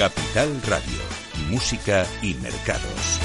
Capital 0.00 0.48
Radio, 0.66 0.98
Música 1.50 2.06
y 2.22 2.32
Mercados. 2.36 3.20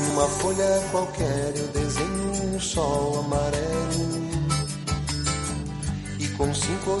Numa 0.00 0.28
folha 0.28 0.82
qualquer 0.92 1.39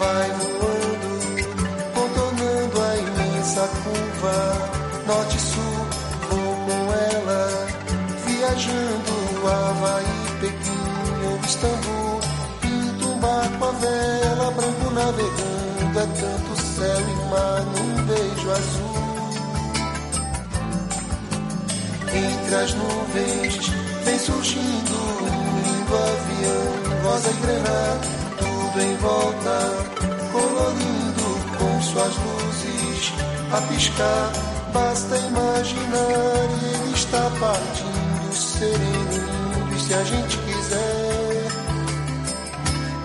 Vai 0.00 0.30
voando, 0.30 1.10
contornando 1.92 2.80
a 2.80 2.96
imensa 2.96 3.68
curva, 3.82 4.34
norte 5.06 5.36
e 5.36 5.40
sul, 5.40 5.86
vou 6.30 6.56
com 6.64 6.80
ela, 6.94 7.66
viajando 8.24 9.20
Havaí, 9.46 10.40
Pequim 10.40 11.26
ou 11.26 11.36
Istambul, 11.44 12.20
pinto 12.62 13.08
um 13.10 13.18
barco 13.18 13.62
a 13.62 13.72
vela, 13.72 14.50
branco 14.52 14.90
navegando, 14.90 15.98
é 15.98 16.06
tanto 16.18 16.62
céu 16.62 17.00
e 17.00 17.14
mar 17.28 17.60
num 17.66 18.02
beijo 18.06 18.50
azul. 18.52 19.00
Entre 22.14 22.54
as 22.54 22.72
nuvens 22.72 23.68
vem 24.06 24.18
surgindo 24.18 24.94
um 24.94 25.60
lindo 25.60 25.94
avião, 25.94 27.02
rosa 27.04 27.28
e 27.28 28.19
em 28.82 28.96
volta, 28.96 29.58
colorindo 30.32 31.58
com 31.58 31.82
suas 31.82 32.14
luzes 32.16 33.12
a 33.52 33.60
piscar. 33.72 34.32
Basta 34.72 35.16
imaginar 35.16 36.48
e 36.62 36.74
ele 36.74 36.94
está 36.94 37.30
partindo, 37.40 38.32
sereno, 38.32 38.80
lindo, 39.58 39.74
e 39.74 39.80
se 39.80 39.94
a 39.94 40.04
gente 40.04 40.38
quiser, 40.38 41.48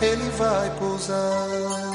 ele 0.02 0.30
vai 0.38 0.70
pousar. 0.78 1.95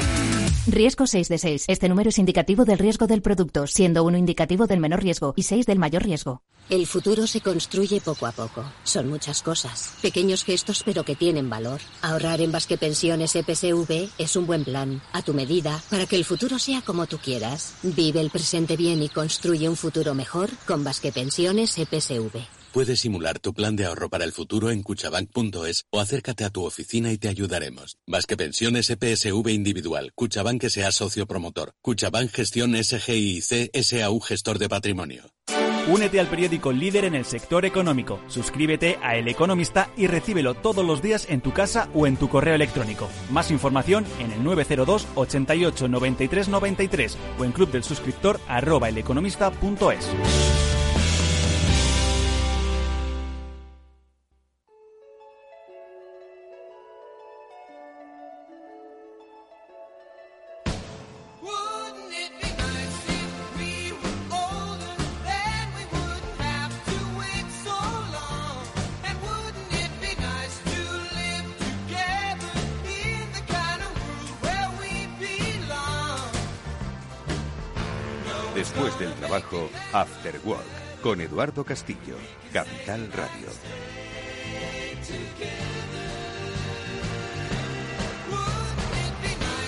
Riesgo 0.67 1.07
6 1.07 1.27
de 1.27 1.37
6. 1.39 1.65
Este 1.67 1.89
número 1.89 2.09
es 2.09 2.19
indicativo 2.19 2.65
del 2.65 2.77
riesgo 2.77 3.07
del 3.07 3.23
producto, 3.23 3.65
siendo 3.65 4.03
uno 4.03 4.17
indicativo 4.17 4.67
del 4.67 4.79
menor 4.79 5.01
riesgo 5.01 5.33
y 5.35 5.43
6 5.43 5.65
del 5.65 5.79
mayor 5.79 6.03
riesgo. 6.03 6.43
El 6.69 6.85
futuro 6.85 7.25
se 7.25 7.41
construye 7.41 7.99
poco 7.99 8.27
a 8.27 8.31
poco. 8.31 8.63
Son 8.83 9.09
muchas 9.09 9.41
cosas. 9.41 9.95
Pequeños 10.03 10.43
gestos 10.43 10.83
pero 10.85 11.03
que 11.03 11.15
tienen 11.15 11.49
valor. 11.49 11.81
Ahorrar 12.03 12.41
en 12.41 12.51
Basque 12.51 12.77
Pensiones 12.77 13.35
EPSV 13.35 14.09
es 14.19 14.35
un 14.35 14.45
buen 14.45 14.63
plan, 14.63 15.01
a 15.13 15.23
tu 15.23 15.33
medida, 15.33 15.81
para 15.89 16.05
que 16.05 16.15
el 16.15 16.25
futuro 16.25 16.59
sea 16.59 16.81
como 16.81 17.07
tú 17.07 17.17
quieras. 17.17 17.73
Vive 17.81 18.21
el 18.21 18.29
presente 18.29 18.77
bien 18.77 19.01
y 19.01 19.09
construye 19.09 19.67
un 19.67 19.75
futuro 19.75 20.13
mejor 20.13 20.51
con 20.67 20.83
Basque 20.83 21.11
Pensiones 21.11 21.75
EPSV. 21.75 22.60
Puedes 22.71 23.01
simular 23.01 23.39
tu 23.39 23.53
plan 23.53 23.75
de 23.75 23.85
ahorro 23.85 24.09
para 24.09 24.23
el 24.23 24.31
futuro 24.31 24.71
en 24.71 24.81
cuchabank.es 24.81 25.85
o 25.89 25.99
acércate 25.99 26.45
a 26.45 26.49
tu 26.49 26.63
oficina 26.63 27.11
y 27.11 27.17
te 27.17 27.27
ayudaremos. 27.27 27.97
Vasque 28.07 28.37
Pensiones 28.37 28.89
EPSV 28.89 29.49
Individual, 29.49 30.13
Cuchabank 30.15 30.63
sea 30.67 30.93
socio 30.93 31.27
promotor, 31.27 31.73
Cuchabank 31.81 32.31
Gestión 32.31 32.81
SGIC 32.81 33.71
SAU 33.81 34.19
Gestor 34.21 34.57
de 34.57 34.69
Patrimonio. 34.69 35.23
Únete 35.89 36.19
al 36.19 36.27
periódico 36.27 36.71
líder 36.71 37.05
en 37.05 37.15
el 37.15 37.25
sector 37.25 37.65
económico. 37.65 38.21
Suscríbete 38.27 38.97
a 39.01 39.17
El 39.17 39.27
Economista 39.27 39.89
y 39.97 40.07
recíbelo 40.07 40.53
todos 40.53 40.85
los 40.85 41.01
días 41.01 41.25
en 41.27 41.41
tu 41.41 41.51
casa 41.51 41.89
o 41.93 42.07
en 42.07 42.15
tu 42.15 42.29
correo 42.29 42.55
electrónico. 42.55 43.09
Más 43.31 43.51
información 43.51 44.05
en 44.19 44.31
el 44.31 44.43
902 44.43 45.07
88 45.15 45.87
93 45.89 46.47
93 46.47 47.17
o 47.37 47.43
en 47.43 47.51
club 47.51 47.71
del 47.71 47.83
suscriptor 47.83 48.39
arroba. 48.47 48.89
Después 78.73 78.97
del 78.99 79.11
trabajo, 79.15 79.69
After 79.91 80.33
Work, 80.45 81.01
con 81.01 81.19
Eduardo 81.19 81.65
Castillo, 81.65 82.15
Capital 82.53 83.11
Radio. 83.11 83.49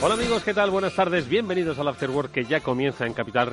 Hola 0.01 0.13
amigos, 0.13 0.45
¿qué 0.45 0.53
tal? 0.53 0.69
Buenas 0.69 0.95
tardes, 0.95 1.27
bienvenidos 1.27 1.77
al 1.79 1.89
After 1.89 2.09
Work 2.09 2.31
que 2.31 2.45
ya 2.45 2.61
comienza 2.61 3.05
en 3.05 3.13
Capital 3.13 3.47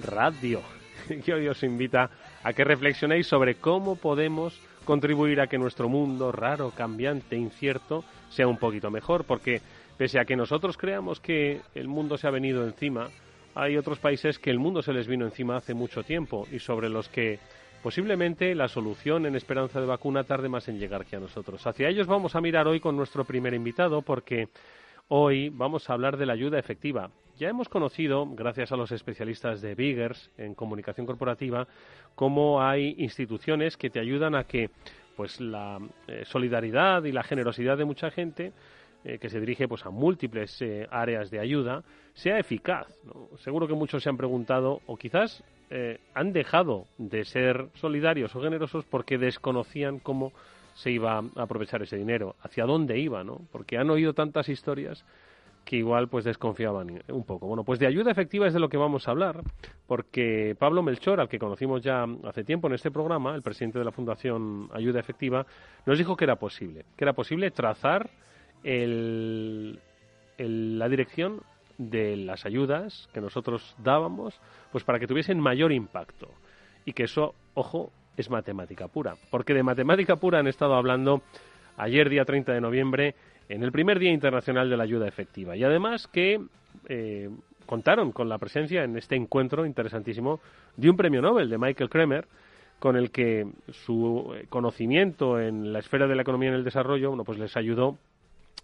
Radio. 0.00 0.62
Que 1.24 1.34
hoy 1.34 1.48
os 1.48 1.64
invita 1.64 2.10
a 2.44 2.52
que 2.52 2.62
reflexionéis 2.62 3.26
sobre 3.26 3.56
cómo 3.56 3.96
podemos 3.96 4.60
contribuir 4.84 5.40
a 5.40 5.48
que 5.48 5.58
nuestro 5.58 5.88
mundo 5.88 6.30
raro, 6.30 6.70
cambiante, 6.70 7.34
incierto, 7.34 8.04
sea 8.30 8.46
un 8.46 8.56
poquito 8.56 8.88
mejor, 8.88 9.24
porque 9.24 9.62
pese 9.98 10.20
a 10.20 10.24
que 10.24 10.36
nosotros 10.36 10.76
creamos 10.76 11.18
que 11.18 11.60
el 11.74 11.88
mundo 11.88 12.16
se 12.18 12.28
ha 12.28 12.30
venido 12.30 12.64
encima, 12.64 13.08
hay 13.54 13.76
otros 13.76 13.98
países 13.98 14.38
que 14.38 14.50
el 14.50 14.58
mundo 14.58 14.82
se 14.82 14.92
les 14.92 15.06
vino 15.06 15.24
encima 15.24 15.56
hace 15.56 15.74
mucho 15.74 16.02
tiempo 16.02 16.46
y 16.50 16.58
sobre 16.58 16.88
los 16.88 17.08
que 17.08 17.38
posiblemente 17.82 18.54
la 18.54 18.68
solución 18.68 19.26
en 19.26 19.34
esperanza 19.34 19.80
de 19.80 19.86
vacuna 19.86 20.24
tarde 20.24 20.48
más 20.48 20.68
en 20.68 20.78
llegar 20.78 21.04
que 21.04 21.16
a 21.16 21.20
nosotros. 21.20 21.66
Hacia 21.66 21.88
ellos 21.88 22.06
vamos 22.06 22.34
a 22.36 22.40
mirar 22.40 22.68
hoy 22.68 22.80
con 22.80 22.96
nuestro 22.96 23.24
primer 23.24 23.54
invitado 23.54 24.02
porque 24.02 24.48
hoy 25.08 25.50
vamos 25.50 25.90
a 25.90 25.92
hablar 25.92 26.16
de 26.16 26.26
la 26.26 26.32
ayuda 26.32 26.58
efectiva. 26.58 27.10
Ya 27.38 27.48
hemos 27.48 27.68
conocido, 27.68 28.26
gracias 28.26 28.72
a 28.72 28.76
los 28.76 28.92
especialistas 28.92 29.60
de 29.60 29.74
Biggers 29.74 30.30
en 30.38 30.54
comunicación 30.54 31.06
corporativa, 31.06 31.66
cómo 32.14 32.62
hay 32.62 32.94
instituciones 32.98 33.76
que 33.76 33.90
te 33.90 34.00
ayudan 34.00 34.34
a 34.34 34.44
que 34.44 34.70
pues 35.16 35.40
la 35.40 35.78
eh, 36.06 36.22
solidaridad 36.24 37.04
y 37.04 37.12
la 37.12 37.22
generosidad 37.22 37.76
de 37.76 37.84
mucha 37.84 38.10
gente 38.10 38.52
eh, 39.04 39.18
que 39.18 39.28
se 39.28 39.40
dirige 39.40 39.66
pues 39.68 39.84
a 39.84 39.90
múltiples 39.90 40.60
eh, 40.62 40.86
áreas 40.90 41.30
de 41.30 41.40
ayuda 41.40 41.82
sea 42.14 42.38
eficaz. 42.38 42.86
Seguro 43.38 43.66
que 43.66 43.74
muchos 43.74 44.02
se 44.02 44.08
han 44.08 44.16
preguntado 44.16 44.80
o 44.86 44.96
quizás 44.96 45.42
eh, 45.70 45.98
han 46.14 46.32
dejado 46.32 46.86
de 46.98 47.24
ser 47.24 47.68
solidarios 47.74 48.36
o 48.36 48.40
generosos 48.42 48.84
porque 48.84 49.18
desconocían 49.18 49.98
cómo 49.98 50.32
se 50.74 50.90
iba 50.90 51.18
a 51.18 51.42
aprovechar 51.42 51.82
ese 51.82 51.96
dinero, 51.96 52.36
hacia 52.42 52.64
dónde 52.64 52.98
iba, 52.98 53.24
¿no? 53.24 53.40
Porque 53.50 53.76
han 53.76 53.90
oído 53.90 54.14
tantas 54.14 54.48
historias 54.48 55.04
que 55.64 55.76
igual 55.76 56.08
pues 56.08 56.24
desconfiaban 56.24 57.02
un 57.08 57.24
poco. 57.24 57.46
Bueno, 57.46 57.64
pues 57.64 57.78
de 57.78 57.86
ayuda 57.86 58.10
efectiva 58.10 58.46
es 58.46 58.54
de 58.54 58.60
lo 58.60 58.68
que 58.68 58.76
vamos 58.76 59.06
a 59.06 59.12
hablar, 59.12 59.42
porque 59.86 60.56
Pablo 60.58 60.82
Melchor, 60.82 61.20
al 61.20 61.28
que 61.28 61.38
conocimos 61.38 61.82
ya 61.82 62.06
hace 62.24 62.44
tiempo 62.44 62.68
en 62.68 62.74
este 62.74 62.90
programa, 62.90 63.34
el 63.34 63.42
presidente 63.42 63.78
de 63.78 63.84
la 63.84 63.92
Fundación 63.92 64.68
Ayuda 64.72 65.00
Efectiva, 65.00 65.46
nos 65.86 65.98
dijo 65.98 66.16
que 66.16 66.24
era 66.24 66.36
posible, 66.36 66.84
que 66.96 67.04
era 67.04 67.12
posible 67.12 67.50
trazar 67.50 68.10
el, 68.64 69.78
la 70.38 70.88
dirección 70.88 71.40
de 71.78 72.16
las 72.16 72.44
ayudas 72.46 73.08
que 73.12 73.20
nosotros 73.20 73.74
dábamos, 73.78 74.38
pues 74.70 74.84
para 74.84 74.98
que 74.98 75.06
tuviesen 75.06 75.40
mayor 75.40 75.72
impacto. 75.72 76.28
Y 76.84 76.92
que 76.92 77.04
eso, 77.04 77.34
ojo, 77.54 77.92
es 78.16 78.30
matemática 78.30 78.88
pura. 78.88 79.14
Porque 79.30 79.54
de 79.54 79.62
matemática 79.62 80.16
pura 80.16 80.38
han 80.38 80.48
estado 80.48 80.74
hablando 80.74 81.22
ayer, 81.76 82.08
día 82.08 82.24
30 82.24 82.52
de 82.52 82.60
noviembre, 82.60 83.14
en 83.48 83.62
el 83.62 83.72
primer 83.72 83.98
Día 83.98 84.12
Internacional 84.12 84.68
de 84.68 84.76
la 84.76 84.84
Ayuda 84.84 85.08
Efectiva. 85.08 85.56
Y 85.56 85.64
además 85.64 86.06
que 86.08 86.40
eh, 86.88 87.30
contaron 87.66 88.12
con 88.12 88.28
la 88.28 88.38
presencia 88.38 88.84
en 88.84 88.96
este 88.96 89.16
encuentro 89.16 89.66
interesantísimo 89.66 90.40
de 90.76 90.90
un 90.90 90.96
premio 90.96 91.22
Nobel 91.22 91.48
de 91.48 91.58
Michael 91.58 91.90
Kremer, 91.90 92.26
con 92.78 92.96
el 92.96 93.12
que 93.12 93.46
su 93.70 94.34
conocimiento 94.48 95.38
en 95.38 95.72
la 95.72 95.78
esfera 95.78 96.08
de 96.08 96.16
la 96.16 96.22
economía 96.22 96.50
y 96.50 96.54
el 96.54 96.64
desarrollo, 96.64 97.10
bueno, 97.10 97.22
pues 97.22 97.38
les 97.38 97.56
ayudó 97.56 97.96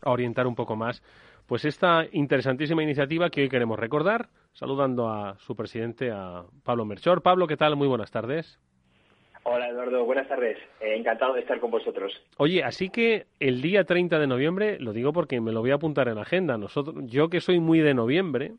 a 0.02 0.10
orientar 0.10 0.46
un 0.46 0.54
poco 0.54 0.76
más 0.76 1.02
pues 1.48 1.64
esta 1.64 2.06
interesantísima 2.12 2.82
iniciativa 2.82 3.30
que 3.30 3.40
hoy 3.40 3.48
queremos 3.48 3.78
recordar, 3.78 4.28
saludando 4.52 5.08
a 5.08 5.38
su 5.38 5.56
presidente, 5.56 6.10
a 6.12 6.44
Pablo 6.62 6.84
Merchor. 6.84 7.22
Pablo, 7.22 7.46
¿qué 7.46 7.56
tal? 7.56 7.74
Muy 7.74 7.88
buenas 7.88 8.10
tardes. 8.10 8.60
Hola 9.44 9.66
Eduardo, 9.70 10.04
buenas 10.04 10.28
tardes. 10.28 10.58
Eh, 10.78 10.94
encantado 10.94 11.32
de 11.32 11.40
estar 11.40 11.58
con 11.58 11.70
vosotros. 11.70 12.12
Oye, 12.36 12.62
así 12.62 12.90
que 12.90 13.28
el 13.40 13.62
día 13.62 13.84
30 13.84 14.18
de 14.18 14.26
noviembre, 14.26 14.78
lo 14.78 14.92
digo 14.92 15.14
porque 15.14 15.40
me 15.40 15.52
lo 15.52 15.60
voy 15.60 15.70
a 15.70 15.76
apuntar 15.76 16.08
en 16.08 16.16
la 16.16 16.22
agenda. 16.22 16.58
Nosotros, 16.58 16.96
yo 17.06 17.30
que 17.30 17.40
soy 17.40 17.60
muy 17.60 17.78
de 17.78 17.94
noviembre, 17.94 18.52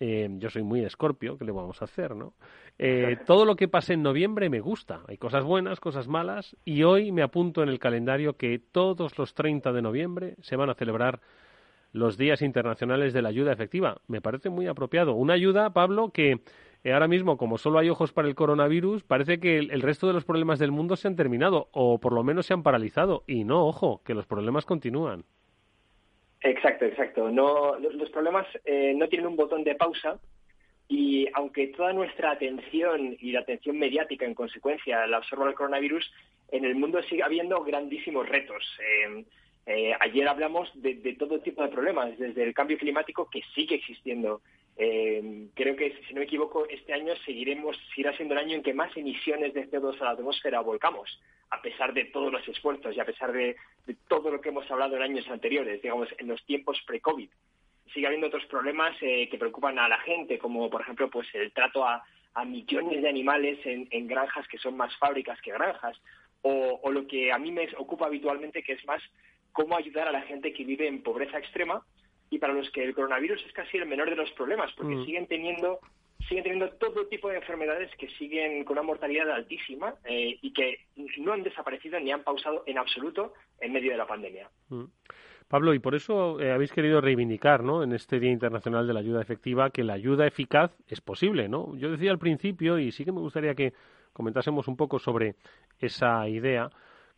eh, 0.00 0.28
yo 0.38 0.48
soy 0.48 0.62
muy 0.62 0.82
Escorpio, 0.82 1.36
¿qué 1.36 1.44
le 1.44 1.52
vamos 1.52 1.82
a 1.82 1.84
hacer, 1.84 2.16
no? 2.16 2.32
Eh, 2.78 3.18
todo 3.26 3.44
lo 3.44 3.54
que 3.54 3.68
pase 3.68 3.92
en 3.92 4.02
noviembre 4.02 4.48
me 4.48 4.60
gusta. 4.60 5.02
Hay 5.06 5.18
cosas 5.18 5.44
buenas, 5.44 5.78
cosas 5.78 6.08
malas, 6.08 6.56
y 6.64 6.82
hoy 6.84 7.12
me 7.12 7.22
apunto 7.22 7.62
en 7.62 7.68
el 7.68 7.78
calendario 7.78 8.38
que 8.38 8.58
todos 8.58 9.18
los 9.18 9.34
30 9.34 9.72
de 9.72 9.82
noviembre 9.82 10.36
se 10.40 10.56
van 10.56 10.70
a 10.70 10.74
celebrar 10.74 11.20
los 11.92 12.16
días 12.16 12.40
internacionales 12.40 13.12
de 13.12 13.20
la 13.20 13.28
ayuda 13.28 13.52
efectiva. 13.52 14.00
Me 14.06 14.22
parece 14.22 14.48
muy 14.48 14.66
apropiado. 14.68 15.12
Una 15.14 15.34
ayuda, 15.34 15.70
Pablo, 15.74 16.10
que 16.10 16.40
eh, 16.82 16.92
ahora 16.94 17.08
mismo, 17.08 17.36
como 17.36 17.58
solo 17.58 17.78
hay 17.78 17.90
ojos 17.90 18.12
para 18.12 18.28
el 18.28 18.34
coronavirus, 18.34 19.02
parece 19.02 19.38
que 19.38 19.58
el, 19.58 19.82
resto 19.82 20.06
de 20.06 20.14
los 20.14 20.24
problemas 20.24 20.58
del 20.58 20.72
mundo 20.72 20.96
se 20.96 21.08
han 21.08 21.16
terminado, 21.16 21.68
o 21.72 21.98
por 21.98 22.14
lo 22.14 22.24
menos 22.24 22.46
se 22.46 22.54
han 22.54 22.62
paralizado. 22.62 23.24
Y 23.26 23.44
no, 23.44 23.66
ojo, 23.66 24.00
que 24.02 24.14
los 24.14 24.26
problemas 24.26 24.64
continúan. 24.64 25.24
Exacto, 26.42 26.86
exacto. 26.86 27.30
No, 27.30 27.78
los 27.78 28.10
problemas 28.10 28.46
eh, 28.64 28.94
no 28.96 29.08
tienen 29.08 29.26
un 29.26 29.36
botón 29.36 29.62
de 29.62 29.74
pausa 29.74 30.18
y 30.88 31.28
aunque 31.34 31.68
toda 31.68 31.92
nuestra 31.92 32.32
atención 32.32 33.16
y 33.20 33.32
la 33.32 33.40
atención 33.40 33.78
mediática 33.78 34.24
en 34.24 34.34
consecuencia 34.34 35.06
la 35.06 35.18
absorba 35.18 35.48
el 35.48 35.54
coronavirus, 35.54 36.10
en 36.50 36.64
el 36.64 36.74
mundo 36.74 37.02
sigue 37.02 37.22
habiendo 37.22 37.62
grandísimos 37.62 38.28
retos. 38.28 38.64
Eh, 38.80 39.24
eh, 39.66 39.92
ayer 40.00 40.26
hablamos 40.26 40.70
de, 40.74 40.94
todo 41.18 41.40
tipo 41.40 41.62
de 41.62 41.68
problemas, 41.68 42.18
desde 42.18 42.42
el 42.42 42.54
cambio 42.54 42.78
climático 42.78 43.28
que 43.30 43.42
sigue 43.54 43.76
existiendo. 43.76 44.40
Eh, 44.82 45.50
creo 45.54 45.76
que, 45.76 45.94
si 46.08 46.14
no 46.14 46.20
me 46.20 46.24
equivoco, 46.24 46.66
este 46.66 46.94
año 46.94 47.14
seguiremos, 47.26 47.76
seguirá 47.90 48.16
siendo 48.16 48.32
el 48.32 48.40
año 48.40 48.56
en 48.56 48.62
que 48.62 48.72
más 48.72 48.96
emisiones 48.96 49.52
de 49.52 49.70
CO2 49.70 50.00
a 50.00 50.04
la 50.04 50.10
atmósfera 50.12 50.62
volcamos, 50.62 51.20
a 51.50 51.60
pesar 51.60 51.92
de 51.92 52.06
todos 52.06 52.32
los 52.32 52.48
esfuerzos 52.48 52.96
y 52.96 52.98
a 52.98 53.04
pesar 53.04 53.30
de, 53.30 53.56
todo 54.08 54.30
lo 54.30 54.40
que 54.40 54.48
hemos 54.48 54.70
hablado 54.70 54.96
en 54.96 55.02
años 55.02 55.28
anteriores, 55.28 55.82
digamos, 55.82 56.08
en 56.16 56.28
los 56.28 56.42
tiempos 56.46 56.80
pre-COVID. 56.86 57.28
Sigue 57.92 58.06
habiendo 58.06 58.28
otros 58.28 58.46
problemas 58.46 58.96
eh, 59.02 59.28
que 59.28 59.36
preocupan 59.36 59.78
a 59.78 59.86
la 59.86 59.98
gente, 59.98 60.38
como 60.38 60.70
por 60.70 60.80
ejemplo 60.80 61.10
pues 61.10 61.28
el 61.34 61.52
trato 61.52 61.86
a, 61.86 62.02
millones 62.46 63.02
de 63.02 63.08
animales 63.08 63.58
en, 63.64 64.06
granjas 64.06 64.48
que 64.48 64.56
son 64.56 64.78
más 64.78 64.96
fábricas 64.96 65.38
que 65.42 65.52
granjas, 65.52 66.00
o, 66.40 66.90
lo 66.90 67.06
que 67.06 67.32
a 67.32 67.38
mí 67.38 67.52
me 67.52 67.68
ocupa 67.76 68.06
habitualmente, 68.06 68.62
que 68.62 68.72
es 68.72 68.84
más 68.86 69.02
cómo 69.52 69.76
ayudar 69.76 70.08
a 70.08 70.12
la 70.12 70.22
gente 70.22 70.54
que 70.54 70.64
vive 70.64 70.86
en 70.86 71.02
pobreza 71.02 71.38
extrema 71.38 71.84
y 72.30 72.38
para 72.38 72.52
los 72.52 72.70
que 72.70 72.84
el 72.84 72.94
coronavirus 72.94 73.44
es 73.44 73.52
casi 73.52 73.76
el 73.76 73.86
menor 73.86 74.08
de 74.08 74.16
los 74.16 74.30
problemas, 74.32 74.72
porque 74.76 74.94
mm. 74.94 75.04
siguen 75.04 75.26
teniendo 75.26 75.80
siguen 76.28 76.44
teniendo 76.44 76.70
todo 76.72 77.06
tipo 77.06 77.28
de 77.28 77.36
enfermedades 77.36 77.90
que 77.96 78.08
siguen 78.10 78.64
con 78.64 78.74
una 78.74 78.82
mortalidad 78.82 79.30
altísima 79.30 79.94
eh, 80.04 80.38
y 80.42 80.52
que 80.52 80.86
no 81.18 81.32
han 81.32 81.42
desaparecido 81.42 81.98
ni 81.98 82.12
han 82.12 82.22
pausado 82.22 82.62
en 82.66 82.78
absoluto 82.78 83.32
en 83.58 83.72
medio 83.72 83.92
de 83.92 83.96
la 83.96 84.06
pandemia. 84.06 84.48
Mm. 84.68 84.84
Pablo, 85.48 85.74
y 85.74 85.80
por 85.80 85.96
eso 85.96 86.40
eh, 86.40 86.52
habéis 86.52 86.70
querido 86.70 87.00
reivindicar, 87.00 87.64
¿no? 87.64 87.82
En 87.82 87.92
este 87.92 88.20
Día 88.20 88.30
Internacional 88.30 88.86
de 88.86 88.94
la 88.94 89.00
Ayuda 89.00 89.20
Efectiva, 89.20 89.70
que 89.70 89.82
la 89.82 89.94
ayuda 89.94 90.24
eficaz 90.24 90.70
es 90.86 91.00
posible, 91.00 91.48
¿no? 91.48 91.76
Yo 91.76 91.90
decía 91.90 92.12
al 92.12 92.20
principio, 92.20 92.78
y 92.78 92.92
sí 92.92 93.04
que 93.04 93.10
me 93.10 93.18
gustaría 93.18 93.56
que 93.56 93.72
comentásemos 94.12 94.68
un 94.68 94.76
poco 94.76 95.00
sobre 95.00 95.34
esa 95.80 96.28
idea, 96.28 96.70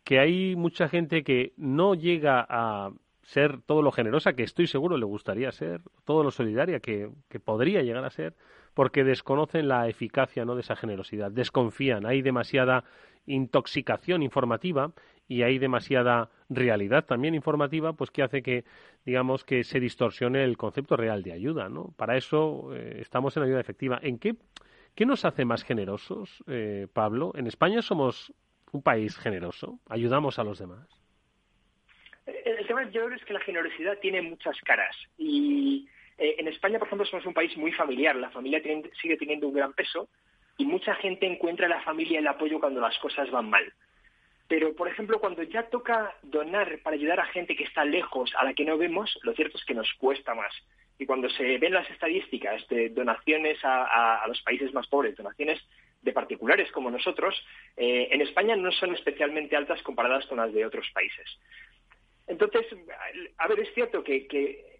que 0.03 0.17
hay 0.17 0.55
mucha 0.55 0.89
gente 0.89 1.23
que 1.23 1.53
no 1.57 1.93
llega 1.93 2.43
a 2.49 2.91
ser 3.23 3.61
todo 3.61 3.81
lo 3.81 3.91
generosa 3.91 4.33
que 4.33 4.43
estoy 4.43 4.67
seguro 4.67 4.97
le 4.97 5.05
gustaría 5.05 5.51
ser, 5.51 5.81
todo 6.05 6.23
lo 6.23 6.31
solidaria 6.31 6.79
que, 6.79 7.09
que 7.29 7.39
podría 7.39 7.81
llegar 7.81 8.05
a 8.05 8.09
ser, 8.09 8.35
porque 8.73 9.03
desconocen 9.03 9.67
la 9.67 9.87
eficacia 9.87 10.45
¿no? 10.45 10.55
de 10.55 10.61
esa 10.61 10.75
generosidad, 10.75 11.31
desconfían, 11.31 12.05
hay 12.05 12.21
demasiada 12.21 12.83
intoxicación 13.25 14.23
informativa 14.23 14.91
y 15.27 15.43
hay 15.43 15.57
demasiada 15.57 16.29
realidad 16.49 17.05
también 17.05 17.35
informativa, 17.35 17.93
pues 17.93 18.11
que 18.11 18.23
hace 18.23 18.43
que, 18.43 18.65
digamos, 19.05 19.43
que 19.45 19.63
se 19.63 19.79
distorsione 19.79 20.43
el 20.43 20.57
concepto 20.57 20.97
real 20.97 21.23
de 21.23 21.31
ayuda, 21.31 21.69
¿no? 21.69 21.93
Para 21.95 22.17
eso 22.17 22.73
eh, 22.75 22.97
estamos 22.99 23.35
en 23.37 23.43
ayuda 23.43 23.61
efectiva. 23.61 23.99
¿En 24.01 24.19
qué, 24.19 24.35
qué 24.95 25.05
nos 25.05 25.23
hace 25.23 25.45
más 25.45 25.63
generosos, 25.63 26.43
eh, 26.47 26.87
Pablo? 26.91 27.31
En 27.35 27.47
España 27.47 27.81
somos 27.81 28.33
un 28.73 28.81
país 28.81 29.17
generoso, 29.17 29.79
ayudamos 29.87 30.39
a 30.39 30.43
los 30.43 30.59
demás. 30.59 30.87
Tema 32.73 32.89
yo 32.89 33.05
creo 33.05 33.15
es 33.15 33.23
que 33.25 33.33
la 33.33 33.39
generosidad 33.41 33.99
tiene 33.99 34.23
muchas 34.23 34.59
caras 34.61 34.95
y 35.15 35.87
eh, 36.17 36.37
en 36.39 36.47
España, 36.47 36.79
por 36.79 36.87
ejemplo, 36.87 37.05
somos 37.05 37.23
un 37.27 37.33
país 37.35 37.55
muy 37.55 37.71
familiar. 37.71 38.15
La 38.15 38.31
familia 38.31 38.63
sigue 38.99 39.15
teniendo 39.15 39.47
un 39.47 39.53
gran 39.53 39.73
peso 39.73 40.09
y 40.57 40.65
mucha 40.65 40.95
gente 40.95 41.27
encuentra 41.27 41.67
en 41.67 41.71
la 41.73 41.83
familia 41.83 42.17
el 42.17 42.27
apoyo 42.27 42.59
cuando 42.59 42.81
las 42.81 42.97
cosas 42.97 43.29
van 43.29 43.47
mal. 43.47 43.71
Pero, 44.47 44.75
por 44.75 44.87
ejemplo, 44.87 45.19
cuando 45.19 45.43
ya 45.43 45.69
toca 45.69 46.15
donar 46.23 46.79
para 46.79 46.95
ayudar 46.95 47.19
a 47.19 47.27
gente 47.27 47.55
que 47.55 47.63
está 47.63 47.85
lejos, 47.85 48.33
a 48.39 48.43
la 48.43 48.55
que 48.55 48.65
no 48.65 48.75
vemos, 48.75 49.19
lo 49.21 49.33
cierto 49.33 49.59
es 49.59 49.65
que 49.65 49.75
nos 49.75 49.93
cuesta 49.99 50.33
más. 50.33 50.51
Y 50.97 51.05
cuando 51.05 51.29
se 51.29 51.59
ven 51.59 51.73
las 51.73 51.87
estadísticas 51.91 52.67
de 52.69 52.89
donaciones 52.89 53.59
a, 53.61 54.25
los 54.27 54.41
países 54.41 54.73
más 54.73 54.87
pobres, 54.87 55.15
donaciones 55.15 55.61
de 56.01 56.11
particulares 56.11 56.71
como 56.71 56.89
nosotros, 56.89 57.35
eh, 57.77 58.09
en 58.11 58.21
España 58.21 58.55
no 58.55 58.71
son 58.71 58.95
especialmente 58.95 59.55
altas 59.55 59.83
comparadas 59.83 60.25
con 60.25 60.39
las 60.39 60.51
de 60.51 60.65
otros 60.65 60.89
países. 60.91 61.37
Entonces, 62.27 62.65
a 63.37 63.47
ver, 63.47 63.59
es 63.59 63.73
cierto 63.73 64.03
que, 64.03 64.27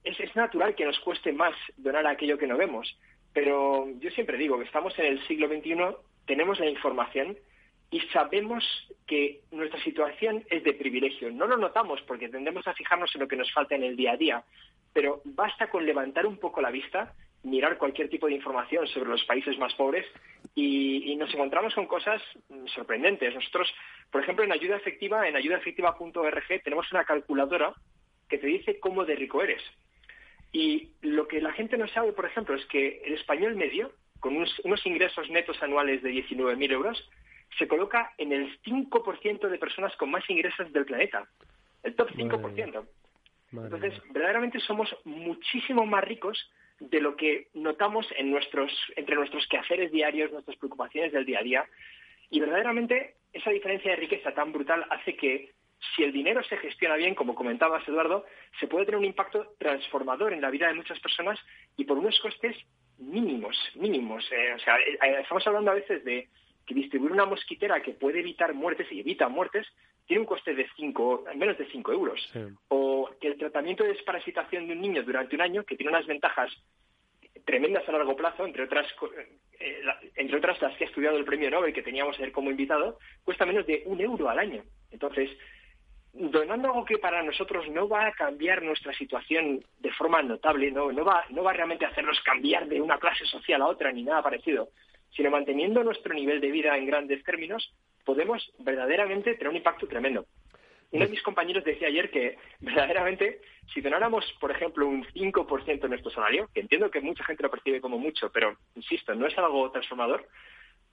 es, 0.04 0.36
natural 0.36 0.76
que 0.76 0.86
nos 0.86 1.00
cueste 1.00 1.32
más 1.32 1.54
donar 1.78 2.08
aquello 2.08 2.38
que 2.38 2.48
no 2.48 2.58
vemos, 2.58 2.98
pero 3.34 3.88
yo 4.00 4.10
siempre 4.12 4.38
digo 4.38 4.58
que 4.58 4.66
estamos 4.66 4.98
en 5.00 5.06
el 5.06 5.28
siglo 5.28 5.48
XXI, 5.48 5.76
tenemos 6.26 6.60
la 6.60 6.68
información 6.68 7.38
y 7.92 8.00
sabemos 8.12 8.64
que 9.06 9.42
nuestra 9.52 9.82
situación 9.84 10.44
es 10.50 10.64
de 10.64 10.74
privilegio. 10.74 11.32
No 11.32 11.46
lo 11.46 11.58
notamos 11.58 12.02
porque 12.04 12.30
tendemos 12.30 12.68
a 12.68 12.74
fijarnos 12.74 13.14
en 13.14 13.22
lo 13.22 13.28
que 13.28 13.36
nos 13.36 13.52
falta 13.54 13.76
en 13.76 13.84
el 13.84 13.96
día 13.96 14.14
a 14.14 14.18
día, 14.18 14.44
pero 14.94 15.22
basta 15.26 15.70
con 15.70 15.86
levantar 15.86 16.26
un 16.26 16.38
poco 16.38 16.62
la 16.62 16.72
vista, 16.72 17.14
mirar 17.44 17.78
cualquier 17.78 18.10
tipo 18.10 18.28
de 18.28 18.34
información 18.34 18.88
sobre 18.88 19.10
los 19.10 19.24
países 19.26 19.58
más 19.58 19.74
pobres 19.76 20.06
y, 20.56 21.16
nos 21.18 21.34
encontramos 21.34 21.74
con 21.76 21.86
cosas 21.86 22.22
sorprendentes. 22.74 23.34
Nosotros, 23.34 23.74
por 24.12 24.22
ejemplo, 24.22 24.44
en 24.44 24.52
ayuda 24.52 24.76
efectiva, 24.76 25.28
en 25.28 25.36
ayudaefectiva.org, 25.36 26.64
tenemos 26.64 26.92
una 26.92 27.06
calculadora 27.06 27.74
que 28.28 28.38
te 28.38 28.48
dice 28.48 28.80
cómo 28.80 29.06
de 29.06 29.16
rico 29.16 29.42
eres. 29.42 29.62
Y 30.52 30.92
lo 31.02 31.28
que 31.28 31.40
la 31.40 31.54
gente 31.54 31.78
no 31.78 31.88
sabe, 31.88 32.12
por 32.14 32.26
ejemplo, 32.26 32.56
es 32.56 32.66
que 32.66 33.02
el 33.06 33.14
español 33.14 33.56
medio, 33.56 33.92
con 34.20 34.36
unos, 34.36 34.86
ingresos 34.86 35.30
netos 35.30 35.62
anuales 35.62 36.02
de 36.02 36.12
19.000 36.12 36.72
euros, 36.72 37.10
se 37.58 37.68
coloca 37.68 38.14
en 38.18 38.34
el 38.34 38.60
5% 38.64 39.48
de 39.48 39.58
personas 39.58 39.96
con 39.96 40.12
más 40.12 40.28
ingresos 40.30 40.72
del 40.74 40.86
planeta. 40.86 41.28
El 41.84 41.96
top 41.96 42.10
5%. 42.10 42.86
Entonces, 43.52 43.94
verdaderamente 44.10 44.60
somos 44.60 44.96
muchísimo 45.06 45.86
más 45.86 46.04
ricos 46.04 46.50
de 46.90 47.00
lo 47.00 47.16
que 47.16 47.48
notamos 47.54 48.06
en 48.18 48.32
nuestros, 48.32 48.72
entre 48.96 49.16
nuestros 49.16 49.48
quehaceres 49.48 49.92
diarios, 49.92 50.32
nuestras 50.32 50.58
preocupaciones 50.58 51.12
del 51.12 51.26
día 51.26 51.40
a 51.40 51.44
día. 51.44 51.66
Y 52.30 52.40
verdaderamente 52.40 53.16
esa 53.32 53.52
diferencia 53.52 53.92
de 53.92 53.98
riqueza 53.98 54.34
tan 54.34 54.52
brutal 54.52 54.86
hace 54.90 55.16
que 55.16 55.52
si 55.96 56.04
el 56.04 56.14
dinero 56.14 56.44
se 56.44 56.58
gestiona 56.58 56.96
bien, 56.96 57.16
como 57.16 57.36
comentabas, 57.36 57.88
Eduardo, 57.88 58.26
se 58.60 58.68
puede 58.68 58.86
tener 58.86 59.00
un 59.00 59.06
impacto 59.06 59.54
transformador 59.58 60.34
en 60.34 60.42
la 60.42 60.50
vida 60.50 60.68
de 60.68 60.74
muchas 60.74 61.00
personas 61.00 61.40
y 61.78 61.84
por 61.86 61.98
unos 61.98 62.20
costes 62.22 62.56
mínimos, 62.98 63.58
mínimos. 63.76 64.26
Eh, 64.32 64.54
o 64.54 64.60
sea, 64.60 64.78
eh, 64.78 65.22
estamos 65.22 65.46
hablando 65.46 65.72
a 65.72 65.76
veces 65.76 66.04
de 66.04 66.30
que 66.66 66.74
distribuir 66.74 67.12
una 67.12 67.26
mosquitera 67.26 67.82
que 67.82 67.94
puede 67.94 68.20
evitar 68.20 68.54
muertes 68.54 68.90
y 68.92 69.02
evita 69.02 69.28
muertes 69.28 69.68
tiene 70.06 70.22
un 70.22 70.28
coste 70.28 70.54
de 70.54 70.68
cinco, 70.76 71.24
menos 71.36 71.58
de 71.58 71.66
5 71.70 71.92
euros. 71.92 72.20
O 72.68 73.10
que 73.22 73.30
el 73.30 73.38
tratamiento 73.38 73.84
de 73.84 73.94
desparasitación 73.94 74.68
de 74.68 74.74
un 74.74 74.82
niño 74.82 75.04
durante 75.04 75.36
un 75.36 75.42
año, 75.42 75.64
que 75.64 75.76
tiene 75.76 75.92
unas 75.92 76.06
ventajas 76.06 76.52
tremendas 77.46 77.88
a 77.88 77.92
largo 77.92 78.16
plazo, 78.16 78.46
entre 78.46 78.64
otras, 78.64 78.88
eh, 79.60 79.82
entre 80.16 80.38
otras 80.38 80.62
las 80.62 80.76
que 80.78 80.86
ha 80.86 80.88
estudiado 80.88 81.18
el 81.18 81.26
premio 81.26 81.50
Nobel 81.50 81.74
que 81.74 81.84
teníamos 81.84 82.18
ayer 82.18 82.32
como 82.32 82.52
invitado, 82.52 83.00
cuesta 83.24 83.46
menos 83.46 83.66
de 83.66 83.84
un 83.86 84.00
euro 84.00 84.30
al 84.30 84.40
año. 84.40 84.64
Entonces, 84.92 85.30
donando 86.14 86.68
algo 86.68 86.86
que 86.86 87.00
para 87.00 87.24
nosotros 87.24 87.68
no 87.70 87.88
va 87.90 88.08
a 88.08 88.12
cambiar 88.14 88.62
nuestra 88.62 88.94
situación 88.94 89.64
de 89.80 89.92
forma 89.92 90.22
notable, 90.22 90.72
no, 90.72 90.94
va, 91.04 91.26
no 91.30 91.44
va 91.44 91.54
realmente 91.54 91.86
hacernos 91.86 92.20
cambiar 92.22 92.68
de 92.68 92.80
una 92.80 93.00
clase 93.00 93.26
social 93.26 93.62
a 93.62 93.68
otra 93.68 93.92
ni 93.92 94.04
nada 94.04 94.22
parecido, 94.22 94.70
sino 95.16 95.32
manteniendo 95.32 95.84
nuestro 95.84 96.14
nivel 96.14 96.40
de 96.40 96.52
vida 96.52 96.78
en 96.78 96.86
grandes 96.86 97.24
términos, 97.24 97.74
podemos 98.06 98.52
verdaderamente 98.60 99.34
tener 99.34 99.50
un 99.50 99.58
impacto 99.58 99.88
tremendo. 99.88 100.26
Uno 100.94 101.06
de 101.06 101.12
mis 101.12 101.24
compañeros 101.24 101.64
decía 101.64 101.88
ayer 101.88 102.12
que 102.12 102.38
verdaderamente 102.60 103.42
si 103.74 103.82
donáramos, 103.82 104.24
por 104.40 104.52
ejemplo, 104.52 104.88
un 104.88 105.04
5% 105.06 105.82
de 105.82 105.90
nuestro 105.90 106.12
salario, 106.12 106.50
que 106.54 106.60
entiendo 106.60 106.92
que 106.92 107.02
mucha 107.02 107.24
gente 107.24 107.42
lo 107.42 107.50
percibe 107.50 107.82
como 107.82 107.98
mucho, 107.98 108.32
pero 108.32 108.56
insisto, 108.76 109.16
no 109.16 109.26
es 109.26 109.36
algo 109.38 109.72
transformador, 109.72 110.28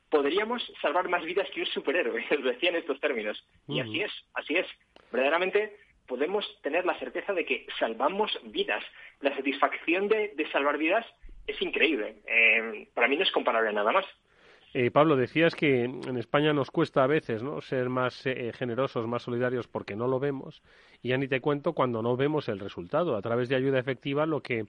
podríamos 0.09 0.63
salvar 0.81 1.09
más 1.11 1.23
vidas 1.23 1.49
que 1.51 1.61
un 1.61 1.67
superhéroe, 1.67 2.25
lo 2.31 2.51
decía 2.51 2.71
en 2.71 2.77
estos 2.77 2.99
términos. 2.99 3.45
Y 3.69 3.81
así 3.81 4.01
es, 4.01 4.13
así 4.33 4.57
es. 4.57 4.67
Verdaderamente 5.13 5.77
podemos 6.07 6.47
tener 6.63 6.87
la 6.87 6.99
certeza 6.99 7.35
de 7.35 7.45
que 7.45 7.67
salvamos 7.79 8.37
vidas. 8.45 8.83
La 9.21 9.37
satisfacción 9.37 10.09
de, 10.09 10.35
salvar 10.51 10.79
vidas 10.79 11.07
es 11.47 11.61
increíble. 11.61 12.17
Eh, 12.27 12.89
para 12.95 13.07
mí 13.07 13.17
no 13.17 13.23
es 13.23 13.31
comparable 13.33 13.69
a 13.69 13.73
nada 13.73 13.93
más. 13.93 14.07
Eh, 14.73 14.93
Pablo, 14.93 15.17
decías 15.17 15.57
que 15.57 15.85
en 15.85 16.17
España 16.17 16.53
nos 16.53 16.71
cuesta 16.71 17.03
a 17.03 17.09
veces 17.09 17.43
¿no? 17.43 17.61
ser 17.61 17.89
más 17.89 18.25
eh, 18.25 18.53
generosos, 18.55 19.07
más 19.09 19.23
solidarios 19.23 19.67
porque 19.67 19.97
no 19.97 20.07
lo 20.07 20.21
vemos. 20.21 20.63
Y 21.03 21.09
ya 21.09 21.19
ni 21.19 21.27
te 21.27 21.41
cuento 21.41 21.73
cuando 21.73 22.03
no 22.03 22.17
vemos 22.17 22.49
el 22.49 22.61
resultado. 22.61 23.17
A 23.17 23.23
través 23.23 23.49
de 23.49 23.57
ayuda 23.57 23.81
efectiva, 23.81 24.27
lo 24.27 24.43
que 24.43 24.67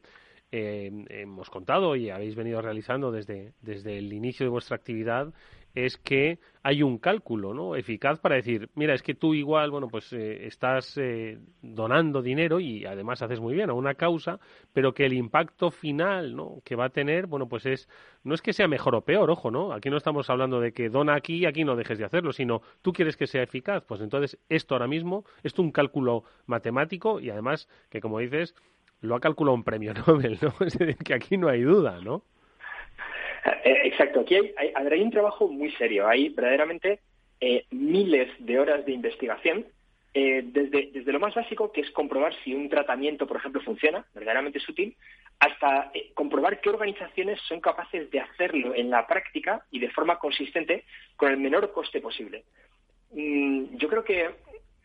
eh, 0.52 1.06
hemos 1.10 1.52
contado 1.52 1.96
y 1.96 2.10
habéis 2.10 2.36
venido 2.36 2.62
realizando 2.62 3.12
desde, 3.12 3.54
desde 3.62 4.00
el 4.00 4.12
inicio 4.12 4.46
de 4.46 4.50
vuestra 4.50 4.76
actividad 4.76 5.34
es 5.76 5.98
que 5.98 6.40
hay 6.64 6.84
un 6.84 6.98
cálculo 6.98 7.54
¿no? 7.54 7.76
eficaz 7.76 8.20
para 8.20 8.36
decir, 8.36 8.70
mira, 8.76 8.94
es 8.94 9.02
que 9.02 9.16
tú 9.16 9.34
igual, 9.34 9.72
bueno, 9.72 9.88
pues 9.88 10.12
eh, 10.14 10.46
estás 10.46 10.98
eh, 10.98 11.40
donando 11.62 12.22
dinero 12.22 12.60
y 12.60 12.86
además 12.86 13.22
haces 13.22 13.40
muy 13.40 13.56
bien 13.56 13.70
a 13.70 13.74
una 13.74 13.96
causa, 13.96 14.40
pero 14.74 14.94
que 14.94 15.06
el 15.06 15.14
impacto 15.14 15.72
final 15.72 16.36
¿no? 16.36 16.62
que 16.64 16.76
va 16.76 16.86
a 16.86 16.90
tener, 16.90 17.26
bueno, 17.28 17.48
pues 17.48 17.66
es, 17.66 17.90
no 18.24 18.36
es 18.36 18.42
que 18.42 18.54
sea 18.54 18.68
mejor 18.68 18.96
o 18.96 19.02
peor, 19.02 19.32
ojo, 19.32 19.50
¿no? 19.50 19.74
Aquí 19.74 19.90
no 19.90 19.98
estamos 19.98 20.30
hablando 20.30 20.60
de 20.60 20.72
que 20.72 20.90
dona 20.90 21.16
aquí 21.16 21.38
y 21.38 21.46
aquí 21.46 21.64
no 21.64 21.76
dejes 21.76 21.98
de 21.98 22.06
hacerlo, 22.06 22.32
sino 22.32 22.62
tú 22.82 22.94
quieres 22.94 23.18
que 23.18 23.28
sea 23.28 23.44
eficaz, 23.44 23.84
pues 23.88 24.02
entonces 24.02 24.38
esto 24.50 24.76
ahora 24.76 24.88
mismo, 24.88 25.26
es 25.44 25.58
un 25.58 25.72
cálculo 25.72 26.24
matemático 26.46 27.20
y 27.20 27.30
además 27.30 27.68
que, 27.90 28.02
como 28.02 28.20
dices, 28.20 28.56
lo 29.02 29.16
ha 29.16 29.20
calculado 29.20 29.56
un 29.56 29.64
premio 29.64 29.94
Nobel, 30.08 30.38
¿no? 30.42 30.54
Es 30.66 30.78
decir, 30.78 30.98
que 30.98 31.14
aquí 31.14 31.38
no 31.38 31.50
hay 31.50 31.62
duda, 31.62 32.00
¿no? 32.02 32.24
Eh, 33.46 33.82
exacto, 33.86 34.22
aquí 34.22 34.36
hay, 34.36 34.54
hay, 34.76 35.02
un 35.02 35.12
trabajo 35.12 35.48
muy 35.48 35.72
serio, 35.74 36.08
hay 36.08 36.30
verdaderamente 36.30 37.00
eh, 37.40 37.66
miles 37.72 38.30
de 38.40 38.60
horas 38.60 38.86
de 38.86 38.92
investigación, 38.92 39.66
eh, 40.14 40.42
desde, 40.44 40.92
desde 40.92 41.12
lo 41.12 41.20
más 41.20 41.34
básico, 41.34 41.72
que 41.72 41.82
es 41.82 41.92
comprobar 41.92 42.36
si 42.44 42.54
un 42.54 42.70
tratamiento, 42.70 43.26
por 43.26 43.38
ejemplo, 43.38 43.62
funciona, 43.62 44.06
verdaderamente 44.14 44.60
es 44.60 44.70
útil, 44.70 44.96
hasta 45.40 45.92
comprobar 46.14 46.62
qué 46.62 46.70
organizaciones 46.70 47.40
son 47.48 47.62
capaces 47.62 48.12
de 48.12 48.20
hacerlo 48.20 48.76
en 48.76 48.92
la 48.92 49.08
práctica 49.08 49.66
y 49.72 49.80
de 49.80 49.90
forma 49.90 50.20
consistente 50.20 50.84
con 51.16 51.32
el 51.32 51.38
menor 51.38 51.72
coste 51.72 52.00
posible. 52.00 52.44
Mm, 53.12 53.78
yo 53.78 53.90
creo 53.90 54.04
que 54.04 54.30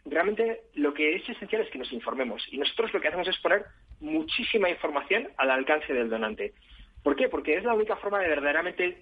realmente 0.06 0.62
lo 0.74 0.94
que 0.94 1.16
es 1.16 1.28
esencial 1.28 1.62
es 1.62 1.70
que 1.70 1.78
nos 1.78 1.92
informemos 1.92 2.42
y 2.50 2.58
nosotros 2.58 2.94
lo 2.94 3.00
que 3.00 3.08
hacemos 3.08 3.28
es 3.28 3.38
poner 3.38 3.66
muchísima 4.00 4.70
información 4.70 5.28
al 5.36 5.50
alcance 5.50 5.92
del 5.92 6.08
donante. 6.08 6.54
¿Por 7.06 7.14
qué? 7.14 7.28
Porque 7.28 7.56
es 7.56 7.62
la 7.62 7.74
única 7.74 7.94
forma 7.94 8.18
de 8.18 8.26
verdaderamente 8.26 8.98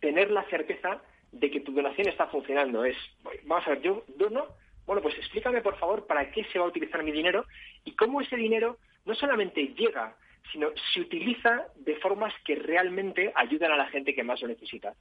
tener 0.00 0.28
la 0.32 0.42
certeza 0.50 1.00
de 1.30 1.48
que 1.52 1.60
tu 1.60 1.70
donación 1.70 2.08
está 2.08 2.26
funcionando. 2.26 2.84
Es, 2.84 2.96
vamos 3.44 3.64
a 3.64 3.70
ver, 3.70 3.80
yo 3.80 4.02
dono, 4.16 4.48
bueno, 4.84 5.00
pues 5.00 5.16
explícame 5.18 5.62
por 5.62 5.78
favor 5.78 6.04
para 6.04 6.32
qué 6.32 6.42
se 6.46 6.58
va 6.58 6.64
a 6.64 6.68
utilizar 6.68 7.04
mi 7.04 7.12
dinero 7.12 7.46
y 7.84 7.94
cómo 7.94 8.20
ese 8.20 8.34
dinero 8.34 8.78
no 9.04 9.14
solamente 9.14 9.68
llega, 9.68 10.16
sino 10.50 10.70
se 10.92 11.00
utiliza 11.00 11.68
de 11.76 11.94
formas 11.98 12.34
que 12.44 12.56
realmente 12.56 13.30
ayudan 13.36 13.70
a 13.70 13.76
la 13.76 13.86
gente 13.86 14.16
que 14.16 14.24
más 14.24 14.42
lo 14.42 14.48
necesita. 14.48 14.94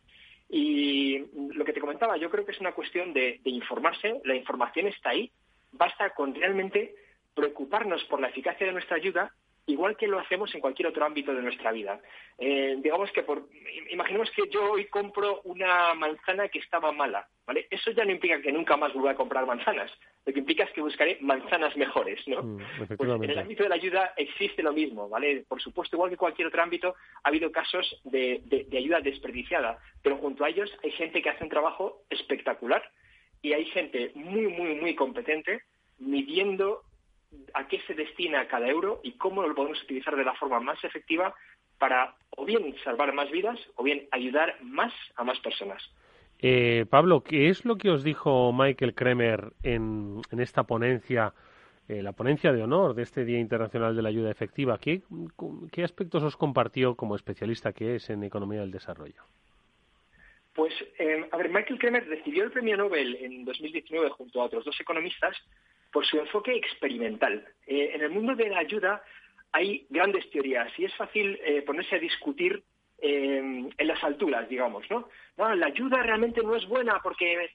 Y 0.48 1.18
lo 1.56 1.66
que 1.66 1.74
te 1.74 1.82
comentaba, 1.82 2.18
yo 2.18 2.30
creo 2.30 2.46
que 2.46 2.52
es 2.52 2.60
una 2.60 2.74
cuestión 2.74 3.14
de, 3.14 3.42
informarse, 3.46 4.22
la 4.26 4.36
información 4.36 4.86
está 4.86 5.10
ahí, 5.10 5.32
basta 5.72 6.12
con 6.12 6.36
realmente 6.36 6.94
preocuparnos 7.34 8.04
por 8.04 8.22
la 8.22 8.28
eficacia 8.28 8.68
de 8.68 8.74
nuestra 8.74 8.98
ayuda 8.98 9.34
igual 9.68 9.96
que 9.96 10.08
lo 10.08 10.20
hacemos 10.20 10.54
en 10.56 10.62
cualquier 10.62 10.88
otro 10.88 11.06
ámbito 11.06 11.34
de 11.34 11.42
nuestra 11.42 11.72
vida. 11.72 12.00
Eh, 12.38 12.78
digamos 12.80 13.12
que 13.12 13.24
por, 13.24 13.48
imaginemos 13.90 14.32
que 14.32 14.50
yo 14.50 14.72
hoy 14.72 14.86
compro 14.86 15.42
una 15.44 15.94
manzana 15.94 16.48
que 16.48 16.60
estaba 16.60 16.92
mala, 16.92 17.28
¿vale? 17.46 17.68
Eso 17.70 17.92
ya 17.92 18.06
no 18.06 18.12
implica 18.12 18.42
que 18.42 18.52
nunca 18.52 18.78
más 18.78 18.94
vuelva 18.94 19.12
a 19.12 19.16
comprar 19.16 19.46
manzanas. 19.46 19.92
Lo 20.26 20.34
que 20.34 20.40
implica 20.40 20.64
es 20.64 20.72
que 20.72 20.82
buscaré 20.82 21.18
manzanas 21.22 21.76
mejores, 21.76 22.26
¿no? 22.28 22.44
Mm, 22.44 22.58
pues 22.98 23.00
en 23.00 23.30
el 23.30 23.40
ámbito 23.40 23.64
de 23.64 23.70
la 23.70 23.76
ayuda 23.76 24.14
existe 24.16 24.64
lo 24.64 24.74
mismo, 24.74 25.10
¿vale? 25.10 25.46
Por 25.48 25.62
supuesto, 25.62 25.96
igual 25.96 26.10
que 26.10 26.18
cualquier 26.18 26.48
otro 26.48 26.64
ámbito, 26.64 26.96
ha 27.24 27.28
habido 27.28 27.52
casos 27.52 28.02
de, 28.06 28.42
de 28.46 28.78
ayuda 28.78 29.02
desperdiciada, 29.02 29.80
pero 30.02 30.18
junto 30.18 30.46
a 30.46 30.50
ellos 30.50 30.72
hay 30.84 30.92
gente 30.92 31.22
que 31.22 31.30
hace 31.30 31.44
un 31.44 31.50
trabajo 31.50 32.04
espectacular 32.10 32.90
y 33.42 33.54
hay 33.54 33.66
gente 33.66 34.12
muy, 34.16 34.48
muy, 34.48 34.76
muy 34.76 34.96
competente 34.96 35.62
midiendo 36.00 36.84
a 37.54 37.68
qué 37.68 37.82
se 37.88 37.94
destina 37.94 38.48
cada 38.48 38.68
euro 38.68 39.02
y 39.04 39.14
cómo 39.14 39.42
lo 39.42 39.56
podemos 39.56 39.82
utilizar 39.84 40.16
de 40.16 40.24
la 40.24 40.36
forma 40.36 40.60
más 40.60 40.84
efectiva 40.84 41.34
para 41.78 42.16
o 42.32 42.46
bien 42.46 42.76
salvar 42.84 43.14
más 43.14 43.30
vidas 43.32 43.60
o 43.76 43.84
bien 43.84 44.08
ayudar 44.12 44.58
más 44.62 44.94
a 45.16 45.24
más 45.24 45.40
personas. 45.40 45.84
Eh, 46.40 46.86
Pablo, 46.90 47.24
¿qué 47.24 47.50
es 47.50 47.66
lo 47.66 47.78
que 47.78 47.90
os 47.90 48.04
dijo 48.04 48.54
Michael 48.54 48.94
Kremer 48.94 49.54
en, 49.64 50.22
en 50.32 50.40
esta 50.40 50.64
ponencia, 50.64 51.34
eh, 51.88 52.04
la 52.04 52.12
ponencia 52.12 52.52
de 52.52 52.62
honor 52.62 52.94
de 52.94 53.04
este 53.04 53.26
Día 53.26 53.40
Internacional 53.40 53.96
de 53.96 54.02
la 54.02 54.10
Ayuda 54.10 54.32
Efectiva? 54.32 54.78
¿Qué, 54.78 55.02
¿Qué 55.72 55.84
aspectos 55.84 56.24
os 56.24 56.38
compartió 56.38 56.96
como 56.96 57.16
especialista 57.16 57.74
que 57.74 57.96
es 57.96 58.10
en 58.10 58.24
economía 58.24 58.62
del 58.62 58.72
desarrollo? 58.72 59.24
Pues, 60.54 60.74
eh, 60.98 61.28
a 61.32 61.38
ver, 61.38 61.50
Michael 61.50 61.80
Kremer 61.80 62.08
recibió 62.08 62.44
el 62.44 62.52
premio 62.52 62.78
Nobel 62.78 63.16
en 63.16 63.46
2019 63.46 64.10
junto 64.10 64.42
a 64.42 64.46
otros 64.46 64.66
dos 64.66 64.80
economistas 64.80 65.36
por 65.92 66.06
su 66.06 66.18
enfoque 66.18 66.56
experimental. 66.56 67.46
Eh, 67.66 67.92
en 67.94 68.02
el 68.02 68.10
mundo 68.10 68.36
de 68.36 68.50
la 68.50 68.60
ayuda 68.60 69.02
hay 69.52 69.86
grandes 69.90 70.30
teorías 70.30 70.72
y 70.78 70.86
es 70.86 70.96
fácil 70.96 71.40
eh, 71.44 71.62
ponerse 71.62 71.96
a 71.96 72.00
discutir 72.00 72.64
eh, 73.00 73.38
en 73.78 73.88
las 73.88 74.04
alturas, 74.04 74.50
digamos, 74.50 74.90
¿no? 74.90 75.08
La 75.38 75.68
ayuda 75.68 76.02
realmente 76.02 76.42
no 76.42 76.56
es 76.56 76.68
buena 76.68 77.00
porque 77.04 77.52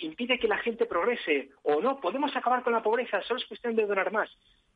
impide 0.00 0.38
que 0.38 0.48
la 0.48 0.56
gente 0.56 0.86
progrese 0.86 1.50
o 1.64 1.82
no, 1.82 2.00
podemos 2.00 2.34
acabar 2.34 2.62
con 2.62 2.72
la 2.72 2.82
pobreza, 2.82 3.20
solo 3.22 3.38
es 3.38 3.46
cuestión 3.46 3.76
de 3.76 3.84
donar 3.84 4.10
más. 4.10 4.30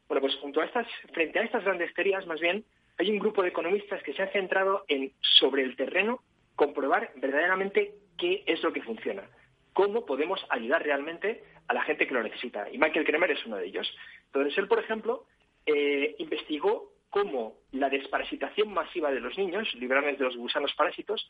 Bueno, 0.07 0.21
pues 0.21 0.35
junto 0.37 0.61
a 0.61 0.67
estas, 0.67 0.87
frente 1.14 1.38
a 1.38 1.43
estas 1.43 1.64
grandes 1.64 1.95
teorías, 1.95 2.26
más 2.26 2.38
bien, 2.38 2.64
hay 2.99 3.11
un 3.11 3.19
grupo 3.19 3.43
de 3.43 3.49
economistas 3.49 4.02
que 4.02 4.12
se 4.12 4.23
han 4.23 4.31
centrado 4.31 4.85
en, 4.88 5.11
sobre 5.21 5.62
el 5.62 5.75
terreno, 5.75 6.23
comprobar 6.55 7.12
verdaderamente 7.17 7.95
qué 8.19 8.45
es 8.47 8.62
lo 8.62 8.75
que 8.75 8.83
funciona 8.83 9.26
cómo 9.73 10.05
podemos 10.07 10.45
ayudar 10.50 10.83
realmente 10.83 11.45
a 11.69 11.75
la 11.75 11.83
gente 11.83 12.07
que 12.07 12.15
lo 12.15 12.23
necesita. 12.23 12.69
Y 12.71 12.79
Michael 12.79 13.05
Kremer 13.05 13.31
es 13.31 13.45
uno 13.47 13.57
de 13.57 13.67
ellos. 13.67 13.91
Entonces, 14.27 14.57
él, 14.59 14.69
por 14.69 14.79
ejemplo, 14.79 15.27
eh, 15.67 16.17
investigó 16.19 16.93
cómo 17.11 17.59
la 17.73 17.89
desparasitación 17.89 18.73
masiva 18.73 19.11
de 19.11 19.21
los 19.21 19.37
niños, 19.37 19.73
librarles 19.75 20.19
de 20.19 20.25
los 20.25 20.37
gusanos 20.37 20.73
parásitos, 20.75 21.29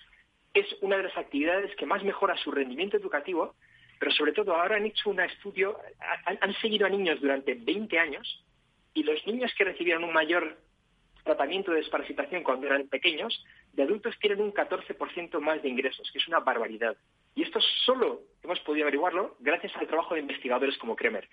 es 0.52 0.66
una 0.80 0.97
de 0.97 1.04
las 1.04 1.16
actividades 1.16 1.75
que 1.76 1.87
más 1.87 2.02
mejora 2.02 2.37
su 2.37 2.50
rendimiento 2.50 2.97
educativo, 2.97 3.54
pero 3.99 4.12
sobre 4.12 4.32
todo 4.32 4.54
ahora 4.54 4.76
han 4.76 4.87
hecho 4.87 5.11
un 5.11 5.20
estudio, 5.20 5.78
han, 6.26 6.38
han 6.40 6.54
seguido 6.54 6.87
a 6.87 6.90
niños 6.90 7.20
durante 7.20 7.54
20 7.54 7.99
años 7.99 8.44
y 8.94 9.02
los 9.02 9.25
niños 9.26 9.52
que 9.56 9.64
recibieron 9.64 10.04
un 10.04 10.12
mayor 10.12 10.59
tratamiento 11.25 11.70
de 11.70 11.78
desparasitación 11.78 12.42
cuando 12.42 12.66
eran 12.66 12.88
pequeños, 12.88 13.44
de 13.72 13.82
adultos 13.82 14.18
tienen 14.20 14.40
un 14.40 14.52
14% 14.52 15.40
más 15.40 15.62
de 15.62 15.68
ingresos, 15.68 16.10
que 16.12 16.18
es 16.18 16.28
una 16.28 16.40
barbaridad. 16.40 16.96
Y 17.34 17.42
esto 17.42 17.60
solo 17.84 18.22
hemos 18.42 18.60
podido 18.60 18.84
averiguarlo 18.84 19.36
gracias 19.40 19.74
al 19.76 19.86
trabajo 19.86 20.14
de 20.14 20.20
investigadores 20.20 20.76
como 20.78 20.96
Kremer. 20.96 21.28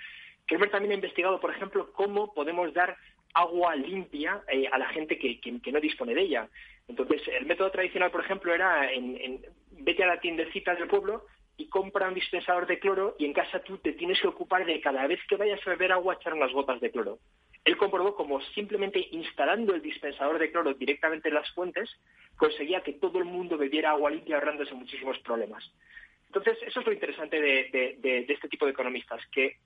Kremer 0.45 0.69
también 0.69 0.91
ha 0.91 0.95
investigado, 0.95 1.39
por 1.39 1.51
ejemplo, 1.51 1.91
cómo 1.93 2.33
podemos 2.33 2.73
dar 2.73 2.97
agua 3.33 3.75
limpia 3.75 4.41
eh, 4.47 4.67
a 4.71 4.77
la 4.77 4.87
gente 4.89 5.17
que, 5.17 5.39
no 5.71 5.79
dispone 5.79 6.15
de 6.15 6.21
ella. 6.21 6.49
Entonces, 6.87 7.21
el 7.27 7.45
método 7.45 7.71
tradicional, 7.71 8.11
por 8.11 8.21
ejemplo, 8.23 8.53
era 8.53 8.91
en, 8.91 9.41
vete 9.71 10.03
a 10.03 10.07
la 10.07 10.19
tiendecita 10.19 10.73
del 10.75 10.87
pueblo 10.87 11.25
y 11.57 11.67
compra 11.67 12.07
un 12.07 12.13
dispensador 12.13 12.67
de 12.67 12.79
cloro 12.79 13.15
y 13.19 13.25
en 13.25 13.33
casa 13.33 13.59
tú 13.59 13.77
te 13.79 13.93
tienes 13.93 14.21
que 14.21 14.27
ocupar 14.27 14.65
de 14.65 14.79
cada 14.79 15.05
vez 15.07 15.19
que 15.27 15.35
vayas 15.35 15.59
a 15.65 15.71
beber 15.71 15.91
agua 15.91 16.13
echar 16.13 16.33
unas 16.33 16.53
gotas 16.53 16.79
de 16.79 16.91
cloro. 16.91 17.19
Él 17.67 17.75
comprobó 17.75 18.15
como 18.15 18.39
simplemente 18.55 19.09
instalando 19.11 19.75
el 19.75 19.81
dispensador 19.81 20.39
de 20.39 20.49
cloro 20.49 20.73
directamente 20.73 21.27
en 21.27 21.33
las 21.33 21.51
fuentes 21.51 21.89
conseguía 22.37 22.81
que 22.81 22.93
todo 22.93 23.19
el 23.19 23.25
mundo 23.25 23.57
bebiera 23.57 23.91
agua 23.91 24.09
limpia 24.09 24.37
ahorrándose 24.37 24.73
muchísimos 24.73 25.19
problemas. 25.19 25.69
Entonces, 26.27 26.57
eso 26.65 26.79
es 26.79 26.85
lo 26.85 26.93
interesante 26.93 27.41
de, 27.41 28.25
este 28.29 28.47
tipo 28.47 28.63
de 28.63 28.71
economistas, 28.71 29.21
que 29.33 29.57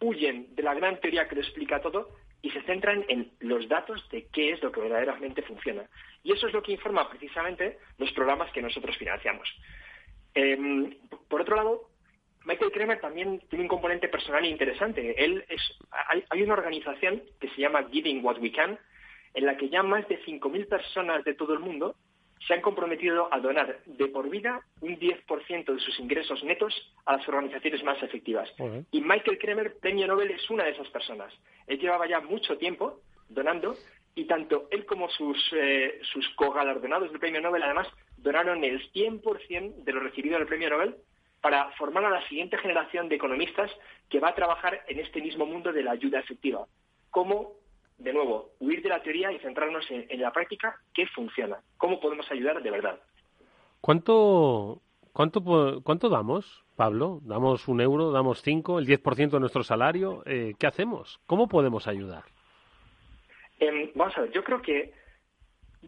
huyen 0.00 0.56
de 0.56 0.62
la 0.64 0.74
gran 0.74 0.98
teoría 0.98 1.28
que 1.28 1.36
lo 1.36 1.42
explica 1.42 1.80
todo 1.80 2.16
y 2.42 2.50
se 2.50 2.62
centran 2.62 3.04
en 3.06 3.30
los 3.38 3.68
datos 3.68 4.08
de 4.08 4.26
qué 4.32 4.50
es 4.50 4.60
lo 4.60 4.72
que 4.72 4.80
verdaderamente 4.80 5.42
funciona. 5.42 5.88
Y 6.24 6.32
eso 6.32 6.48
es 6.48 6.52
lo 6.52 6.64
que 6.64 6.72
informa 6.72 7.08
precisamente 7.08 7.78
los 7.98 8.10
programas 8.10 8.50
que 8.50 8.60
nosotros 8.60 8.96
financiamos. 8.96 9.48
Em, 10.34 10.96
por 11.28 11.42
otro 11.42 11.54
lado, 11.54 11.90
Michael 12.46 12.70
Kremer 12.70 13.00
también 13.00 13.40
tiene 13.50 13.64
un 13.64 13.68
componente 13.68 14.08
personal 14.08 14.44
interesante. 14.44 15.22
Él 15.22 15.44
es, 15.48 15.60
hay, 16.08 16.22
hay, 16.30 16.42
una 16.42 16.54
organización 16.54 17.20
que 17.40 17.48
se 17.50 17.60
llama 17.60 17.88
Giving 17.90 18.24
What 18.24 18.38
We 18.38 18.52
Can, 18.52 18.78
en 19.34 19.46
la 19.46 19.56
que 19.56 19.68
ya 19.68 19.82
más 19.82 20.06
de 20.06 20.22
5.000 20.22 20.68
personas 20.68 21.24
de 21.24 21.34
todo 21.34 21.54
el 21.54 21.58
mundo 21.58 21.96
se 22.46 22.54
han 22.54 22.60
comprometido 22.60 23.32
a 23.34 23.40
donar 23.40 23.80
de 23.84 24.06
por 24.06 24.30
vida 24.30 24.60
un 24.80 24.96
10% 24.96 25.64
de 25.64 25.80
sus 25.80 25.98
ingresos 25.98 26.44
netos 26.44 26.72
a 27.04 27.16
las 27.16 27.28
organizaciones 27.28 27.82
más 27.82 28.00
efectivas. 28.00 28.48
Y 28.92 29.00
Michael 29.00 29.38
Kremer, 29.38 29.76
premio 29.80 30.06
Nobel, 30.06 30.30
es 30.30 30.48
una 30.48 30.64
de 30.64 30.70
esas 30.70 30.88
personas. 30.90 31.32
Él 31.66 31.80
llevaba 31.80 32.06
ya 32.06 32.20
mucho 32.20 32.56
tiempo 32.58 33.00
donando 33.28 33.74
y 34.14 34.26
tanto 34.26 34.68
él 34.70 34.86
como 34.86 35.10
sus, 35.10 35.36
eh, 35.52 35.98
sus 36.12 36.28
cogalardonados 36.36 37.10
del 37.10 37.18
premio 37.18 37.40
Nobel, 37.40 37.64
además, 37.64 37.88
donaron 38.18 38.62
el 38.62 38.80
100% 38.92 39.82
de 39.82 39.92
lo 39.92 40.00
recibido 40.00 40.38
del 40.38 40.46
premio 40.46 40.70
Nobel 40.70 40.94
para 41.40 41.70
formar 41.72 42.04
a 42.04 42.10
la 42.10 42.26
siguiente 42.28 42.58
generación 42.58 43.08
de 43.08 43.16
economistas 43.16 43.70
que 44.08 44.20
va 44.20 44.28
a 44.30 44.34
trabajar 44.34 44.82
en 44.88 44.98
este 45.00 45.20
mismo 45.20 45.46
mundo 45.46 45.72
de 45.72 45.82
la 45.82 45.92
ayuda 45.92 46.20
efectiva. 46.20 46.66
Cómo 47.10 47.54
de 47.98 48.12
nuevo, 48.12 48.50
huir 48.60 48.82
de 48.82 48.88
la 48.88 49.02
teoría 49.02 49.32
y 49.32 49.38
centrarnos 49.38 49.84
en, 49.90 50.20
la 50.20 50.32
práctica 50.32 50.76
que 50.94 51.06
funciona. 51.06 51.58
¿Cómo 51.78 52.00
podemos 52.00 52.30
ayudar 52.30 52.62
de 52.62 52.70
verdad? 52.70 53.00
¿Cuánto, 53.80 54.82
cuánto, 55.12 55.80
cuánto 55.82 56.08
damos, 56.08 56.64
Pablo? 56.76 57.20
¿Damos 57.22 57.68
un 57.68 57.80
euro, 57.80 58.12
damos 58.12 58.42
cinco, 58.42 58.78
el 58.78 58.86
10% 58.86 59.30
de 59.30 59.40
nuestro 59.40 59.62
salario? 59.62 60.22
Eh, 60.26 60.54
¿Qué 60.58 60.66
hacemos? 60.66 61.20
¿Cómo 61.26 61.48
podemos 61.48 61.86
ayudar? 61.88 62.24
Em, 63.58 63.90
vamos 63.94 64.16
a 64.18 64.22
ver, 64.22 64.32
yo 64.32 64.44
creo 64.44 64.60
que 64.60 64.92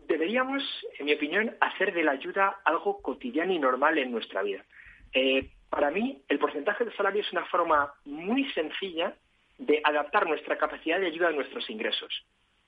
deberíamos, 0.07 0.63
en 0.99 1.07
mi 1.07 1.13
opinión, 1.13 1.57
hacer 1.61 1.93
de 1.93 2.05
la 2.05 2.13
ayuda 2.13 2.61
algo 2.65 3.03
cotidiano 3.03 3.53
y 3.53 3.59
normal 3.59 3.99
en 3.99 4.11
nuestra 4.11 4.43
vida. 4.43 4.65
Eh, 5.13 5.51
para 5.71 5.91
mí, 5.91 6.23
el 6.29 6.39
porcentaje 6.39 6.85
de 6.85 6.95
salario 6.97 7.23
es 7.23 7.33
una 7.33 7.45
forma 7.47 7.93
muy 8.05 8.51
sencilla 8.53 9.15
de 9.59 9.81
adaptar 9.85 10.27
nuestra 10.27 10.57
capacidad 10.57 10.99
de 10.99 11.07
ayuda 11.07 11.29
a 11.29 11.33
nuestros 11.33 11.69
ingresos 11.69 12.25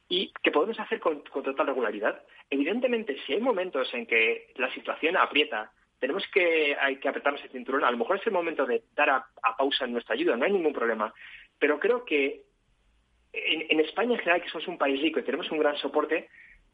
y 0.09 0.33
que 0.43 0.51
podemos 0.51 0.79
hacer 0.81 0.99
con, 1.01 1.23
total 1.23 1.69
regularidad. 1.69 2.23
Evidentemente, 2.51 3.17
si 3.25 3.33
hay 3.33 3.41
momentos 3.41 3.93
en 3.95 4.07
que 4.07 4.53
la 4.57 4.73
situación 4.75 5.17
aprieta, 5.17 5.71
tenemos 6.01 6.25
que, 6.35 6.77
hay 6.79 6.97
que 6.97 7.09
apretarnos 7.09 7.43
el 7.45 7.51
cinturón, 7.51 7.85
a 7.85 7.91
lo 7.91 7.97
mejor 7.97 8.17
es 8.17 8.27
el 8.27 8.33
momento 8.33 8.67
de 8.67 8.83
dar 8.95 9.09
a, 9.11 9.27
pausa 9.57 9.85
en 9.85 9.93
nuestra 9.93 10.15
ayuda, 10.15 10.37
no 10.37 10.45
hay 10.45 10.53
ningún 10.53 10.73
problema. 10.73 11.15
Pero 11.59 11.79
creo 11.79 12.05
que 12.05 12.43
en, 13.33 13.81
España 13.81 14.15
en 14.15 14.19
general, 14.19 14.43
que 14.43 14.51
somos 14.51 14.67
un 14.67 14.79
país 14.79 15.01
rico 15.01 15.21
y 15.21 15.23
tenemos 15.23 15.51
un 15.53 15.59
gran 15.59 15.77
soporte, 15.77 16.29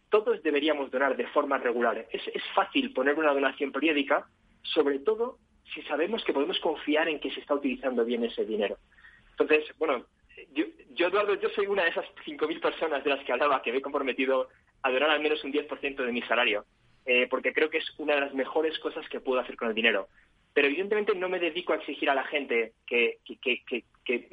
todos 0.09 0.43
deberíamos 0.43 0.91
donar 0.91 1.15
de 1.15 1.27
forma 1.27 1.59
regular. 1.59 2.07
Es, 2.11 2.27
es 2.29 2.43
fácil 2.55 2.95
poner 2.95 3.19
una 3.19 3.35
donación 3.35 3.71
periódica, 3.71 4.27
sobre 4.63 5.01
todo 5.01 5.39
si 5.75 5.83
sabemos 5.83 6.25
que 6.25 6.33
podemos 6.33 6.59
confiar 6.61 7.09
en 7.09 7.21
que 7.21 7.31
se 7.31 7.41
está 7.41 7.55
utilizando 7.55 8.05
bien 8.05 8.25
ese 8.25 8.45
dinero. 8.45 8.79
Entonces, 9.31 9.65
bueno, 9.79 10.07
yo, 10.53 11.07
Eduardo, 11.07 11.35
yo 11.35 11.49
soy 11.51 11.67
una 11.67 11.85
de 11.85 11.91
esas 11.91 12.07
5.000 12.27 12.61
personas 12.61 13.05
de 13.05 13.11
las 13.11 13.25
que 13.25 13.33
hablaba 13.33 13.63
que 13.63 13.73
me 13.73 13.79
he 13.79 13.83
comprometido 13.83 14.49
a 14.83 14.91
donar 14.91 15.11
al 15.11 15.21
menos 15.21 15.43
un 15.45 15.53
10% 15.53 15.97
de 15.97 16.13
mi 16.13 16.23
salario, 16.23 16.65
eh, 17.05 17.27
porque 17.29 17.53
creo 17.53 17.71
que 17.71 17.79
es 17.79 17.99
una 17.99 18.15
de 18.15 18.21
las 18.23 18.35
mejores 18.35 18.79
cosas 18.79 19.09
que 19.09 19.21
puedo 19.21 19.41
hacer 19.41 19.57
con 19.57 19.69
el 19.69 19.75
dinero. 19.75 20.09
Pero 20.53 20.69
evidentemente 20.69 21.15
no 21.15 21.29
me 21.29 21.39
dedico 21.39 21.73
a 21.73 21.77
exigir 21.77 22.09
a 22.09 22.15
la 22.15 22.25
gente 22.25 22.73
que 22.87 23.19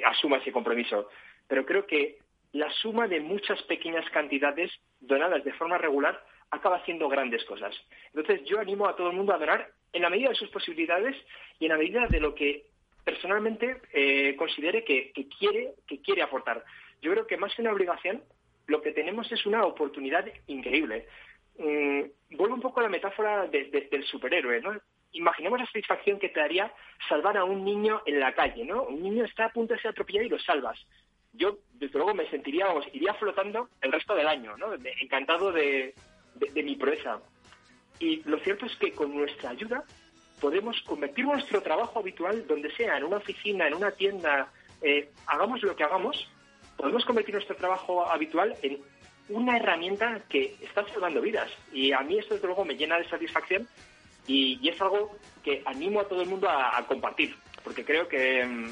asuma 0.06 0.38
ese 0.38 0.52
compromiso, 0.52 1.10
pero 1.48 1.66
creo 1.66 1.86
que 1.86 2.20
la 2.54 2.72
suma 2.72 3.08
de 3.08 3.20
muchas 3.20 3.62
pequeñas 3.64 4.10
cantidades 4.12 4.72
donadas 5.02 5.44
de 5.44 5.54
forma 5.54 5.78
regular 5.78 6.24
acaba 6.54 6.78
haciendo 6.78 7.10
grandes 7.10 7.44
cosas. 7.46 7.76
Entonces 8.14 8.46
yo 8.46 8.60
animo 8.60 8.88
a 8.88 8.96
todo 8.96 9.10
el 9.10 9.16
mundo 9.16 9.34
a 9.34 9.40
donar 9.40 9.72
en 9.92 10.02
la 10.02 10.10
medida 10.10 10.30
de 10.30 10.36
sus 10.36 10.50
posibilidades 10.50 11.16
y 11.60 11.66
en 11.66 11.72
la 11.72 11.78
medida 11.78 12.08
de 12.08 12.20
lo 12.20 12.36
que 12.36 12.68
personalmente 13.04 13.82
eh, 13.92 14.36
considere 14.38 14.84
que, 14.84 15.12
quiere, 15.38 15.74
que 15.88 16.00
quiere 16.00 16.22
aportar. 16.22 16.64
Yo 17.02 17.12
creo 17.12 17.28
que 17.28 17.38
más 17.38 17.54
que 17.56 17.62
una 17.62 17.74
obligación, 17.74 18.24
lo 18.68 18.82
que 18.82 18.92
tenemos 18.92 19.32
es 19.32 19.46
una 19.46 19.66
oportunidad 19.66 20.26
increíble. 20.48 21.08
Mm, 21.58 22.04
vuelvo 22.38 22.56
un 22.56 22.62
poco 22.62 22.80
a 22.80 22.84
la 22.84 22.90
metáfora 22.90 23.48
del 23.48 24.04
superhéroe, 24.06 24.62
¿no? 24.62 24.80
Imaginemos 25.12 25.60
la 25.60 25.66
satisfacción 25.66 26.18
que 26.18 26.30
te 26.30 26.40
daría 26.40 26.72
salvar 27.10 27.38
a 27.38 27.44
un 27.44 27.66
niño 27.66 28.02
en 28.06 28.20
la 28.20 28.34
calle, 28.34 28.64
¿no? 28.64 28.84
Un 28.84 29.04
niño 29.04 29.26
está 29.26 29.46
a 29.46 29.52
punto 29.52 29.74
de 29.74 29.82
ser 29.82 29.92
atropellado 29.92 30.26
y 30.26 30.30
lo 30.30 30.40
salvas. 30.40 30.80
Yo, 31.34 31.58
desde 31.74 31.98
luego, 31.98 32.14
me 32.14 32.30
sentiría, 32.30 32.68
vamos, 32.68 32.86
iría 32.94 33.14
flotando 33.16 33.70
el 33.82 33.92
resto 33.92 34.16
del 34.16 34.28
año, 34.28 34.56
¿no? 34.58 34.74
encantado 35.02 35.52
de 35.52 35.94
mi 36.56 36.76
proeza. 36.76 37.20
Y 38.00 38.22
lo 38.24 38.40
cierto 38.40 38.66
es 38.66 38.76
que 38.78 38.92
con 38.92 39.16
nuestra 39.16 39.52
ayuda 39.52 39.84
podemos 40.40 40.82
convertir 40.82 41.26
nuestro 41.26 41.62
trabajo 41.62 42.00
habitual, 42.00 42.46
donde 42.48 42.70
sea, 42.76 42.98
en 42.98 43.06
una 43.06 43.18
oficina, 43.18 43.68
en 43.68 43.76
una 43.76 43.92
tienda, 43.92 44.52
eh, 44.82 45.10
hagamos 45.28 45.62
lo 45.64 45.76
que 45.76 45.84
hagamos, 45.84 46.28
podemos 46.76 47.06
convertir 47.06 47.36
nuestro 47.36 47.56
trabajo 47.56 48.06
habitual 48.06 48.56
en 48.62 48.80
una 49.30 49.56
herramienta 49.56 50.22
que 50.28 50.58
está 50.62 50.86
salvando 50.90 51.22
vidas. 51.22 51.50
Y 51.72 51.94
a 51.94 52.02
mí 52.02 52.18
esto, 52.18 52.34
desde 52.34 52.48
luego, 52.48 52.66
me 52.66 52.76
llena 52.76 52.98
de 52.98 53.08
satisfacción 53.08 53.68
y, 54.28 54.68
es 54.68 54.82
algo 54.82 55.18
que 55.44 55.62
animo 55.66 56.02
a 56.02 56.08
todo 56.08 56.22
el 56.22 56.30
mundo 56.30 56.50
a, 56.50 56.86
compartir. 56.88 57.36
porque 57.64 57.86
creo 57.86 58.10
que, 58.10 58.46
mm, 58.46 58.72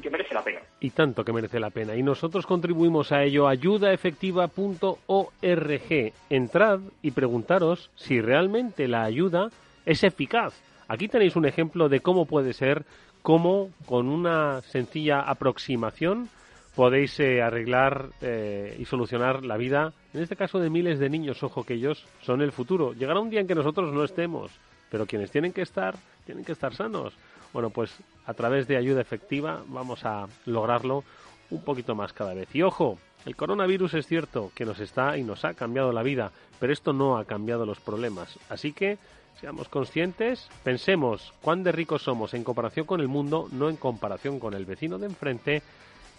que 0.00 0.10
merece 0.10 0.34
la 0.34 0.42
pena. 0.42 0.60
Y 0.80 0.90
tanto 0.90 1.24
que 1.24 1.32
merece 1.32 1.60
la 1.60 1.70
pena. 1.70 1.96
Y 1.96 2.02
nosotros 2.02 2.46
contribuimos 2.46 3.12
a 3.12 3.22
ello 3.22 3.48
ayudaefectiva.org. 3.48 6.12
Entrad 6.30 6.80
y 7.02 7.10
preguntaros 7.10 7.90
si 7.96 8.20
realmente 8.20 8.88
la 8.88 9.04
ayuda 9.04 9.48
es 9.86 10.04
eficaz. 10.04 10.54
Aquí 10.88 11.08
tenéis 11.08 11.36
un 11.36 11.46
ejemplo 11.46 11.88
de 11.88 12.00
cómo 12.00 12.26
puede 12.26 12.52
ser, 12.52 12.84
cómo 13.22 13.70
con 13.86 14.08
una 14.08 14.60
sencilla 14.62 15.20
aproximación 15.20 16.28
podéis 16.74 17.18
eh, 17.20 17.42
arreglar 17.42 18.08
eh, 18.20 18.76
y 18.78 18.84
solucionar 18.84 19.44
la 19.44 19.56
vida, 19.56 19.92
en 20.14 20.22
este 20.22 20.36
caso 20.36 20.58
de 20.58 20.70
miles 20.70 20.98
de 20.98 21.10
niños, 21.10 21.42
ojo 21.42 21.64
que 21.64 21.74
ellos 21.74 22.06
son 22.22 22.40
el 22.40 22.52
futuro. 22.52 22.92
Llegará 22.92 23.20
un 23.20 23.30
día 23.30 23.40
en 23.40 23.46
que 23.46 23.54
nosotros 23.54 23.92
no 23.92 24.04
estemos, 24.04 24.50
pero 24.90 25.06
quienes 25.06 25.30
tienen 25.30 25.52
que 25.52 25.62
estar, 25.62 25.96
tienen 26.24 26.44
que 26.44 26.52
estar 26.52 26.74
sanos. 26.74 27.14
Bueno, 27.52 27.70
pues 27.70 27.92
a 28.26 28.34
través 28.34 28.68
de 28.68 28.76
ayuda 28.76 29.00
efectiva 29.00 29.62
vamos 29.68 30.04
a 30.04 30.26
lograrlo 30.46 31.04
un 31.50 31.62
poquito 31.64 31.94
más 31.94 32.12
cada 32.12 32.34
vez. 32.34 32.48
Y 32.54 32.62
ojo, 32.62 32.98
el 33.26 33.36
coronavirus 33.36 33.94
es 33.94 34.06
cierto 34.06 34.52
que 34.54 34.64
nos 34.64 34.80
está 34.80 35.18
y 35.18 35.22
nos 35.22 35.44
ha 35.44 35.54
cambiado 35.54 35.92
la 35.92 36.02
vida, 36.02 36.32
pero 36.58 36.72
esto 36.72 36.92
no 36.92 37.18
ha 37.18 37.24
cambiado 37.24 37.66
los 37.66 37.80
problemas. 37.80 38.38
Así 38.48 38.72
que 38.72 38.98
seamos 39.40 39.68
conscientes, 39.68 40.48
pensemos 40.62 41.32
cuán 41.42 41.62
de 41.62 41.72
ricos 41.72 42.02
somos 42.02 42.34
en 42.34 42.44
comparación 42.44 42.86
con 42.86 43.00
el 43.00 43.08
mundo, 43.08 43.48
no 43.52 43.68
en 43.68 43.76
comparación 43.76 44.38
con 44.38 44.54
el 44.54 44.64
vecino 44.64 44.98
de 44.98 45.06
enfrente 45.06 45.62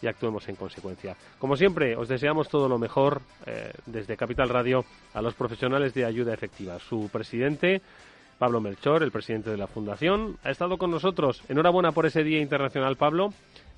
y 0.02 0.08
actuemos 0.08 0.48
en 0.50 0.56
consecuencia. 0.56 1.16
Como 1.40 1.56
siempre, 1.56 1.96
os 1.96 2.08
deseamos 2.08 2.50
todo 2.50 2.68
lo 2.68 2.80
mejor 2.80 3.22
eh, 3.46 3.72
desde 3.86 4.18
Capital 4.18 4.50
Radio 4.50 4.84
a 5.14 5.22
los 5.22 5.36
profesionales 5.36 5.94
de 5.94 6.06
ayuda 6.06 6.34
efectiva. 6.34 6.80
Su 6.80 7.10
presidente, 7.12 7.82
Pablo 8.42 8.60
Melchor, 8.60 9.04
el 9.04 9.12
presidente 9.12 9.52
de 9.52 9.58
la 9.58 9.68
Fundación, 9.68 10.40
ha 10.44 10.50
estado 10.50 10.80
con 10.80 10.90
nosotros. 10.90 11.44
Enhorabuena 11.48 11.92
por 11.92 12.08
ese 12.08 12.24
Día 12.24 12.42
Internacional, 12.42 12.96
Pablo. 12.96 13.36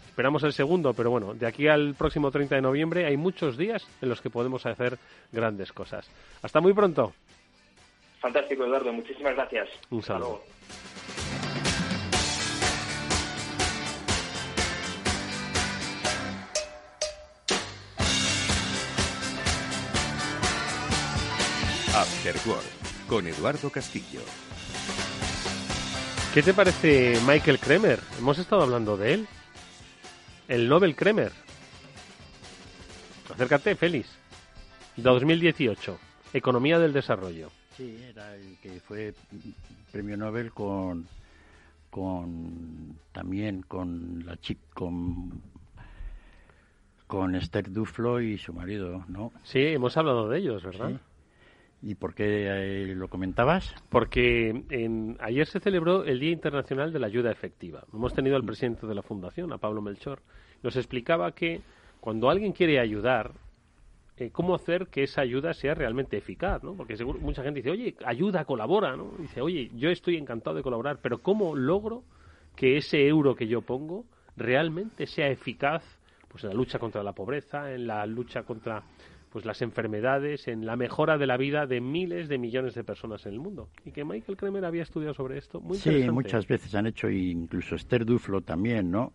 Esperamos 0.08 0.41
el 0.43 0.54
segundo, 0.54 0.93
pero 0.93 1.12
bueno, 1.12 1.34
de 1.34 1.45
aquí 1.45 1.67
al 1.67 1.95
próximo 1.95 2.32
30 2.32 2.56
de 2.56 2.62
noviembre 2.62 3.06
hay 3.06 3.17
muchos 3.17 3.58
días 3.58 3.86
en 4.02 4.08
los 4.08 4.21
que 4.21 4.30
podemos 4.30 4.65
hacer 4.65 4.97
grandes 5.34 5.73
cosas. 5.73 6.10
Hasta 6.41 6.62
muy 6.62 6.71
pronto. 6.71 7.12
Fantástico, 8.21 8.63
Eduardo. 8.63 8.93
Muchísimas 8.93 9.36
gracias. 9.36 9.67
Un 9.89 10.02
saludo. 10.02 10.41
After 21.93 22.36
Work, 22.47 23.10
con 23.10 23.28
Eduardo 23.28 23.69
Castillo. 23.69 24.21
¿Qué 26.34 26.41
te 26.41 26.56
parece 26.56 27.19
Michael 27.28 27.60
Kremer? 27.60 28.00
Hemos 28.17 28.39
estado 28.39 28.63
hablando 28.63 28.98
de 28.98 29.13
él. 29.13 29.28
El 30.48 30.67
Nobel 30.67 30.96
Kremer. 30.96 31.32
Acércate, 33.32 33.76
Félix. 33.76 34.10
2018. 34.98 36.00
Economía 36.34 36.80
del 36.80 36.91
desarrollo. 36.91 37.52
Sí, 37.78 38.04
era 38.10 38.36
el 38.36 38.58
que 38.63 38.80
fue 38.80 39.13
premio 39.91 40.17
Nobel 40.17 40.52
con 40.52 41.08
con 41.91 42.98
también 43.12 43.62
con 43.62 44.26
la 44.26 44.36
chica 44.38 44.62
con 44.74 45.39
con 47.06 47.36
Esther 47.36 47.72
Duflo 47.72 48.19
y 48.22 48.39
su 48.39 48.54
marido, 48.54 49.06
¿no? 49.08 49.32
Sí, 49.43 49.60
hemos 49.60 49.96
hablado 49.98 50.28
de 50.30 50.39
ellos, 50.39 50.63
¿verdad? 50.63 50.89
Sí. 50.89 51.00
¿Y 51.86 51.96
por 51.96 52.15
qué 52.15 52.48
eh, 52.48 52.96
lo 52.96 53.10
comentabas? 53.10 53.76
Porque 53.89 54.63
en, 54.69 55.17
ayer 55.19 55.46
se 55.48 55.60
celebró 55.60 56.06
el 56.06 56.17
Día 56.17 56.32
Internacional 56.32 56.93
de 56.93 57.00
la 57.00 57.08
Ayuda 57.08 57.30
Efectiva. 57.30 57.84
Hemos 57.93 58.13
tenido 58.13 58.38
al 58.38 58.46
presidente 58.46 58.88
de 58.88 58.96
la 58.96 59.02
Fundación, 59.02 59.52
a 59.52 59.58
Pablo 59.58 59.82
Melchor. 59.82 60.22
Nos 60.63 60.78
explicaba 60.78 61.34
que 61.34 61.60
cuando 62.00 62.30
alguien 62.30 62.54
quiere 62.54 62.80
ayudar, 62.80 63.34
eh, 64.15 64.30
cómo 64.32 64.56
hacer 64.56 64.88
que 64.88 65.04
esa 65.04 65.22
ayuda 65.22 65.54
sea 65.54 65.74
realmente 65.74 66.15
eficaz, 66.15 66.63
¿no? 66.63 66.74
Porque 66.74 66.96
seguro, 66.96 67.19
mucha 67.19 67.43
gente 67.43 67.60
dice, 67.60 67.72
oye, 67.72 67.96
ayuda, 68.06 68.46
colabora, 68.46 68.96
¿no? 68.96 69.12
Dice, 69.19 69.41
oye, 69.41 69.69
yo 69.76 69.89
estoy 69.89 70.15
encantado 70.15 70.56
de 70.56 70.63
colaborar, 70.63 71.00
pero 71.02 71.17
¿cómo 71.17 71.54
logro 71.54 72.04
que 72.56 72.78
ese 72.78 73.06
euro 73.08 73.36
que 73.36 73.48
yo 73.48 73.62
pongo 73.62 74.06
realmente 74.38 75.06
sea 75.06 75.28
eficaz 75.28 75.84
pues 76.30 76.46
en 76.46 76.52
la 76.52 76.56
lucha 76.56 76.80
contra 76.80 77.04
la 77.04 77.12
pobreza, 77.12 77.74
en 77.74 77.88
la 77.88 78.06
lucha 78.06 78.43
contra 78.43 78.84
pues 79.34 79.46
las 79.46 79.63
enfermedades, 79.63 80.48
en 80.48 80.63
la 80.67 80.76
mejora 80.76 81.17
de 81.17 81.26
la 81.26 81.38
vida 81.38 81.65
de 81.65 81.82
miles 81.82 82.30
de 82.30 82.38
millones 82.38 82.76
de 82.76 82.84
personas 82.84 83.26
en 83.26 83.34
el 83.34 83.39
mundo. 83.39 83.67
Y 83.84 83.89
que 83.89 84.06
Michael 84.06 84.38
Kremer 84.38 84.63
había 84.63 84.84
estudiado 84.84 85.15
sobre 85.15 85.39
esto. 85.39 85.60
Muy 85.60 85.76
sí, 85.80 86.08
muchas 86.12 86.48
veces 86.48 86.76
han 86.76 86.86
hecho, 86.86 87.10
incluso 87.10 87.74
Esther 87.74 88.06
Duflo 88.06 88.41
también, 88.41 88.91
¿no? 88.91 89.12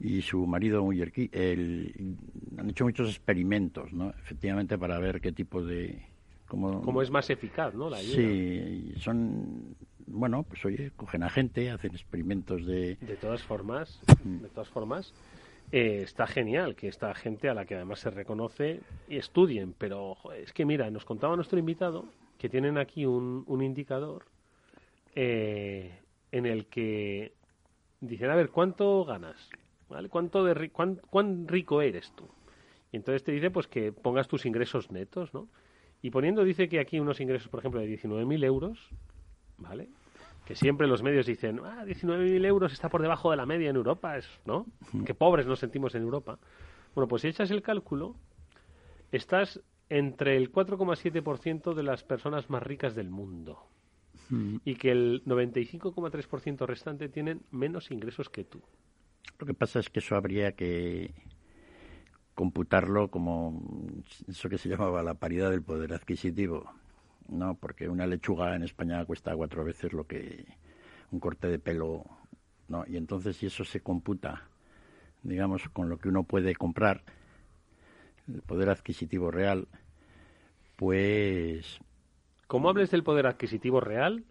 Y 0.00 0.22
su 0.22 0.46
marido 0.46 0.90
el, 0.90 2.16
han 2.56 2.70
hecho 2.70 2.84
muchos 2.84 3.10
experimentos, 3.10 3.92
¿no? 3.92 4.08
Efectivamente, 4.24 4.78
para 4.78 4.98
ver 4.98 5.20
qué 5.20 5.32
tipo 5.32 5.62
de... 5.62 6.02
Cómo, 6.48 6.80
cómo 6.80 7.02
es 7.02 7.10
más 7.10 7.28
eficaz, 7.28 7.74
¿no? 7.74 7.90
La 7.90 7.98
ayuda. 7.98 8.16
Sí, 8.16 8.94
son... 8.96 9.76
Bueno, 10.06 10.44
pues 10.44 10.64
oye, 10.64 10.92
cogen 10.96 11.24
a 11.24 11.28
gente, 11.28 11.70
hacen 11.70 11.92
experimentos 11.92 12.64
de... 12.64 12.96
De 12.96 13.16
todas 13.16 13.42
formas, 13.42 14.00
de 14.24 14.48
todas 14.48 14.70
formas, 14.70 15.12
eh, 15.72 16.02
está 16.04 16.26
genial 16.26 16.76
que 16.76 16.88
esta 16.88 17.14
gente 17.14 17.48
a 17.48 17.54
la 17.54 17.64
que 17.64 17.74
además 17.74 18.00
se 18.00 18.10
reconoce 18.10 18.80
estudien, 19.08 19.74
pero 19.76 20.16
es 20.36 20.52
que 20.52 20.66
mira, 20.66 20.90
nos 20.90 21.06
contaba 21.06 21.34
nuestro 21.34 21.58
invitado 21.58 22.04
que 22.38 22.50
tienen 22.50 22.76
aquí 22.76 23.06
un, 23.06 23.44
un 23.46 23.62
indicador 23.62 24.26
eh, 25.14 25.98
en 26.30 26.44
el 26.44 26.66
que 26.66 27.32
dicen, 28.00 28.30
a 28.30 28.34
ver, 28.34 28.50
¿cuánto 28.50 29.04
ganas? 29.06 29.48
¿Vale? 29.88 30.08
¿Cuánto 30.10 30.44
de, 30.44 30.70
cuán, 30.70 31.00
¿Cuán 31.08 31.48
rico 31.48 31.80
eres 31.80 32.12
tú? 32.12 32.28
Y 32.92 32.96
entonces 32.96 33.24
te 33.24 33.32
dice 33.32 33.50
pues 33.50 33.66
que 33.66 33.92
pongas 33.92 34.28
tus 34.28 34.44
ingresos 34.44 34.90
netos, 34.90 35.32
¿no? 35.32 35.48
Y 36.02 36.10
poniendo, 36.10 36.44
dice 36.44 36.68
que 36.68 36.80
aquí 36.80 37.00
unos 37.00 37.20
ingresos, 37.20 37.48
por 37.48 37.60
ejemplo, 37.60 37.80
de 37.80 37.86
19.000 37.86 38.44
euros, 38.44 38.90
¿vale? 39.56 39.88
Que 40.44 40.56
siempre 40.56 40.86
los 40.86 41.02
medios 41.02 41.26
dicen, 41.26 41.60
ah, 41.64 41.84
19.000 41.84 42.44
euros 42.46 42.72
está 42.72 42.88
por 42.88 43.02
debajo 43.02 43.30
de 43.30 43.36
la 43.36 43.46
media 43.46 43.70
en 43.70 43.76
Europa, 43.76 44.16
es, 44.16 44.28
¿no? 44.44 44.66
Qué 45.04 45.14
pobres 45.14 45.46
nos 45.46 45.60
sentimos 45.60 45.94
en 45.94 46.02
Europa. 46.02 46.38
Bueno, 46.94 47.08
pues 47.08 47.22
si 47.22 47.28
echas 47.28 47.50
el 47.50 47.62
cálculo, 47.62 48.16
estás 49.12 49.60
entre 49.88 50.36
el 50.36 50.50
4,7% 50.50 51.74
de 51.74 51.82
las 51.82 52.02
personas 52.02 52.50
más 52.50 52.62
ricas 52.62 52.94
del 52.94 53.10
mundo 53.10 53.68
y 54.64 54.76
que 54.76 54.90
el 54.90 55.22
95,3% 55.26 56.66
restante 56.66 57.10
tienen 57.10 57.42
menos 57.50 57.90
ingresos 57.90 58.30
que 58.30 58.44
tú. 58.44 58.62
Lo 59.38 59.46
que 59.46 59.52
pasa 59.52 59.78
es 59.80 59.90
que 59.90 59.98
eso 59.98 60.16
habría 60.16 60.52
que 60.52 61.12
computarlo 62.34 63.08
como 63.08 63.62
eso 64.26 64.48
que 64.48 64.56
se 64.56 64.70
llamaba 64.70 65.02
la 65.02 65.14
paridad 65.14 65.50
del 65.50 65.62
poder 65.62 65.92
adquisitivo. 65.92 66.72
¿No? 67.28 67.54
Porque 67.54 67.88
una 67.88 68.06
lechuga 68.06 68.54
en 68.56 68.62
España 68.62 69.04
cuesta 69.04 69.34
cuatro 69.34 69.64
veces 69.64 69.92
lo 69.92 70.06
que 70.06 70.44
un 71.10 71.20
corte 71.20 71.48
de 71.48 71.58
pelo, 71.58 72.04
¿no? 72.68 72.84
Y 72.86 72.96
entonces 72.96 73.36
si 73.36 73.46
eso 73.46 73.64
se 73.64 73.80
computa, 73.80 74.48
digamos, 75.22 75.68
con 75.68 75.88
lo 75.88 75.98
que 75.98 76.08
uno 76.08 76.24
puede 76.24 76.54
comprar, 76.54 77.02
el 78.28 78.42
poder 78.42 78.70
adquisitivo 78.70 79.30
real, 79.30 79.68
pues... 80.76 81.78
Como 82.46 82.68
hables 82.68 82.90
del 82.90 83.02
poder 83.02 83.26
adquisitivo 83.26 83.80
real, 83.80 84.24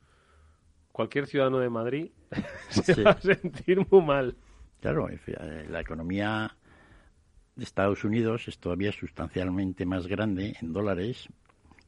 cualquier 0.91 1.27
ciudadano 1.27 1.59
de 1.59 1.69
Madrid 1.69 2.11
se 2.69 3.03
va 3.03 3.11
a 3.11 3.21
sentir 3.21 3.85
muy 3.89 4.01
mal. 4.01 4.35
Claro, 4.79 5.09
eh, 5.09 5.67
la 5.69 5.81
economía 5.81 6.55
de 7.55 7.63
Estados 7.63 8.03
Unidos 8.03 8.47
es 8.47 8.59
todavía 8.59 8.91
sustancialmente 8.91 9.85
más 9.85 10.07
grande 10.07 10.55
en 10.61 10.73
dólares 10.73 11.29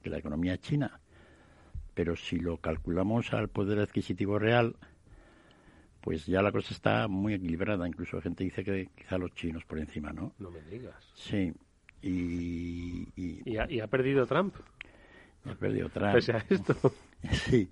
que 0.03 0.09
la 0.09 0.19
economía 0.19 0.57
china. 0.59 0.99
Pero 1.95 2.15
si 2.15 2.37
lo 2.37 2.57
calculamos 2.57 3.33
al 3.33 3.47
poder 3.47 3.79
adquisitivo 3.79 4.37
real, 4.37 4.75
pues 6.01 6.25
ya 6.25 6.41
la 6.41 6.51
cosa 6.51 6.73
está 6.73 7.07
muy 7.07 7.33
equilibrada. 7.33 7.87
Incluso 7.87 8.17
la 8.17 8.23
gente 8.23 8.43
dice 8.43 8.63
que 8.63 8.89
quizá 8.95 9.17
los 9.17 9.33
chinos 9.33 9.63
por 9.65 9.79
encima, 9.79 10.11
¿no? 10.11 10.33
No 10.37 10.51
me 10.51 10.61
digas. 10.61 11.11
Sí. 11.15 11.53
Y, 12.01 13.07
y, 13.15 13.57
ha, 13.57 13.87
perdido 13.87 14.27
Trump. 14.27 14.53
ha 15.45 15.55
perdido 15.55 15.89
Trump. 15.89 16.13
Pese 16.13 16.33
a 16.33 16.45
esto. 16.49 16.75
Sí. 17.31 17.69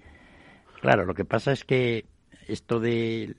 Claro, 0.80 1.04
lo 1.04 1.14
que 1.14 1.26
pasa 1.26 1.52
es 1.52 1.66
que 1.66 2.06
esto 2.48 2.80
de 2.80 3.36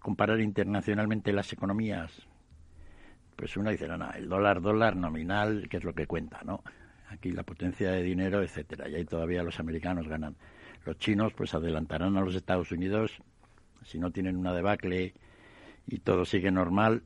comparar 0.00 0.40
internacionalmente 0.40 1.30
las 1.30 1.52
economías, 1.52 2.10
pues 3.36 3.54
uno 3.58 3.70
dice, 3.70 3.86
no, 3.86 3.98
no, 3.98 4.10
el 4.12 4.30
dólar, 4.30 4.62
dólar 4.62 4.96
nominal, 4.96 5.68
que 5.68 5.76
es 5.76 5.84
lo 5.84 5.94
que 5.94 6.06
cuenta, 6.06 6.40
¿no? 6.42 6.62
Aquí 7.12 7.30
la 7.30 7.42
potencia 7.42 7.90
de 7.92 8.02
dinero, 8.02 8.42
etcétera. 8.42 8.88
Y 8.88 8.96
ahí 8.96 9.04
todavía 9.04 9.42
los 9.42 9.60
americanos 9.60 10.08
ganan. 10.08 10.36
Los 10.84 10.98
chinos 10.98 11.32
pues 11.34 11.54
adelantarán 11.54 12.16
a 12.16 12.22
los 12.22 12.34
Estados 12.34 12.72
Unidos 12.72 13.12
si 13.84 13.98
no 13.98 14.10
tienen 14.10 14.36
una 14.36 14.52
debacle 14.52 15.14
y 15.86 15.98
todo 15.98 16.24
sigue 16.24 16.50
normal, 16.50 17.02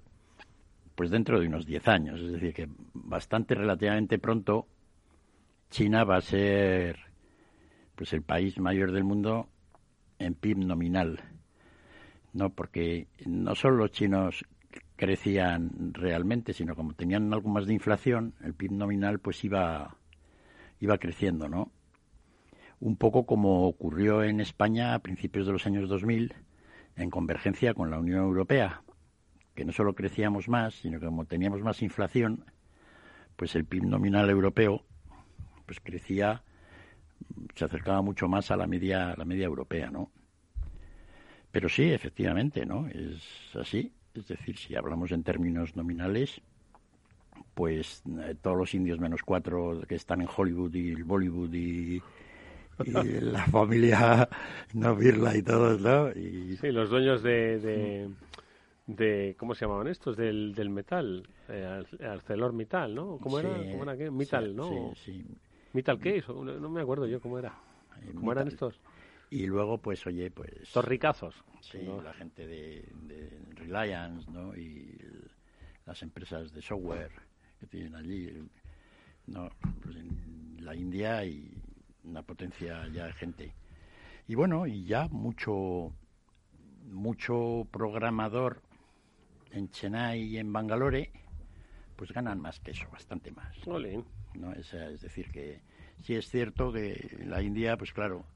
pues 0.94 1.10
dentro 1.10 1.40
de 1.40 1.46
unos 1.46 1.66
10 1.66 1.88
años. 1.88 2.20
Es 2.20 2.32
decir, 2.32 2.54
que 2.54 2.68
bastante 2.94 3.54
relativamente 3.54 4.18
pronto 4.18 4.66
China 5.70 6.04
va 6.04 6.16
a 6.16 6.22
ser 6.22 6.98
pues 7.94 8.12
el 8.12 8.22
país 8.22 8.58
mayor 8.58 8.92
del 8.92 9.04
mundo 9.04 9.48
en 10.18 10.34
PIB 10.34 10.58
nominal. 10.58 11.20
No, 12.32 12.50
porque 12.50 13.08
no 13.24 13.54
solo 13.54 13.76
los 13.76 13.92
chinos 13.92 14.44
crecían 14.96 15.92
realmente, 15.92 16.52
sino 16.52 16.74
como 16.74 16.94
tenían 16.94 17.32
algo 17.32 17.48
más 17.50 17.66
de 17.66 17.74
inflación, 17.74 18.34
el 18.42 18.54
PIB 18.54 18.72
nominal 18.72 19.18
pues 19.18 19.44
iba, 19.44 19.96
iba 20.80 20.98
creciendo, 20.98 21.48
¿no? 21.48 21.70
Un 22.80 22.96
poco 22.96 23.26
como 23.26 23.66
ocurrió 23.66 24.22
en 24.22 24.40
España 24.40 24.94
a 24.94 24.98
principios 24.98 25.46
de 25.46 25.52
los 25.52 25.66
años 25.66 25.88
2000, 25.88 26.34
en 26.96 27.10
convergencia 27.10 27.74
con 27.74 27.90
la 27.90 27.98
Unión 27.98 28.20
Europea, 28.20 28.82
que 29.54 29.64
no 29.64 29.72
solo 29.72 29.94
crecíamos 29.94 30.48
más, 30.48 30.74
sino 30.74 30.98
que 30.98 31.06
como 31.06 31.26
teníamos 31.26 31.62
más 31.62 31.82
inflación, 31.82 32.44
pues 33.36 33.54
el 33.54 33.64
PIB 33.64 33.84
nominal 33.84 34.28
europeo 34.30 34.82
pues 35.66 35.80
crecía, 35.80 36.42
se 37.54 37.64
acercaba 37.64 38.00
mucho 38.00 38.28
más 38.28 38.50
a 38.50 38.56
la 38.56 38.66
media, 38.66 39.10
a 39.10 39.16
la 39.16 39.24
media 39.24 39.46
europea, 39.46 39.90
¿no? 39.90 40.10
Pero 41.50 41.68
sí, 41.68 41.90
efectivamente, 41.90 42.64
¿no? 42.64 42.86
Es 42.88 43.56
así. 43.56 43.92
Es 44.16 44.28
decir, 44.28 44.56
si 44.56 44.74
hablamos 44.74 45.12
en 45.12 45.22
términos 45.22 45.76
nominales, 45.76 46.40
pues 47.54 48.02
eh, 48.22 48.34
todos 48.40 48.56
los 48.56 48.74
indios 48.74 48.98
menos 48.98 49.22
cuatro 49.22 49.82
que 49.86 49.94
están 49.94 50.20
en 50.20 50.28
Hollywood 50.34 50.74
y 50.74 51.02
Bollywood 51.02 51.52
y, 51.54 52.02
la 53.20 53.44
familia 53.46 54.28
Novirla 54.74 55.36
y 55.36 55.42
todos, 55.42 55.80
¿no? 55.80 56.10
Y... 56.10 56.56
Sí, 56.56 56.70
los 56.70 56.90
dueños 56.90 57.22
de, 57.22 58.10
de, 58.86 59.34
¿cómo 59.38 59.54
se 59.54 59.64
llamaban 59.64 59.86
estos? 59.86 60.16
Del, 60.16 60.54
del 60.54 60.70
metal, 60.70 61.26
eh, 61.48 61.84
ArcelorMittal, 62.00 62.94
¿no? 62.94 63.18
¿Cómo 63.18 63.38
era? 63.38 63.50
¿Cómo 63.70 63.82
era 63.82 63.96
qué? 63.96 64.10
Mittal, 64.10 64.54
¿no? 64.54 64.92
Sí, 64.94 65.12
sí. 65.12 65.24
¿Mittal 65.72 65.98
qué? 65.98 66.22
No, 66.28 66.44
no 66.44 66.68
me 66.68 66.80
acuerdo 66.80 67.06
yo 67.06 67.20
cómo 67.20 67.38
era. 67.38 67.54
Eh, 68.02 68.12
¿Cómo 68.14 68.32
eran 68.32 68.48
estos? 68.48 68.78
Y 69.30 69.46
luego, 69.46 69.78
pues, 69.78 70.06
oye, 70.06 70.30
pues... 70.30 70.52
Estos 70.62 70.84
ricazos. 70.84 71.34
Sí, 71.60 71.78
la 72.02 72.12
gente 72.12 72.46
de, 72.46 72.88
de, 73.02 73.30
Reliance, 73.54 74.30
¿no? 74.30 74.56
Y 74.56 74.98
las 75.84 76.02
empresas 76.02 76.52
de 76.52 76.62
software 76.62 77.10
que 77.58 77.66
tienen 77.66 77.94
allí, 77.96 78.32
¿no? 79.26 79.48
Pues 79.82 79.96
en 79.96 80.56
la 80.60 80.74
India 80.74 81.24
y 81.24 81.52
una 82.04 82.22
potencia 82.22 82.86
ya 82.88 83.06
de 83.06 83.12
gente. 83.14 83.54
Y 84.28 84.34
bueno, 84.34 84.66
y 84.66 84.84
ya 84.84 85.08
mucho, 85.08 85.92
mucho 86.84 87.66
programador 87.70 88.62
en 89.50 89.70
Chennai 89.70 90.22
y 90.22 90.38
en 90.38 90.52
Bangalore, 90.52 91.10
pues 91.96 92.12
ganan 92.12 92.40
más 92.40 92.60
que 92.60 92.72
eso, 92.72 92.88
bastante 92.90 93.30
más. 93.32 93.56
¿no? 94.34 94.52
Es, 94.52 94.72
es 94.74 95.00
decir, 95.00 95.30
que 95.30 95.60
sí 96.02 96.14
es 96.14 96.28
cierto 96.28 96.72
que 96.72 97.16
la 97.24 97.42
India, 97.42 97.76
pues 97.76 97.92
claro, 97.92 98.26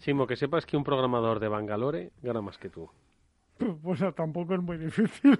Simo, 0.00 0.26
que 0.26 0.36
sepas 0.36 0.64
que 0.64 0.76
un 0.76 0.84
programador 0.84 1.40
de 1.40 1.48
Bangalore 1.48 2.10
gana 2.22 2.40
más 2.40 2.58
que 2.58 2.68
tú. 2.68 2.90
Pues 3.82 4.02
tampoco 4.14 4.54
es 4.54 4.62
muy 4.62 4.78
difícil. 4.78 5.38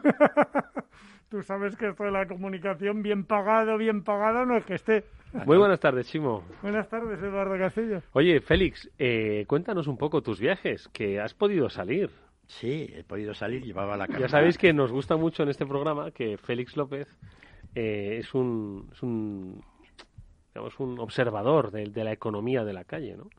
tú 1.31 1.43
sabes 1.43 1.75
que 1.77 1.89
esto 1.89 2.05
de 2.05 2.11
la 2.11 2.29
comunicación, 2.29 3.03
bien 3.03 3.25
pagado, 3.25 3.79
bien 3.79 4.05
pagado, 4.05 4.45
no 4.45 4.59
es 4.59 4.65
que 4.67 4.75
esté. 4.75 5.05
Muy 5.47 5.57
buenas 5.57 5.81
tardes, 5.81 6.07
Chimo. 6.09 6.45
Buenas 6.61 6.89
tardes, 6.91 7.23
Eduardo 7.23 7.57
Castillo. 7.57 8.03
Oye, 8.13 8.41
Félix, 8.41 8.91
eh, 8.99 9.47
cuéntanos 9.49 9.87
un 9.87 9.97
poco 9.97 10.23
tus 10.23 10.39
viajes, 10.39 10.89
que 10.89 11.19
has 11.21 11.33
podido 11.33 11.71
salir. 11.71 12.11
Sí, 12.47 12.93
he 12.95 13.05
podido 13.05 13.33
salir, 13.33 13.65
llevaba 13.65 13.97
la 13.97 14.07
Ya 14.07 14.29
sabéis 14.29 14.59
que 14.59 14.75
nos 14.75 14.93
gusta 14.93 15.17
mucho 15.17 15.45
en 15.45 15.49
este 15.49 15.65
programa 15.65 16.11
que 16.11 16.37
Félix 16.37 16.77
López 16.77 17.09
eh, 17.75 18.19
es 18.21 18.35
un, 18.35 18.91
es 18.93 19.03
un, 19.03 19.65
digamos, 20.53 20.79
un 20.81 20.99
observador 20.99 21.71
de, 21.71 21.85
de 21.85 22.05
la 22.05 22.13
economía 22.13 22.65
de 22.65 22.73
la 22.75 22.85
calle, 22.85 23.17
¿no? 23.17 23.31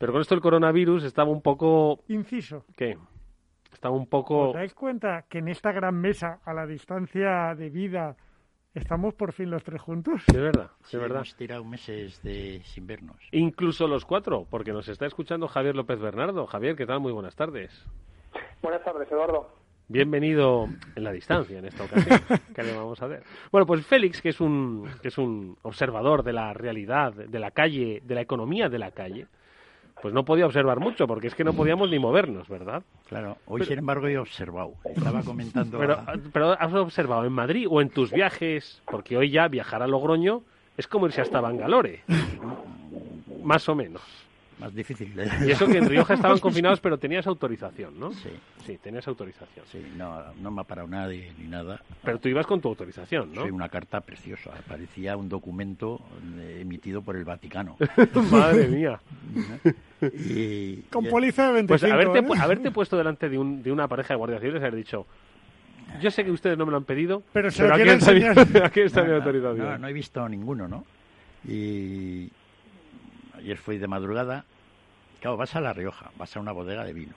Pero 0.00 0.12
con 0.12 0.22
esto 0.22 0.34
el 0.34 0.40
coronavirus 0.40 1.04
estaba 1.04 1.30
un 1.30 1.42
poco... 1.42 2.04
Inciso. 2.08 2.64
¿Qué? 2.74 2.96
Estaba 3.70 3.94
un 3.94 4.06
poco... 4.06 4.48
¿Os 4.48 4.54
dais 4.54 4.72
cuenta 4.72 5.26
que 5.28 5.40
en 5.40 5.48
esta 5.48 5.72
gran 5.72 5.94
mesa, 5.94 6.40
a 6.46 6.54
la 6.54 6.66
distancia 6.66 7.54
de 7.54 7.68
vida, 7.68 8.16
estamos 8.72 9.12
por 9.12 9.34
fin 9.34 9.50
los 9.50 9.62
tres 9.62 9.82
juntos? 9.82 10.22
Sí, 10.24 10.32
es 10.34 10.40
verdad, 10.40 10.70
sí, 10.84 10.96
es 10.96 11.02
verdad. 11.02 11.18
Hemos 11.18 11.36
tirado 11.36 11.64
meses 11.64 12.22
de 12.22 12.62
sin 12.64 12.86
vernos. 12.86 13.18
Incluso 13.32 13.86
los 13.86 14.06
cuatro, 14.06 14.46
porque 14.48 14.72
nos 14.72 14.88
está 14.88 15.04
escuchando 15.04 15.48
Javier 15.48 15.76
López 15.76 16.00
Bernardo. 16.00 16.46
Javier, 16.46 16.76
¿qué 16.76 16.86
tal? 16.86 17.00
Muy 17.00 17.12
buenas 17.12 17.36
tardes. 17.36 17.70
Buenas 18.62 18.82
tardes, 18.82 19.06
Eduardo. 19.12 19.50
Bienvenido 19.88 20.66
en 20.96 21.04
la 21.04 21.12
distancia 21.12 21.58
en 21.58 21.66
esta 21.66 21.84
ocasión. 21.84 22.20
¿Qué 22.54 22.62
le 22.62 22.74
vamos 22.74 23.02
a 23.02 23.06
ver? 23.06 23.22
Bueno, 23.52 23.66
pues 23.66 23.84
Félix, 23.84 24.22
que 24.22 24.30
es 24.30 24.40
un 24.40 24.88
que 25.02 25.08
es 25.08 25.18
un 25.18 25.58
observador 25.60 26.22
de 26.22 26.32
la 26.32 26.54
realidad, 26.54 27.12
de 27.12 27.38
la 27.38 27.50
calle, 27.50 28.00
de 28.02 28.14
la 28.14 28.22
economía 28.22 28.70
de 28.70 28.78
la 28.78 28.92
calle, 28.92 29.26
pues 30.02 30.14
no 30.14 30.24
podía 30.24 30.46
observar 30.46 30.80
mucho, 30.80 31.06
porque 31.06 31.26
es 31.26 31.34
que 31.34 31.44
no 31.44 31.52
podíamos 31.52 31.90
ni 31.90 31.98
movernos, 31.98 32.48
¿verdad? 32.48 32.82
Claro, 33.08 33.36
hoy 33.46 33.64
sin 33.64 33.78
embargo 33.78 34.06
he 34.06 34.18
observado, 34.18 34.74
estaba 34.84 35.22
comentando... 35.22 35.78
Pero, 35.78 35.98
pero 36.32 36.52
has 36.52 36.72
observado 36.74 37.24
en 37.24 37.32
Madrid 37.32 37.66
o 37.68 37.80
en 37.80 37.90
tus 37.90 38.10
viajes, 38.10 38.82
porque 38.86 39.16
hoy 39.16 39.30
ya 39.30 39.48
viajar 39.48 39.82
a 39.82 39.86
Logroño 39.86 40.42
es 40.76 40.86
como 40.86 41.06
irse 41.06 41.20
hasta 41.20 41.40
Bangalore, 41.40 42.02
más 43.42 43.68
o 43.68 43.74
menos. 43.74 44.02
Más 44.60 44.74
difícil. 44.74 45.12
Y 45.46 45.50
eso 45.50 45.66
que 45.66 45.78
en 45.78 45.88
Rioja 45.88 46.14
estaban 46.14 46.38
confinados, 46.40 46.80
pero 46.80 46.98
tenías 46.98 47.26
autorización, 47.26 47.98
¿no? 47.98 48.12
Sí. 48.12 48.28
Sí, 48.66 48.78
tenías 48.82 49.08
autorización. 49.08 49.64
Sí, 49.72 49.82
no, 49.96 50.22
no 50.34 50.50
me 50.50 50.60
ha 50.60 50.64
parado 50.64 50.86
nadie 50.86 51.32
ni 51.38 51.48
nada. 51.48 51.82
Pero 52.04 52.18
tú 52.18 52.28
ibas 52.28 52.46
con 52.46 52.60
tu 52.60 52.68
autorización, 52.68 53.32
¿no? 53.32 53.44
Sí, 53.44 53.50
una 53.50 53.68
carta 53.68 54.00
preciosa. 54.02 54.50
Parecía 54.68 55.16
un 55.16 55.28
documento 55.28 56.00
eh, 56.38 56.58
emitido 56.60 57.00
por 57.02 57.16
el 57.16 57.24
Vaticano. 57.24 57.76
Madre 58.30 58.68
mía. 58.68 59.00
y, 60.02 60.76
Con 60.90 61.06
póliza 61.06 61.46
de 61.48 61.52
25, 61.54 61.66
Pues 61.66 61.92
haberte, 61.92 62.18
¿eh? 62.18 62.38
haberte 62.40 62.70
puesto 62.70 62.96
delante 62.96 63.28
de, 63.28 63.38
un, 63.38 63.62
de 63.62 63.72
una 63.72 63.88
pareja 63.88 64.14
de 64.14 64.18
guardias 64.18 64.40
civiles 64.40 64.60
y 64.60 64.64
haber 64.64 64.76
dicho, 64.76 65.06
yo 66.00 66.10
sé 66.10 66.24
que 66.24 66.30
ustedes 66.30 66.58
no 66.58 66.66
me 66.66 66.70
lo 66.70 66.76
han 66.76 66.84
pedido, 66.84 67.22
Pero 67.32 67.50
se 67.50 67.66
lo 67.66 67.74
aquí 67.74 67.88
está, 67.88 68.12
mi, 68.12 68.22
enseñar". 68.22 68.64
aquí 68.64 68.80
está 68.80 69.02
mi 69.02 69.08
no, 69.08 69.12
no, 69.14 69.18
autorización. 69.18 69.66
No, 69.66 69.78
no 69.78 69.88
he 69.88 69.92
visto 69.92 70.28
ninguno, 70.28 70.68
¿no? 70.68 70.84
Y 71.48 72.30
ayer 73.40 73.56
fui 73.58 73.78
de 73.78 73.86
madrugada. 73.88 74.44
Claro, 75.20 75.36
vas 75.36 75.54
a 75.56 75.60
La 75.60 75.72
Rioja, 75.72 76.10
vas 76.16 76.36
a 76.36 76.40
una 76.40 76.52
bodega 76.52 76.84
de 76.84 76.92
vino. 76.92 77.14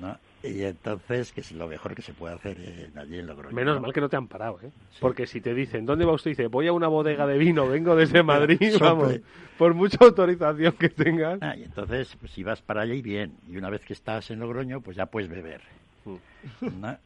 ¿no? 0.00 0.18
Y 0.42 0.62
entonces, 0.62 1.32
que 1.32 1.40
es 1.40 1.50
lo 1.52 1.66
mejor 1.66 1.94
que 1.94 2.02
se 2.02 2.12
puede 2.12 2.34
hacer 2.34 2.60
en- 2.60 2.98
allí 2.98 3.18
en 3.18 3.26
Logroño. 3.26 3.54
Menos 3.54 3.76
¿no? 3.76 3.82
mal 3.82 3.92
que 3.92 4.00
no 4.00 4.08
te 4.08 4.16
han 4.16 4.28
parado, 4.28 4.60
¿eh? 4.62 4.70
Porque 5.00 5.26
si 5.26 5.40
te 5.40 5.54
dicen, 5.54 5.86
¿dónde 5.86 6.04
va 6.04 6.12
usted? 6.12 6.32
Dice, 6.32 6.46
voy 6.48 6.66
a 6.68 6.72
una 6.72 6.88
bodega 6.88 7.26
de 7.26 7.38
vino, 7.38 7.66
vengo 7.66 7.96
desde 7.96 8.22
Madrid, 8.22 8.74
vamos, 8.78 9.14
por 9.56 9.72
mucha 9.74 9.96
autorización 10.00 10.72
que 10.74 10.88
tengas. 10.90 11.38
Ah, 11.42 11.56
y 11.56 11.64
entonces, 11.64 12.14
pues, 12.20 12.32
si 12.32 12.42
vas 12.42 12.60
para 12.60 12.82
allá 12.82 12.94
y 12.94 13.02
bien, 13.02 13.32
y 13.48 13.56
una 13.56 13.70
vez 13.70 13.80
que 13.84 13.94
estás 13.94 14.30
en 14.30 14.40
Logroño, 14.40 14.80
pues 14.82 14.96
ya 14.96 15.06
puedes 15.06 15.28
beber. 15.30 15.62
Mm. 16.04 16.80
¿no? 16.80 16.98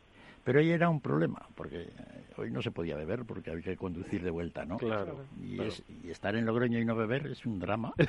Pero 0.44 0.60
hoy 0.60 0.70
era 0.70 0.88
un 0.88 1.00
problema, 1.00 1.46
porque 1.54 1.82
eh, 1.82 1.92
hoy 2.38 2.50
no 2.50 2.62
se 2.62 2.70
podía 2.70 2.96
beber 2.96 3.24
porque 3.26 3.50
había 3.50 3.62
que 3.62 3.76
conducir 3.76 4.22
de 4.22 4.30
vuelta, 4.30 4.64
¿no? 4.64 4.78
Claro. 4.78 5.20
Y, 5.40 5.56
claro. 5.56 5.68
es- 5.70 5.82
y 6.02 6.10
estar 6.10 6.34
en 6.34 6.46
Logroño 6.46 6.78
y 6.78 6.84
no 6.84 6.96
beber 6.96 7.26
es 7.26 7.44
un 7.46 7.58
drama. 7.58 7.92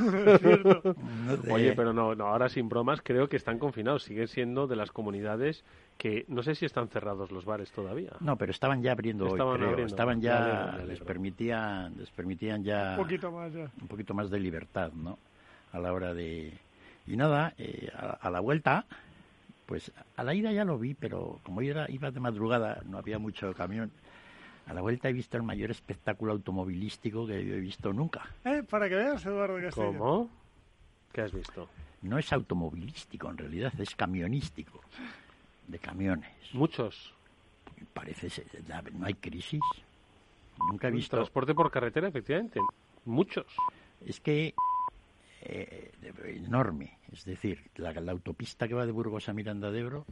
Es 0.00 0.40
cierto. 0.40 0.94
No 1.26 1.36
de- 1.36 1.52
Oye, 1.52 1.72
pero 1.74 1.92
no, 1.92 2.14
no, 2.14 2.26
ahora 2.28 2.48
sin 2.48 2.68
bromas, 2.70 3.00
creo 3.02 3.28
que 3.28 3.36
están 3.36 3.58
confinados. 3.58 4.04
Siguen 4.04 4.28
siendo 4.28 4.66
de 4.66 4.76
las 4.76 4.92
comunidades 4.92 5.62
que 5.98 6.24
no 6.28 6.42
sé 6.42 6.54
si 6.54 6.64
están 6.64 6.88
cerrados 6.88 7.30
los 7.32 7.44
bares 7.44 7.70
todavía. 7.72 8.12
No, 8.20 8.36
pero 8.36 8.50
estaban 8.52 8.82
ya 8.82 8.92
abriendo 8.92 9.26
Estaban 9.26 9.52
hoy, 9.52 9.58
creo. 9.58 9.68
abriendo. 9.70 9.92
Estaban 9.92 10.20
ya, 10.22 10.78
les 10.86 11.00
permitían, 11.00 11.98
les 11.98 12.10
permitían 12.10 12.62
ya 12.64 12.92
Un 12.98 13.02
poquito 13.04 13.30
más 13.30 13.52
ya. 13.52 13.70
un 13.80 13.88
poquito 13.88 14.14
más 14.14 14.30
de 14.30 14.38
libertad, 14.40 14.92
¿no? 14.92 15.18
A 15.72 15.78
la 15.78 15.92
hora 15.92 16.14
de... 16.14 16.52
Y 17.06 17.16
nada, 17.16 17.52
eh, 17.58 17.90
a, 17.94 18.10
a 18.26 18.30
la 18.30 18.40
vuelta, 18.40 18.86
pues 19.70 19.92
a 20.16 20.24
la 20.24 20.34
ida 20.34 20.50
ya 20.50 20.64
lo 20.64 20.80
vi, 20.80 20.94
pero 20.94 21.38
como 21.44 21.62
yo 21.62 21.70
era, 21.70 21.88
iba 21.88 22.10
de 22.10 22.18
madrugada, 22.18 22.82
no 22.86 22.98
había 22.98 23.20
mucho 23.20 23.54
camión. 23.54 23.92
A 24.66 24.74
la 24.74 24.80
vuelta 24.80 25.08
he 25.08 25.12
visto 25.12 25.36
el 25.36 25.44
mayor 25.44 25.70
espectáculo 25.70 26.32
automovilístico 26.32 27.24
que 27.24 27.46
yo 27.46 27.54
he 27.54 27.60
visto 27.60 27.92
nunca. 27.92 28.28
¿Eh? 28.44 28.64
Para 28.68 28.88
que 28.88 28.96
veas, 28.96 29.24
Eduardo 29.24 29.60
Castillo. 29.60 29.96
¿Cómo? 29.96 30.28
¿Qué 31.12 31.20
has 31.20 31.32
visto? 31.32 31.68
No 32.02 32.18
es 32.18 32.32
automovilístico, 32.32 33.30
en 33.30 33.38
realidad 33.38 33.72
es 33.78 33.94
camionístico, 33.94 34.80
de 35.68 35.78
camiones. 35.78 36.32
Muchos. 36.52 37.14
Parece 37.92 38.28
ser, 38.28 38.46
no 38.94 39.06
hay 39.06 39.14
crisis. 39.14 39.62
Nunca 40.68 40.88
he 40.88 40.90
visto... 40.90 41.16
Transporte 41.16 41.54
por 41.54 41.70
carretera, 41.70 42.08
efectivamente. 42.08 42.58
Muchos. 43.04 43.46
Es 44.04 44.18
que 44.18 44.52
eh, 45.40 45.92
enorme. 46.24 46.98
Es 47.10 47.24
decir, 47.24 47.70
la, 47.76 47.92
la 47.92 48.12
autopista 48.12 48.68
que 48.68 48.74
va 48.74 48.86
de 48.86 48.92
Burgos 48.92 49.28
a 49.28 49.32
Miranda 49.32 49.70
de 49.70 49.80
Ebro, 49.80 50.06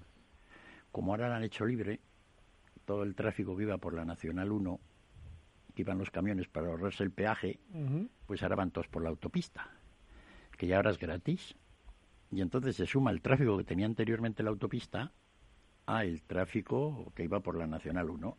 como 0.91 1.13
ahora 1.13 1.29
la 1.29 1.37
han 1.37 1.45
hecho 1.45 1.67
libre, 1.67 2.01
todo 2.85 3.03
el 3.03 3.15
tráfico 3.15 3.57
que 3.57 3.65
iba 3.65 3.77
por 3.79 3.93
la 3.95 4.05
Nacional 4.05 4.51
1, 4.51 4.81
que 5.75 5.83
iban 5.83 5.99
los 5.99 6.11
camiones 6.11 6.49
para 6.49 6.69
ahorrarse 6.69 7.05
el 7.05 7.11
peaje, 7.11 7.61
pues 8.27 8.43
ahora 8.43 8.57
van 8.57 8.71
todos 8.71 8.89
por 8.89 9.03
la 9.03 9.11
autopista, 9.11 9.71
que 10.57 10.67
ya 10.67 10.77
ahora 10.77 10.91
es 10.91 10.99
gratis. 10.99 11.55
Y 12.31 12.41
entonces 12.41 12.77
se 12.77 12.87
suma 12.87 13.11
el 13.11 13.23
tráfico 13.23 13.57
que 13.59 13.65
tenía 13.65 13.87
anteriormente 13.87 14.43
la 14.43 14.51
autopista 14.51 15.13
a 15.87 16.05
el 16.05 16.23
tráfico 16.23 17.13
que 17.15 17.25
iba 17.25 17.41
por 17.41 17.57
la 17.57 17.67
Nacional 17.67 18.11
1. 18.11 18.37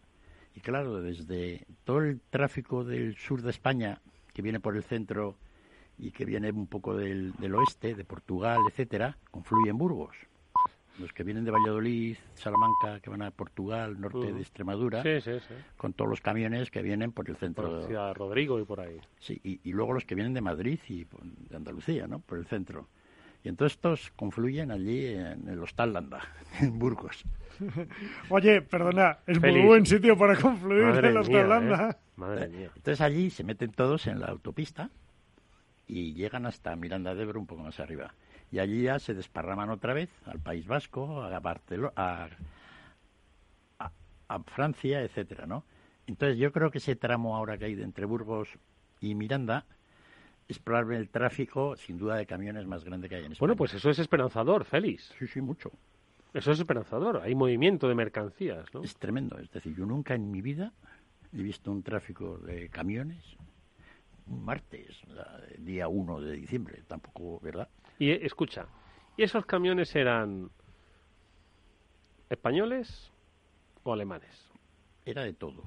Y 0.56 0.62
claro, 0.62 1.02
desde 1.02 1.65
todo 1.84 1.99
el 1.99 2.21
tráfico 2.21 2.84
del 2.84 3.15
sur 3.17 3.41
de 3.41 3.52
España, 3.52 4.02
que 4.34 4.41
viene 4.41 4.60
por 4.60 4.75
el 4.75 4.84
centro 4.84 5.38
y 6.00 6.12
que 6.12 6.26
viene 6.26 6.50
un 6.52 6.68
poco 6.68 6.96
del, 6.96 7.34
del 7.34 7.54
oeste, 7.56 7.94
de 7.96 8.04
Portugal, 8.06 8.60
etcétera, 8.70 9.18
confluye 9.32 9.70
en 9.70 9.78
Burgos. 9.78 10.16
los 11.00 11.14
que 11.14 11.24
vienen 11.24 11.46
de 11.46 11.52
Valladolid, 11.52 12.18
Salamanca, 12.34 13.00
que 13.02 13.10
van 13.10 13.22
a 13.22 13.32
Portugal, 13.32 14.02
norte 14.02 14.18
Mm. 14.32 14.36
de 14.36 14.42
Extremadura, 14.42 15.02
Sí, 15.02 15.22
sí, 15.22 15.40
sí. 15.48 15.54
con 15.78 15.94
todos 15.94 16.10
los 16.10 16.20
camiones 16.20 16.70
que 16.72 16.82
vienen 16.82 17.14
por 17.14 17.30
el 17.30 17.38
centro. 17.38 17.70
Por 17.70 17.88
Ciudad 17.88 18.14
Rodrigo 18.16 18.60
y 18.60 18.66
por 18.66 18.82
ahí. 18.82 19.00
Sí, 19.18 19.40
y, 19.44 19.62
y 19.64 19.72
luego 19.72 19.94
los 19.94 20.04
que 20.04 20.14
vienen 20.16 20.34
de 20.34 20.42
Madrid 20.42 20.78
y 20.90 21.06
de 21.50 21.56
Andalucía, 21.56 22.06
¿no? 22.06 22.20
Por 22.20 22.38
el 22.38 22.46
centro. 22.48 22.90
Y 23.46 23.48
entonces 23.48 23.78
estos 23.78 24.12
confluyen 24.18 24.72
allí 24.72 25.06
en 25.06 25.48
el 25.48 25.64
Hostal 25.64 25.94
Landa, 25.94 26.20
en 26.60 26.78
Burgos. 26.78 27.24
Oye, 28.30 28.62
perdona, 28.62 29.20
es 29.26 29.40
Feliz. 29.40 29.58
muy 29.60 29.68
buen 29.68 29.86
sitio 29.86 30.18
para 30.18 30.36
confluir 30.36 30.84
Madre 30.84 31.08
en 31.10 31.14
los 31.14 31.30
mía, 31.30 31.46
Holanda. 31.46 31.98
¿eh? 32.42 32.70
Entonces 32.76 33.00
allí 33.00 33.30
se 33.30 33.46
meten 33.46 33.72
todos 33.72 34.06
en 34.08 34.20
la 34.20 34.28
autopista 34.28 34.90
y 35.89 36.13
llegan 36.13 36.45
hasta 36.45 36.75
Miranda 36.75 37.15
de 37.15 37.23
Ebro 37.23 37.39
un 37.39 37.47
poco 37.47 37.63
más 37.63 37.80
arriba. 37.80 38.13
Y 38.52 38.60
allí 38.60 38.84
ya 38.84 38.99
se 38.99 39.13
desparraman 39.13 39.69
otra 39.71 39.93
vez 39.93 40.10
al 40.25 40.39
País 40.39 40.67
Vasco, 40.67 41.23
a 41.23 41.39
Barcelona, 41.39 41.93
a, 41.95 42.30
a- 43.80 43.91
a 44.28 44.39
Francia, 44.43 45.02
etcétera, 45.02 45.45
¿no? 45.45 45.63
Entonces 46.08 46.38
yo 46.38 46.52
creo 46.52 46.71
que 46.71 46.78
ese 46.80 46.95
tramo 46.95 47.36
ahora 47.36 47.58
que 47.58 47.65
hay 47.65 47.75
de 47.75 47.84
entre 47.84 48.06
Burgos 48.06 48.49
y 49.02 49.15
Miranda 49.15 49.65
es 50.47 50.60
probablemente 50.60 51.04
el 51.04 51.10
tráfico, 51.10 51.75
sin 51.75 51.97
duda, 51.97 52.15
de 52.15 52.25
camiones 52.25 52.65
más 52.65 52.84
grande 52.84 53.10
que 53.10 53.15
hay 53.15 53.21
en 53.25 53.32
España. 53.34 53.39
Bueno, 53.39 53.56
pues 53.56 53.73
eso 53.73 53.89
es 53.89 53.99
esperanzador, 53.99 54.65
Félix. 54.65 55.13
Sí, 55.17 55.28
sí, 55.28 55.41
mucho. 55.41 55.71
Eso 56.34 56.52
es 56.52 56.60
esperanzador. 56.60 57.21
Hay 57.23 57.36
movimiento 57.36 57.88
de 57.88 57.95
mercancías, 57.95 58.71
¿no? 58.73 58.84
Es 58.84 58.95
tremendo. 58.95 59.38
Es 59.39 59.52
decir, 59.52 59.75
yo 59.75 59.86
nunca 59.86 60.13
en 60.15 60.32
mi 60.32 60.41
vida 60.41 60.71
he 61.34 61.41
visto 61.41 61.71
un 61.71 61.84
tráfico 61.84 62.38
de 62.39 62.69
camiones 62.69 63.38
un 64.30 64.46
martes, 64.46 64.98
día 65.58 65.88
1 65.88 66.22
de 66.22 66.32
diciembre, 66.34 66.84
tampoco, 66.88 67.39
¿verdad? 67.42 67.68
Y 67.98 68.12
eh, 68.12 68.20
escucha, 68.24 68.68
¿y 69.18 69.24
esos 69.24 69.46
camiones 69.46 69.96
eran 69.96 70.50
españoles 72.30 73.12
o 73.84 73.94
alemanes? 73.94 74.50
Era 75.06 75.24
de 75.24 75.34
todo. 75.34 75.63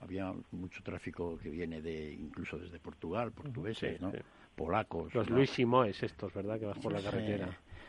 Había 0.00 0.32
mucho 0.52 0.82
tráfico 0.82 1.38
que 1.38 1.50
viene 1.50 1.80
de 1.82 2.12
incluso 2.12 2.58
desde 2.58 2.78
Portugal, 2.78 3.32
portugueses, 3.32 3.96
Sí, 3.98 4.02
¿no? 4.04 4.10
sí. 4.12 4.18
Polacos. 4.54 5.14
Los 5.14 5.28
¿no? 5.30 5.36
Luis 5.36 5.50
Simoes 5.50 6.02
estos, 6.02 6.32
¿verdad? 6.34 6.58
Que 6.58 6.66
vas 6.66 6.78
por 6.78 6.92
la 6.92 7.00
carretera. 7.00 7.46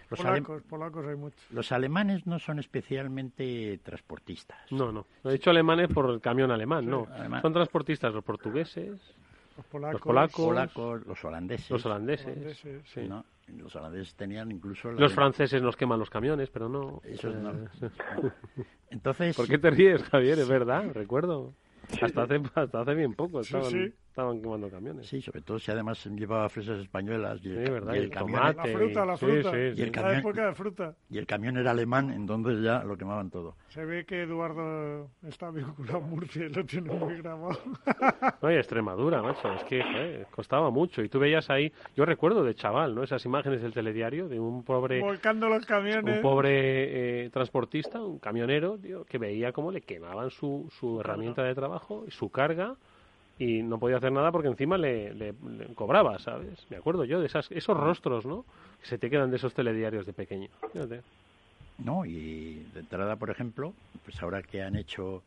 Los, 0.09 0.19
Polacos, 0.21 0.63
polacos 0.63 1.05
hay 1.05 1.15
muchos. 1.15 1.39
los 1.51 1.71
alemanes 1.71 2.25
no 2.25 2.39
son 2.39 2.57
especialmente 2.57 3.79
transportistas. 3.83 4.57
No, 4.71 4.91
no. 4.91 5.05
He 5.23 5.33
dicho 5.33 5.51
alemanes 5.51 5.87
por 5.89 6.09
el 6.09 6.19
camión 6.19 6.49
alemán, 6.49 6.87
no. 6.87 7.07
alemán. 7.11 7.43
Son 7.43 7.53
transportistas 7.53 8.11
los 8.13 8.23
portugueses, 8.23 8.99
Los 9.59 9.65
polacos. 9.67 9.93
los 9.93 10.01
polacos, 10.01 10.45
polacos, 10.45 11.05
los 11.05 11.25
holandeses. 11.25 11.69
los 11.69 11.85
holandeses. 11.85 12.25
Holandeses, 12.27 12.81
sí. 12.93 13.01
¿no? 13.07 13.25
Los 13.57 13.75
holandeses 13.75 14.15
tenían 14.15 14.51
incluso... 14.51 14.91
la- 14.91 14.99
Los 15.01 15.13
franceses 15.13 15.61
nos 15.61 15.75
queman 15.75 15.99
los 15.99 16.09
camiones, 16.09 16.49
pero 16.49 16.69
no. 16.69 17.01
Esos 17.03 17.35
no. 17.35 17.51
Eh, 17.51 17.89
Entonces... 18.89 19.35
¿Por 19.35 19.47
qué 19.47 19.57
te 19.57 19.69
ríes, 19.69 20.01
Javier? 20.03 20.39
Es 20.39 20.47
verdad, 20.47 20.85
recuerdo. 20.93 21.53
Hasta 22.01 22.23
hace, 22.23 22.41
hasta 22.55 22.81
hace 22.81 22.93
bien 22.93 23.13
poco 23.15 23.43
Sí, 23.43 23.55
estaban, 23.55 23.71
sí. 23.71 23.93
Estaban 24.19 24.41
quemando 24.41 24.69
camiones. 24.69 25.07
Sí, 25.07 25.21
sobre 25.21 25.41
todo 25.41 25.59
si 25.59 25.71
además 25.71 26.05
llevaba 26.05 26.49
fresas 26.49 26.79
españolas 26.79 27.39
y 27.43 27.49
el, 27.49 27.65
Sí, 27.65 27.71
verdad, 27.71 27.93
y 27.93 27.97
el 27.97 28.03
el 28.05 28.09
camión... 28.09 28.39
tomate. 28.39 28.71
La 28.73 28.77
fruta, 28.77 29.05
la 29.05 29.17
Sí, 29.17 29.25
fruta. 29.25 29.51
sí, 29.51 29.57
Y 29.57 29.81
el 29.81 29.85
La 29.87 29.91
camión, 29.91 30.19
época 30.19 30.45
de 30.47 30.53
fruta. 30.55 30.95
y 31.09 31.17
el 31.17 31.25
camión 31.25 31.57
era 31.57 31.71
alemán, 31.71 32.09
entonces 32.11 32.61
ya 32.61 32.83
lo 32.83 32.97
quemaban 32.97 33.29
todo. 33.29 33.55
Se 33.69 33.85
ve 33.85 34.05
que 34.05 34.23
Eduardo 34.23 35.09
está 35.27 35.49
vinculado 35.51 35.97
a 35.97 36.01
Murcia 36.01 36.45
y 36.45 36.49
lo 36.49 36.65
tiene 36.65 36.91
muy 36.93 37.15
grabado. 37.17 37.57
No, 38.41 38.51
y 38.51 38.55
Extremadura, 38.55 39.21
macho, 39.21 39.53
es 39.53 39.63
que 39.63 39.81
joder, 39.81 40.27
costaba 40.31 40.69
mucho. 40.69 41.01
Y 41.01 41.09
tú 41.09 41.19
veías 41.19 41.49
ahí, 41.49 41.71
yo 41.95 42.05
recuerdo 42.05 42.43
de 42.43 42.55
chaval, 42.55 42.95
¿no? 42.95 43.03
Esas 43.03 43.23
imágenes 43.25 43.61
del 43.61 43.73
telediario 43.73 44.27
de 44.27 44.39
un 44.39 44.63
pobre, 44.63 44.99
Volcando 45.01 45.47
los 45.49 45.65
camiones. 45.65 46.17
un 46.17 46.21
pobre 46.21 47.25
eh, 47.25 47.29
transportista, 47.29 48.01
un 48.01 48.19
camionero, 48.19 48.77
tío, 48.77 49.05
que 49.05 49.17
veía 49.17 49.51
cómo 49.53 49.71
le 49.71 49.81
quemaban 49.81 50.29
su, 50.29 50.67
su 50.79 50.99
herramienta 50.99 51.43
de 51.43 51.55
trabajo 51.55 52.03
y 52.07 52.11
su 52.11 52.29
carga 52.29 52.75
y 53.39 53.63
no 53.63 53.79
podía 53.79 53.97
hacer 53.97 54.11
nada 54.11 54.31
porque 54.33 54.49
encima 54.49 54.77
le, 54.77 55.33
cobraba, 55.73 56.19
¿sabes? 56.19 56.67
Me 56.69 56.75
acuerdo 56.77 57.05
yo 57.05 57.21
de 57.21 57.25
esas, 57.25 57.49
esos 57.51 57.75
rostros, 57.75 58.25
¿no? 58.25 58.45
Que 58.81 58.87
se 58.87 58.97
te 58.97 59.09
quedan 59.09 59.31
de 59.31 59.37
esos 59.37 59.53
telediarios 59.53 60.05
de 60.05 60.11
pequeño. 60.11 60.49
No, 61.77 62.05
y 62.05 62.67
de 62.73 62.81
entrada, 62.81 63.15
por 63.15 63.29
ejemplo, 63.29 63.73
pues 64.03 64.21
ahora 64.21 64.43
que 64.43 64.61
han 64.61 64.75
hecho 64.75 65.23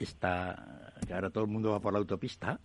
esta, 0.00 0.92
que 1.06 1.14
ahora 1.14 1.30
todo 1.30 1.44
el 1.44 1.50
mundo 1.50 1.70
va 1.70 1.78
por 1.78 1.92
la 1.92 2.00
autopista, 2.00 2.58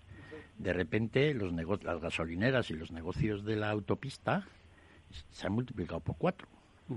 de 0.58 0.74
repente 0.74 1.36
los 1.36 1.54
las 1.84 2.02
gasolineras 2.02 2.72
y 2.72 2.74
los 2.74 2.92
negocios 2.92 3.46
de 3.46 3.58
la 3.58 3.70
autopista 3.70 4.48
se 5.32 5.46
han 5.46 5.54
multiplicado 5.54 6.00
por 6.00 6.18
cuatro. 6.18 6.48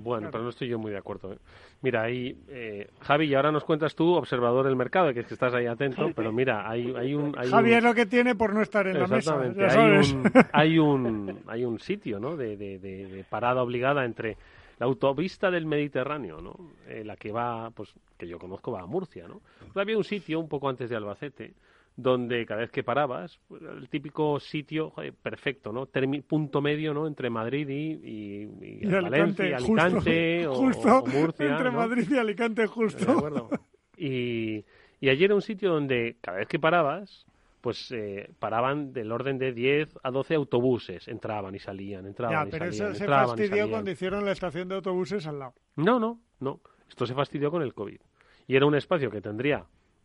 Bueno, 0.03 0.29
pero 0.33 0.43
no 0.45 0.51
estoy 0.51 0.69
yo 0.69 0.79
muy 0.79 0.91
de 0.91 0.99
acuerdo. 0.99 1.33
¿eh? 1.33 1.39
Mira, 1.83 2.03
ahí, 2.03 2.37
eh, 2.49 2.89
Javi, 3.01 3.27
y 3.27 3.35
ahora 3.35 3.53
nos 3.53 3.65
cuentas 3.65 3.95
tú, 3.95 4.15
observador 4.15 4.65
del 4.67 4.75
mercado, 4.77 5.13
que 5.15 5.21
es 5.21 5.27
que 5.27 5.35
estás 5.35 5.55
ahí 5.55 5.67
atento, 5.67 6.11
pero 6.17 6.33
mira, 6.33 6.69
hay, 6.69 6.93
hay 6.97 7.15
un... 7.15 7.33
Hay 7.39 7.49
Javier 7.51 7.79
un... 7.83 7.89
lo 7.91 7.95
que 7.95 8.07
tiene 8.07 8.35
por 8.35 8.53
no 8.55 8.61
estar 8.63 8.87
en 8.87 8.99
la 8.99 9.07
mesa. 9.07 9.37
Exactamente, 9.47 9.65
hay 9.67 9.99
un, 10.11 10.33
hay 10.53 10.79
un 10.79 11.39
hay 11.47 11.65
un 11.65 11.79
sitio, 11.79 12.19
¿no? 12.19 12.37
De, 12.37 12.57
de- 12.57 12.79
de- 12.79 13.07
de 13.07 13.25
parada 13.25 13.63
obligada 13.63 14.05
entre 14.05 14.37
la 14.79 14.87
autopista 14.87 15.51
del 15.53 15.67
Mediterráneo, 15.67 16.41
¿no? 16.41 16.57
Eh, 16.89 17.05
la 17.05 17.15
que 17.17 17.31
va, 17.31 17.71
pues, 17.71 17.95
que 18.19 18.27
yo 18.27 18.39
conozco 18.41 18.73
va 18.73 18.81
a 18.83 18.87
Murcia, 18.87 19.29
¿no? 19.29 19.41
Pues 19.61 19.77
había 19.77 19.97
un 19.97 20.03
sitio 20.05 20.41
un 20.41 20.49
poco 20.49 20.69
antes 20.69 20.91
de 20.91 20.97
Albacete 20.97 21.53
donde 21.97 22.45
cada 22.45 22.63
vez 22.63 22.71
que 22.71 22.83
parabas, 22.83 23.39
pues, 23.47 23.63
el 23.63 23.89
típico 23.89 24.41
sitio 24.41 24.91
joder, 24.91 25.13
perfecto, 25.15 25.73
¿no? 25.73 25.87
Termi- 25.87 26.23
punto 26.23 26.61
medio, 26.61 26.93
¿no? 26.93 27.07
Entre 27.07 27.31
Madrid 27.31 27.69
y, 27.69 27.93
y- 27.93 28.43
y 28.61 28.79
Y 28.83 28.87
Valencia, 28.87 28.99
Alicante, 28.99 29.55
Alicante 29.55 30.47
o, 30.49 30.55
justo, 30.55 30.99
o 30.99 31.07
Murcia, 31.07 31.47
entre 31.53 31.71
¿no? 31.71 31.79
Madrid 31.79 32.07
y 32.11 32.17
Alicante, 32.19 32.67
justo. 32.67 33.05
De 33.05 33.13
acuerdo. 33.13 33.49
Y, 33.97 34.65
y 35.01 35.09
allí 35.09 35.25
era 35.25 35.35
un 35.37 35.43
sitio 35.43 35.71
donde 35.73 36.17
cada 36.21 36.39
vez 36.39 36.49
que 36.49 36.59
parabas, 36.59 37.27
pues 37.61 37.91
eh, 37.93 38.29
paraban 38.41 38.93
del 38.93 39.13
orden 39.13 39.39
de 39.39 39.53
10 39.53 39.99
a 40.03 40.11
12 40.11 40.35
autobuses. 40.35 41.07
Entraban 41.09 41.55
y 41.55 41.61
salían, 41.61 42.07
entraban 42.07 42.35
Ya, 42.43 42.49
y 42.49 42.51
pero 42.51 42.65
salían. 42.73 42.87
eso 42.91 42.99
se 42.99 43.05
y 43.05 43.09
fastidió 43.09 43.71
cuando 43.71 43.91
hicieron 43.93 44.25
la 44.25 44.33
estación 44.33 44.69
de 44.69 44.75
autobuses 44.75 45.27
al 45.29 45.39
lado. 45.39 45.55
No, 45.77 45.99
no, 46.01 46.21
no. 46.41 46.61
Esto 46.89 47.07
se 47.07 47.15
fastidió 47.15 47.51
con 47.53 47.63
el 47.63 47.73
COVID. 47.73 48.01
Y 48.49 48.57
era 48.57 48.67
un 48.67 48.75
espacio 48.75 49.11
que 49.11 49.21
tendría 49.23 49.65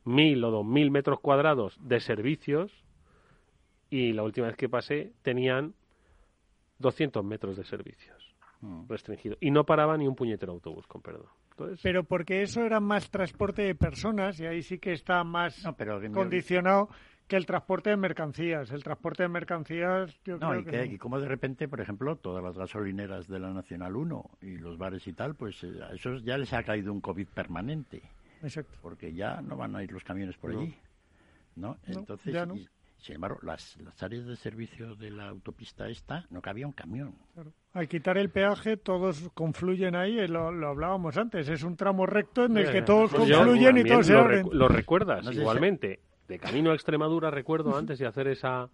mil 0.09 0.43
o 0.43 0.51
dos 0.51 0.65
mil 0.65 0.91
metros 0.91 1.19
cuadrados 1.19 1.77
de 1.81 1.99
servicios 1.99 2.71
y 3.89 4.13
la 4.13 4.23
última 4.23 4.47
vez 4.47 4.55
que 4.57 4.67
pasé 4.69 5.13
tenían 5.21 5.73
200 6.79 7.23
metros 7.23 7.57
de 7.57 7.63
servicios 7.63 8.17
restringidos. 8.89 9.37
Y 9.41 9.51
no 9.51 9.63
paraba 9.65 9.97
ni 9.97 10.07
un 10.07 10.15
puñetero 10.15 10.51
autobús, 10.51 10.85
con 10.87 11.01
perdón. 11.01 11.27
Entonces, 11.51 11.79
Pero 11.81 12.03
porque 12.03 12.41
eso 12.41 12.61
era 12.63 12.79
más 12.81 13.09
transporte 13.09 13.61
de 13.63 13.73
personas 13.75 14.39
y 14.39 14.45
ahí 14.45 14.61
sí 14.61 14.79
que 14.79 14.91
está 14.93 15.23
más 15.23 15.61
pero 15.77 15.99
que- 15.99 16.09
condicionado 16.11 16.89
que 17.27 17.35
el 17.37 17.45
transporte 17.45 17.89
de 17.91 17.95
mercancías. 17.97 18.71
El 18.71 18.83
transporte 18.83 19.23
de 19.23 19.29
mercancías, 19.29 20.19
yo 20.25 20.37
No, 20.39 20.49
creo 20.49 20.61
y, 20.61 20.65
que, 20.65 20.71
que, 20.71 20.77
no. 20.87 20.93
y 20.93 20.97
como 20.97 21.19
de 21.19 21.27
repente, 21.27 21.67
por 21.67 21.79
ejemplo, 21.79 22.15
todas 22.17 22.43
las 22.43 22.57
gasolineras 22.57 23.27
de 23.27 23.39
la 23.39 23.53
Nacional 23.53 23.95
1 23.95 24.29
y 24.41 24.57
los 24.57 24.77
bares 24.77 25.05
y 25.07 25.13
tal, 25.13 25.35
pues 25.35 25.63
eh, 25.63 25.71
a 25.87 25.93
esos 25.93 26.23
ya 26.23 26.37
les 26.37 26.51
ha 26.53 26.63
caído 26.63 26.91
un 26.91 27.01
COVID 27.01 27.27
permanente. 27.27 28.01
Exacto. 28.43 28.77
Porque 28.81 29.13
ya 29.13 29.41
no 29.41 29.55
van 29.57 29.75
a 29.75 29.83
ir 29.83 29.91
los 29.91 30.03
camiones 30.03 30.37
por 30.37 30.53
No. 30.53 30.61
allí. 30.61 30.75
¿no? 31.55 31.77
No, 31.87 31.99
Entonces, 31.99 32.33
ya 32.33 32.45
no. 32.45 32.55
y, 32.55 32.67
sin 32.97 33.15
embargo, 33.15 33.39
las, 33.43 33.77
las 33.81 34.01
áreas 34.03 34.25
de 34.25 34.35
servicio 34.35 34.95
de 34.95 35.09
la 35.11 35.27
autopista 35.29 35.89
esta, 35.89 36.25
no 36.29 36.41
cabía 36.41 36.65
un 36.67 36.73
camión. 36.73 37.15
Claro. 37.33 37.51
Al 37.73 37.87
quitar 37.87 38.17
el 38.17 38.29
peaje, 38.29 38.77
todos 38.77 39.29
confluyen 39.33 39.95
ahí, 39.95 40.19
eh, 40.19 40.27
lo, 40.27 40.51
lo 40.51 40.69
hablábamos 40.69 41.17
antes. 41.17 41.47
Es 41.49 41.63
un 41.63 41.75
tramo 41.75 42.05
recto 42.05 42.45
en 42.45 42.57
el 42.57 42.71
que 42.71 42.81
todos 42.81 43.11
Pues 43.11 43.27
yo 43.27 43.37
confluyen 43.39 43.77
y 43.77 43.83
todos 43.83 44.05
se 44.07 44.13
lo, 44.13 44.19
abren. 44.19 44.45
recu- 44.45 44.53
lo 44.53 44.67
recuerdas 44.67 45.23
No 45.25 45.29
sé 45.31 45.35
si- 45.35 45.41
igualmente. 45.41 45.99
De 46.27 46.39
camino 46.39 46.71
a 46.71 46.75
Extremadura 46.75 47.31
recuerdo 47.31 47.75
antes 47.77 47.97
de 47.99 48.05
hacer 48.05 48.27
esa, 48.27 48.69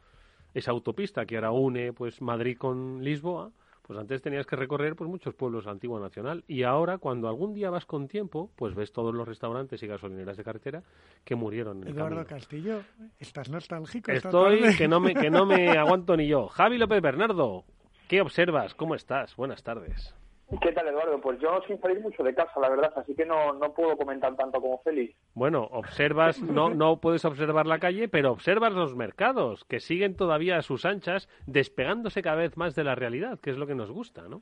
esa 0.54 0.72
autopista 0.72 1.26
que 1.26 1.36
ahora 1.38 1.52
une 1.52 1.94
pues 1.94 2.22
Madrid 2.22 2.58
con 2.58 3.04
Lisboa, 3.04 3.52
pues 3.86 4.00
antes 4.00 4.22
tenías 4.22 4.46
que 4.48 4.56
recorrer 4.56 4.96
pues 4.96 5.10
muchos 5.10 5.36
pueblos 5.36 5.68
antigua 5.68 6.00
nacional 6.00 6.44
y 6.48 6.64
ahora 6.64 6.98
cuando 6.98 7.28
algún 7.28 7.54
día 7.54 7.70
vas 7.70 7.86
con 7.86 8.08
tiempo, 8.08 8.50
pues 8.56 8.74
ves 8.74 8.92
todos 8.92 9.14
los 9.14 9.28
restaurantes 9.28 9.82
y 9.84 9.88
gasolineras 9.88 10.38
de 10.38 10.44
carretera 10.44 10.84
que 11.24 11.36
murieron 11.36 11.78
en 11.84 11.90
el 11.90 11.94
Eduardo 11.96 12.16
camino. 12.18 12.28
Castillo, 12.28 12.82
estás 13.20 13.50
nostálgico. 13.50 14.12
esta 14.12 14.30
Estoy 14.30 14.60
tarde? 14.62 14.76
que 14.78 14.88
no 14.88 15.00
me 15.00 15.14
que 15.14 15.30
no 15.30 15.46
me 15.46 15.70
aguanto 15.78 16.18
ni 16.18 16.28
yo. 16.28 16.48
Javi 16.48 16.78
López 16.80 17.02
Bernardo, 17.02 17.64
¿qué 18.08 18.22
observas? 18.22 18.74
¿Cómo 18.74 18.96
estás? 18.96 19.36
Buenas 19.36 19.62
tardes. 19.64 20.16
¿Qué 20.62 20.72
tal, 20.74 20.88
Eduardo? 20.88 21.20
Pues 21.20 21.40
yo 21.40 21.60
sin 21.66 21.80
salir 21.82 22.00
mucho 22.02 22.24
de 22.24 22.36
casa, 22.36 22.60
la 22.60 22.70
verdad, 22.70 22.94
así 22.96 23.16
que 23.16 23.26
no, 23.26 23.54
no 23.54 23.74
puedo 23.74 23.98
comentar 23.98 24.36
tanto 24.36 24.62
como 24.62 24.80
Félix. 24.84 25.16
Bueno, 25.34 25.68
observas, 25.72 26.40
no, 26.42 26.70
no 26.70 27.02
puedes 27.02 27.26
observar 27.26 27.66
la 27.66 27.80
calle, 27.80 28.08
pero 28.08 28.32
observas 28.32 28.74
los 28.74 28.96
mercados, 28.96 29.66
que 29.66 29.80
siguen 29.80 30.16
todavía 30.16 30.58
a 30.58 30.62
sus 30.62 30.86
anchas, 30.86 31.28
despegándose 31.48 32.22
cada 32.22 32.38
vez 32.38 32.58
más 32.58 32.76
de 32.76 32.84
la 32.84 32.94
realidad, 32.94 33.40
que 33.40 33.50
es 33.50 33.58
lo 33.58 33.66
que 33.66 33.74
nos 33.74 33.90
gusta, 33.90 34.28
¿no? 34.30 34.42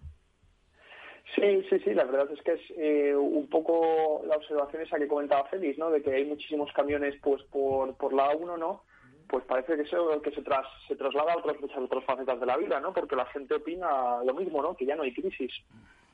Sí, 1.36 1.66
sí, 1.70 1.80
sí, 1.80 1.94
la 1.94 2.04
verdad 2.04 2.30
es 2.32 2.42
que 2.44 2.52
es 2.52 2.62
eh, 2.78 3.16
un 3.16 3.48
poco 3.48 4.24
la 4.28 4.36
observación 4.36 4.82
esa 4.82 5.00
que 5.00 5.08
comentaba 5.08 5.46
Félix, 5.46 5.78
¿no? 5.78 5.90
De 5.90 6.02
que 6.02 6.14
hay 6.14 6.26
muchísimos 6.26 6.72
camiones 6.74 7.16
pues 7.24 7.42
por, 7.44 7.96
por 7.96 8.14
la 8.14 8.34
A1, 8.34 8.60
¿no? 8.60 8.84
Pues 9.28 9.44
parece 9.46 9.76
que 9.76 9.82
eso 9.84 10.22
que 10.22 10.32
se, 10.32 10.42
tras, 10.42 10.66
se 10.88 10.96
traslada 10.96 11.34
a 11.34 11.38
otras, 11.38 11.60
muchas 11.60 11.78
otras 11.78 12.04
facetas 12.04 12.40
de 12.40 12.46
la 12.46 12.58
vida, 12.58 12.80
¿no? 12.80 12.94
Porque 12.94 13.16
la 13.16 13.26
gente 13.28 13.56
opina 13.56 14.24
lo 14.24 14.34
mismo, 14.34 14.62
¿no? 14.62 14.76
Que 14.76 14.86
ya 14.86 14.96
no 14.96 15.04
hay 15.04 15.14
crisis. 15.14 15.52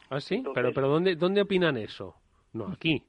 Ah, 0.10 0.20
sí, 0.20 0.44
pero, 0.54 0.74
pero 0.74 0.88
¿dónde, 0.88 1.16
¿dónde 1.16 1.42
opinan 1.42 1.78
eso? 1.78 2.16
No, 2.54 2.68
aquí. 2.68 3.04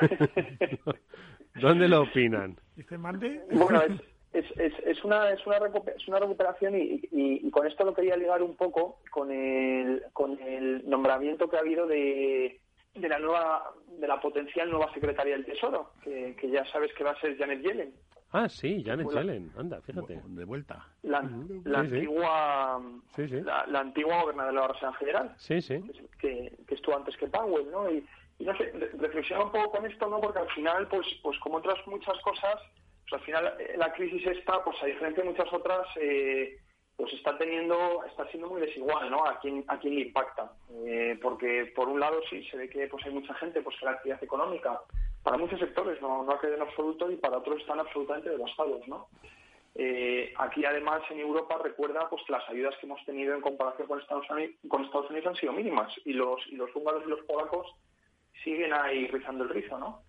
¿Dónde 1.60 1.88
lo 1.88 2.02
opinan? 2.02 2.56
Dice, 2.76 2.98
mande. 2.98 3.42
Bueno, 3.52 3.82
es, 3.82 4.00
es, 4.32 4.44
es, 4.58 4.72
es 4.84 5.04
una, 5.04 5.30
es, 5.30 5.46
una 5.46 5.58
es 5.96 6.08
una 6.08 6.18
recuperación 6.18 6.76
y, 6.76 7.00
y, 7.10 7.46
y, 7.46 7.50
con 7.50 7.66
esto 7.66 7.84
lo 7.84 7.94
quería 7.94 8.16
ligar 8.16 8.42
un 8.42 8.56
poco 8.56 9.00
con 9.10 9.30
el, 9.30 10.02
con 10.12 10.40
el 10.40 10.88
nombramiento 10.88 11.48
que 11.48 11.56
ha 11.56 11.60
habido 11.60 11.86
de, 11.86 12.60
de 12.94 13.08
la 13.08 13.18
nueva 13.18 13.72
de 13.98 14.08
la 14.08 14.20
potencial 14.20 14.70
nueva 14.70 14.92
secretaria 14.92 15.34
del 15.34 15.44
Tesoro, 15.44 15.92
que, 16.02 16.34
que 16.40 16.50
ya 16.50 16.64
sabes 16.66 16.92
que 16.94 17.04
va 17.04 17.12
a 17.12 17.20
ser 17.20 17.36
Janet 17.36 17.62
Yellen. 17.62 17.92
Ah, 18.32 18.48
sí, 18.48 18.82
Janet 18.84 19.08
Yellen, 19.10 19.52
anda, 19.58 19.80
fíjate. 19.82 20.20
De 20.24 20.44
vuelta. 20.44 20.86
La, 21.02 21.20
la 21.64 21.84
Sí, 21.84 21.94
antigua 21.96 22.80
Sí, 23.14 23.28
sí. 23.28 23.40
La, 23.42 23.66
la 23.66 23.80
antigua 23.80 24.22
gobernadora 24.22 24.52
de 24.54 24.60
la 24.60 24.68
Reserva 24.72 24.94
Federal, 24.98 25.34
Sí, 25.36 25.60
sí. 25.60 25.82
que, 26.18 26.52
que 26.66 26.74
estuvo 26.74 26.96
antes 26.96 27.16
que 27.18 27.26
Powell, 27.26 27.70
¿no? 27.70 27.90
Y, 27.90 28.06
y 28.38 28.44
no 28.44 28.56
sé, 28.56 28.72
re- 28.72 28.90
reflexiona 28.98 29.44
un 29.44 29.52
poco 29.52 29.72
con 29.72 29.84
esto, 29.90 30.08
¿no? 30.08 30.20
Porque 30.20 30.38
al 30.38 30.48
final, 30.50 30.88
pues, 30.88 31.06
pues 31.22 31.38
como 31.40 31.58
otras 31.58 31.78
muchas 31.86 32.18
cosas, 32.20 32.56
pues 33.08 33.20
al 33.20 33.26
final 33.26 33.54
eh, 33.60 33.74
la 33.76 33.92
crisis 33.92 34.26
esta, 34.26 34.64
pues 34.64 34.82
a 34.82 34.86
diferencia 34.86 35.22
de 35.22 35.28
muchas 35.30 35.52
otras, 35.52 35.86
eh, 36.00 36.58
pues 36.96 37.12
está 37.14 37.36
teniendo, 37.36 38.02
está 38.06 38.26
siendo 38.28 38.48
muy 38.48 38.60
desigual, 38.62 39.10
¿no? 39.10 39.24
A 39.26 39.38
quién, 39.40 39.64
a 39.68 39.78
quién 39.78 39.94
le 39.96 40.00
impacta. 40.02 40.52
Eh, 40.86 41.18
porque 41.20 41.70
por 41.74 41.88
un 41.88 42.00
lado 42.00 42.20
sí 42.30 42.42
se 42.44 42.56
ve 42.56 42.68
que 42.70 42.86
pues 42.86 43.04
hay 43.04 43.12
mucha 43.12 43.34
gente 43.34 43.60
pues 43.60 43.76
que 43.78 43.84
la 43.84 43.90
actividad 43.92 44.22
económica, 44.24 44.80
para 45.22 45.36
muchos 45.38 45.58
sectores 45.60 46.00
no, 46.02 46.22
no 46.24 46.32
ha 46.32 46.38
caído 46.40 46.56
en 46.56 46.62
absoluto 46.62 47.10
y 47.10 47.16
para 47.16 47.38
otros 47.38 47.60
están 47.60 47.78
absolutamente 47.80 48.30
devastados, 48.30 48.86
¿no? 48.88 49.08
Eh, 49.74 50.34
aquí 50.36 50.64
además 50.66 51.00
en 51.10 51.20
Europa 51.20 51.58
recuerda 51.62 52.06
pues 52.10 52.22
que 52.26 52.32
las 52.32 52.46
ayudas 52.50 52.76
que 52.78 52.84
hemos 52.86 53.02
tenido 53.06 53.34
en 53.34 53.40
comparación 53.40 53.88
con 53.88 54.00
Estados 54.00 54.28
Unidos, 54.28 54.54
con 54.68 54.84
Estados 54.84 55.08
Unidos 55.08 55.28
han 55.28 55.36
sido 55.36 55.52
mínimas 55.54 55.90
y 56.04 56.12
los 56.12 56.46
y 56.48 56.56
los 56.56 56.74
húngaros 56.76 57.04
y 57.06 57.08
los 57.08 57.20
polacos 57.20 57.66
siguen 58.44 58.74
ahí 58.74 59.06
rizando 59.06 59.44
el 59.44 59.50
rizo, 59.50 59.78
¿no? 59.78 60.02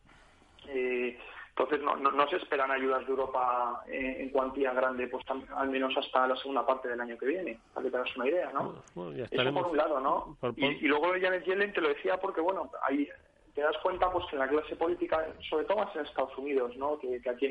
Eh, 0.68 1.18
entonces 1.50 1.82
no, 1.82 1.96
no, 1.96 2.12
no 2.12 2.28
se 2.30 2.38
esperan 2.38 2.72
ayudas 2.72 3.06
de 3.06 3.12
Europa 3.12 3.84
en 3.88 4.30
cuantía 4.32 4.74
grande, 4.74 5.08
pues 5.08 5.24
tam- 5.26 5.46
al 5.56 5.70
menos 5.70 5.96
hasta 5.96 6.28
la 6.28 6.36
segunda 6.36 6.66
parte 6.66 6.88
del 6.90 7.00
año 7.00 7.16
que 7.18 7.28
viene, 7.28 7.60
para 7.74 7.84
que 7.86 7.92
te 7.92 7.98
hagas 7.98 8.16
una 8.18 8.28
idea, 8.28 8.52
¿no? 8.52 8.84
Bueno, 8.96 9.12
ya 9.14 9.26
Eso 9.30 9.54
por 9.54 9.68
un 9.68 9.78
lado, 9.78 10.00
¿no? 10.00 10.36
por- 10.42 10.54
Y, 10.58 10.66
y 10.66 10.88
luego 10.88 11.12
Janet 11.22 11.46
Yellen 11.46 11.72
te 11.72 11.80
lo 11.82 11.90
decía 11.90 12.20
porque, 12.20 12.42
bueno, 12.42 12.72
ahí 12.82 13.08
te 13.54 13.62
das 13.62 13.78
cuenta 13.84 14.12
pues 14.12 14.26
que 14.28 14.36
en 14.36 14.40
la 14.40 14.48
clase 14.48 14.76
política, 14.76 15.26
sobre 15.50 15.66
todo 15.66 15.78
más 15.78 15.96
en 15.96 16.06
Estados 16.06 16.38
Unidos, 16.38 16.76
¿no? 16.78 16.98
Que, 17.00 17.22
aquí, 17.30 17.46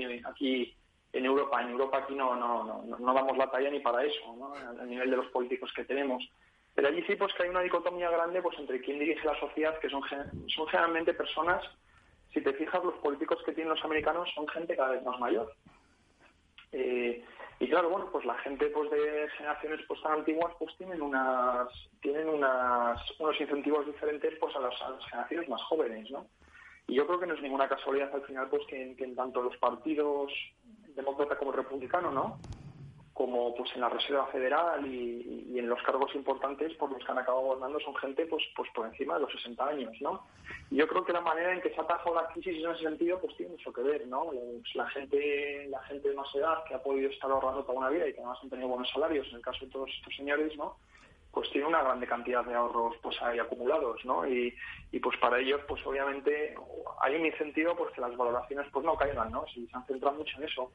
en, 1.13 1.25
Europa, 1.25 1.63
en 1.63 1.71
Europa 1.71 1.99
aquí 1.99 2.15
no, 2.15 2.35
no, 2.35 2.65
no, 2.65 2.99
no- 2.99 3.15
damos 3.15 3.37
la 3.37 3.51
talla 3.51 3.71
ni 3.71 3.81
para 3.81 4.05
eso, 4.05 4.35
¿no? 4.37 4.55
A 4.55 4.85
nivel 4.85 5.11
de 5.11 5.17
los 5.17 5.27
políticos 5.29 5.71
que 5.75 5.85
tenemos. 5.85 6.29
Pero 6.75 6.89
allí 6.89 7.03
sí 7.03 7.15
pues 7.17 7.33
que 7.35 7.45
hay 7.45 7.51
una 7.51 7.61
dicotomía 7.61 8.11
grande 8.11 8.41
pues 8.43 8.59
entre 8.59 8.81
quién 8.81 8.99
dirige 8.99 9.27
la 9.27 9.39
sociedad, 9.39 9.79
que 9.79 9.91
son 9.91 10.03
generalmente 10.69 11.15
personas, 11.15 11.63
si 12.33 12.41
te 12.41 12.53
fijas, 12.55 12.83
los 12.83 12.95
políticos 12.95 13.39
que 13.45 13.53
tienen 13.53 13.75
los 13.75 13.85
americanos 13.85 14.29
son 14.35 14.49
gente 14.49 14.75
cada 14.75 14.93
vez 14.93 15.05
más 15.05 15.21
mayor. 15.21 15.53
Eh, 16.73 17.23
y 17.61 17.69
claro, 17.69 17.91
bueno, 17.91 18.09
pues 18.11 18.25
la 18.25 18.37
gente 18.39 18.67
pues 18.67 18.91
de 18.91 19.29
generaciones 19.37 19.81
pues 19.87 20.03
tan 20.03 20.13
antiguas 20.13 20.53
pues 20.59 20.77
tienen 20.77 21.01
unas 21.01 21.69
tienen 22.01 22.29
unas 22.29 22.99
unos 23.21 23.41
incentivos 23.41 23.87
diferentes 23.87 24.35
pues 24.41 24.55
a 24.57 24.61
las, 24.61 24.75
generaciones 25.11 25.49
más 25.49 25.63
jóvenes, 25.63 26.11
¿no? 26.11 26.27
Y 26.89 26.95
yo 26.95 27.07
creo 27.07 27.21
que 27.21 27.27
no 27.27 27.35
es 27.35 27.43
ninguna 27.43 27.69
casualidad 27.69 28.13
al 28.15 28.23
final 28.23 28.49
pues 28.49 28.67
que 28.67 28.97
en 28.99 29.15
tanto 29.15 29.43
los 29.43 29.57
partidos 29.59 30.33
demócrata 30.95 31.39
como 31.39 31.53
republicano, 31.53 32.11
¿no? 32.11 32.39
Como 33.15 33.55
pues 33.55 33.71
en 33.75 33.83
la 33.83 33.91
Reserva 33.91 34.27
Federal 34.29 34.87
y, 34.87 35.51
y 35.53 35.59
en 35.59 35.69
los 35.69 35.83
cargos 35.83 36.15
importantes 36.15 36.73
por 36.75 36.91
los 36.91 37.05
que 37.05 37.13
han 37.13 37.19
acabado 37.19 37.45
gobernando 37.45 37.79
son 37.81 37.95
gente 37.97 38.27
pues 38.27 38.43
pues 38.57 38.71
por 38.75 38.87
encima 38.87 39.15
de 39.15 39.21
los 39.21 39.33
60 39.33 39.67
años, 39.67 39.95
¿no? 40.01 40.27
Y 40.71 40.77
yo 40.77 40.89
creo 40.89 41.05
que 41.05 41.13
la 41.13 41.21
manera 41.21 41.53
en 41.53 41.61
que 41.61 41.71
se 41.71 41.81
ha 41.81 41.85
atajado 41.85 42.15
la 42.15 42.29
crisis 42.29 42.65
en 42.65 42.71
ese 42.71 42.83
sentido 42.85 43.21
pues 43.21 43.37
tiene 43.37 43.53
mucho 43.53 43.73
que 43.73 43.83
ver, 43.83 44.07
¿no? 44.07 44.31
La 44.75 44.89
gente 44.91 45.67
la 45.69 45.83
gente 45.83 46.09
de 46.09 46.15
más 46.15 46.35
edad 46.35 46.65
que 46.65 46.75
ha 46.75 46.83
podido 46.83 47.11
estar 47.11 47.31
ahorrando 47.31 47.65
toda 47.65 47.79
una 47.79 47.91
vida 47.91 48.09
y 48.09 48.15
que 48.15 48.21
además 48.21 48.39
han 48.43 48.51
tenido 48.51 48.69
buenos 48.69 48.91
salarios, 48.91 49.29
en 49.29 49.37
el 49.37 49.43
caso 49.43 49.67
de 49.67 49.71
todos 49.73 49.91
estos 49.91 50.17
señores, 50.17 50.57
¿no? 50.57 50.77
pues 51.33 51.51
tiene 51.51 51.67
una 51.67 51.83
grande 51.83 52.07
cantidad 52.07 52.45
de 52.45 52.55
ahorros 52.55 52.95
pues 53.03 53.17
ahí 53.23 53.39
acumulados, 53.39 54.05
¿no? 54.05 54.29
Y, 54.29 54.55
y 54.91 55.01
pues 55.01 55.19
para 55.19 55.39
ellos 55.39 55.63
pues 55.67 55.85
obviamente 55.87 56.55
hay 57.01 57.15
un 57.17 57.25
incentivo 57.25 57.75
pues 57.75 57.91
que 57.95 58.03
las 58.03 58.15
valoraciones 58.17 58.67
pues 58.71 58.85
no 58.85 58.97
caigan, 58.97 59.33
¿no? 59.33 59.47
Si 59.47 59.67
se 59.67 59.75
han 59.75 59.87
centrado 59.87 60.17
mucho 60.17 60.37
en 60.37 60.45
eso 60.45 60.71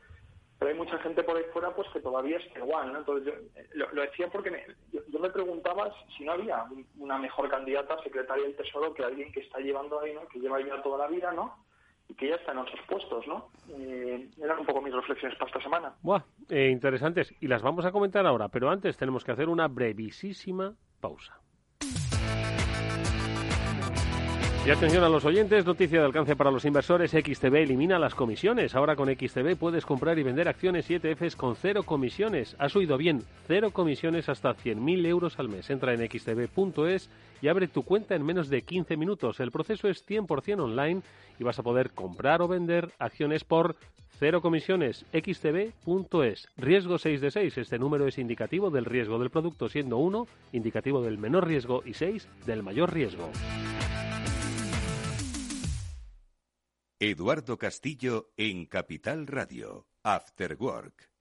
pero 0.60 0.72
hay 0.72 0.78
mucha 0.78 0.98
gente 1.00 1.24
por 1.24 1.38
ahí 1.38 1.44
fuera 1.54 1.74
pues 1.76 1.88
que 1.94 2.00
todavía 2.00 2.38
está 2.38 2.60
igual, 2.60 2.92
¿no? 2.94 3.00
Entonces 3.00 3.34
yo 3.76 3.86
lo, 3.94 4.02
decía 4.02 4.28
porque 4.32 4.52
me- 4.52 4.66
yo, 4.92 5.20
me 5.20 5.30
preguntaba 5.30 5.94
si 6.18 6.24
no 6.24 6.32
había 6.34 6.64
un- 6.64 6.86
una 6.98 7.18
mejor 7.18 7.50
candidata 7.50 7.94
a 7.96 8.04
secretaria 8.04 8.44
del 8.44 8.56
Tesoro 8.56 8.94
que 8.94 9.04
alguien 9.04 9.32
que 9.32 9.42
está 9.42 9.60
llevando 9.60 10.00
ahí, 10.00 10.14
¿no? 10.14 10.28
Que 10.28 10.40
lleva 10.40 10.60
ya 10.62 10.82
toda 10.82 10.98
la 10.98 11.08
vida, 11.08 11.32
¿no? 11.32 11.64
Y 12.10 12.14
que 12.16 12.30
ya 12.30 12.36
está 12.36 12.54
en 12.54 12.60
otros 12.60 12.80
puestos, 12.88 13.28
¿no? 13.28 13.50
Eh, 13.78 14.30
eran 14.42 14.60
un 14.60 14.66
poco 14.66 14.82
mis 14.82 14.94
reflexiones 14.94 15.38
para 15.38 15.50
esta 15.52 15.62
semana. 15.62 15.94
Eh, 16.50 16.70
interesantes. 16.72 17.34
Y 17.42 17.48
las 17.48 17.62
vamos 17.62 17.86
a 17.86 17.92
comentar 17.92 18.26
ahora, 18.26 18.48
pero 18.48 18.70
antes 18.70 18.96
tenemos 18.98 19.24
que 19.26 19.34
hacer 19.34 19.50
una 19.50 19.68
brevísima 19.68 20.74
pausa. 21.02 21.40
Y 24.68 24.70
atención 24.70 25.06
a 25.06 25.08
los 25.08 25.24
oyentes, 25.24 25.66
noticia 25.66 26.00
de 26.00 26.06
alcance 26.06 26.36
para 26.36 26.52
los 26.52 26.66
inversores, 26.66 27.12
XTB 27.12 27.56
elimina 27.56 27.98
las 27.98 28.14
comisiones. 28.14 28.76
Ahora 28.76 28.98
con 28.98 29.08
XTB 29.08 29.56
puedes 29.56 29.86
comprar 29.86 30.20
y 30.20 30.24
vender 30.24 30.50
acciones 30.50 30.92
y 30.92 30.96
ETFs 30.96 31.38
con 31.38 31.56
cero 31.56 31.84
comisiones. 31.84 32.54
Has 32.60 32.76
oído 32.76 32.98
bien, 32.98 33.24
cero 33.48 33.72
comisiones 33.72 34.28
hasta 34.28 34.54
100.000 34.54 35.06
euros 35.06 35.40
al 35.40 35.48
mes. 35.48 35.70
Entra 35.70 35.94
en 35.94 36.06
xtb.es 36.06 37.10
y 37.42 37.48
abre 37.48 37.70
tu 37.70 37.84
cuenta 37.84 38.16
en 38.16 38.26
menos 38.26 38.50
de 38.50 38.64
15 38.64 38.98
minutos. 38.98 39.40
El 39.40 39.52
proceso 39.52 39.88
es 39.88 40.06
100% 40.06 40.60
online 40.60 41.02
y 41.40 41.46
vas 41.46 41.60
a 41.60 41.64
poder 41.64 41.92
comprar 41.92 42.42
o 42.42 42.50
vender 42.50 42.92
acciones 43.00 43.46
por 43.46 43.78
cero 44.20 44.42
comisiones. 44.42 45.06
xtb.es. 45.14 46.50
Riesgo 46.58 46.98
6 46.98 47.22
de 47.22 47.32
6. 47.32 47.58
Este 47.58 47.80
número 47.80 48.06
es 48.06 48.18
indicativo 48.18 48.70
del 48.70 48.84
riesgo 48.84 49.18
del 49.18 49.30
producto, 49.30 49.70
siendo 49.70 49.96
1 49.96 50.28
indicativo 50.52 51.02
del 51.02 51.18
menor 51.18 51.48
riesgo 51.48 51.84
y 51.86 51.94
6 51.94 52.28
del 52.46 52.64
mayor 52.64 52.94
riesgo. 52.94 53.32
Eduardo 57.00 57.60
Castillo 57.60 58.32
en 58.38 58.66
Capital 58.66 59.28
Radio, 59.28 59.86
After 60.02 60.58
Work. 60.60 61.12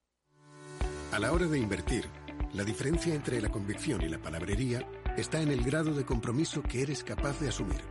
A 1.12 1.18
la 1.18 1.32
hora 1.32 1.44
de 1.48 1.58
invertir, 1.58 2.06
la 2.54 2.64
diferencia 2.64 3.14
entre 3.14 3.42
la 3.42 3.50
convicción 3.50 4.00
y 4.00 4.08
la 4.08 4.16
palabrería 4.16 4.88
está 5.18 5.42
en 5.42 5.50
el 5.50 5.62
grado 5.62 5.92
de 5.92 6.06
compromiso 6.06 6.62
que 6.62 6.80
eres 6.80 7.04
capaz 7.04 7.38
de 7.40 7.50
asumir. 7.50 7.82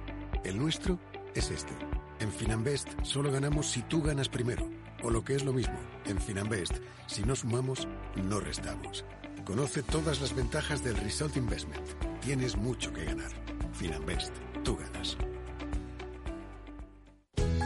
El 0.43 0.57
nuestro 0.57 0.99
es 1.35 1.51
este. 1.51 1.73
En 2.19 2.31
Finanbest 2.31 2.89
solo 3.03 3.31
ganamos 3.31 3.69
si 3.69 3.83
tú 3.83 4.01
ganas 4.01 4.29
primero. 4.29 4.67
O 5.03 5.11
lo 5.11 5.23
que 5.23 5.35
es 5.35 5.45
lo 5.45 5.53
mismo, 5.53 5.77
en 6.05 6.19
Finanbest, 6.19 6.77
si 7.05 7.21
no 7.21 7.35
sumamos, 7.35 7.87
no 8.15 8.39
restamos. 8.39 9.05
Conoce 9.45 9.83
todas 9.83 10.21
las 10.21 10.35
ventajas 10.35 10.83
del 10.83 10.97
Result 10.97 11.37
Investment. 11.37 11.85
Tienes 12.21 12.57
mucho 12.57 12.91
que 12.91 13.05
ganar. 13.05 13.29
Finanbest, 13.73 14.33
tú 14.63 14.75
ganas. 14.75 15.15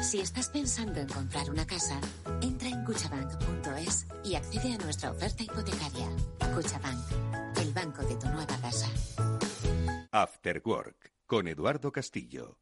Si 0.02 0.22
estás 0.22 0.50
pensando 0.50 1.00
en 1.00 1.08
comprar 1.08 1.50
una 1.50 1.68
casa, 1.68 2.00
entra 2.41 2.70
en 2.70 2.84
cuchabank.es 2.86 4.08
y 4.24 4.36
accede 4.36 4.74
a 4.74 4.78
nuestra 4.78 5.12
oferta 5.12 5.43
hipotecaria. 5.43 6.08
Cuchabank, 6.56 7.58
el 7.58 7.74
banco 7.74 8.02
de 8.04 8.16
tu 8.16 8.28
nueva 8.28 8.58
casa. 8.62 8.88
After 10.12 10.62
Work 10.66 11.12
con 11.28 11.47
Eduardo 11.47 11.91
Castillo. 11.91 12.58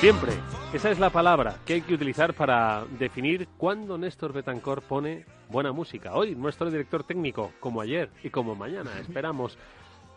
Siempre. 0.00 0.55
Esa 0.76 0.90
es 0.90 0.98
la 0.98 1.08
palabra 1.08 1.56
que 1.64 1.72
hay 1.72 1.80
que 1.80 1.94
utilizar 1.94 2.34
para 2.34 2.84
definir 2.98 3.48
cuándo 3.56 3.96
Néstor 3.96 4.34
Betancor 4.34 4.82
pone 4.82 5.24
buena 5.48 5.72
música. 5.72 6.12
Hoy, 6.12 6.34
nuestro 6.34 6.70
director 6.70 7.02
técnico, 7.02 7.52
como 7.60 7.80
ayer 7.80 8.10
y 8.22 8.28
como 8.28 8.54
mañana, 8.54 8.90
esperamos. 9.00 9.56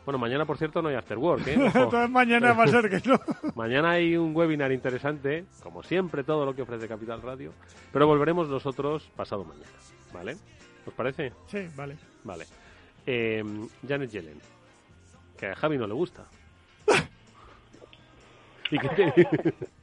Bueno, 0.04 0.18
mañana, 0.18 0.46
por 0.46 0.58
cierto, 0.58 0.82
no 0.82 0.90
hay 0.90 0.96
After 0.96 1.18
Work, 1.18 1.48
¿eh? 1.48 1.54
Entonces 1.74 2.10
mañana 2.10 2.52
va 2.52 2.66
a 2.66 2.68
ser 2.68 2.90
que 2.90 3.08
no. 3.08 3.18
Mañana 3.56 3.92
hay 3.92 4.18
un 4.18 4.36
webinar 4.36 4.74
interesante, 4.74 5.46
como 5.64 5.82
siempre, 5.82 6.26
todo 6.26 6.46
lo 6.46 6.54
que 6.54 6.64
ofrece 6.64 6.90
Capital 6.90 7.22
Radio, 7.22 7.54
pero 7.94 8.06
volveremos 8.06 8.50
nosotros 8.50 9.10
pasado 9.16 9.46
mañana, 9.46 9.72
¿vale? 10.14 10.36
¿Os 10.86 10.94
parece? 10.94 11.32
Sí, 11.48 11.70
vale. 11.78 11.96
Vale. 12.26 12.44
Eh, 13.06 13.46
Janet 13.88 14.12
Yellen, 14.12 14.42
que 15.38 15.46
a 15.46 15.56
Javi 15.56 15.78
no 15.78 15.88
le 15.88 15.94
gusta. 15.94 16.26
¿Y 18.72 18.78
qué 18.78 18.90
te, 18.90 19.79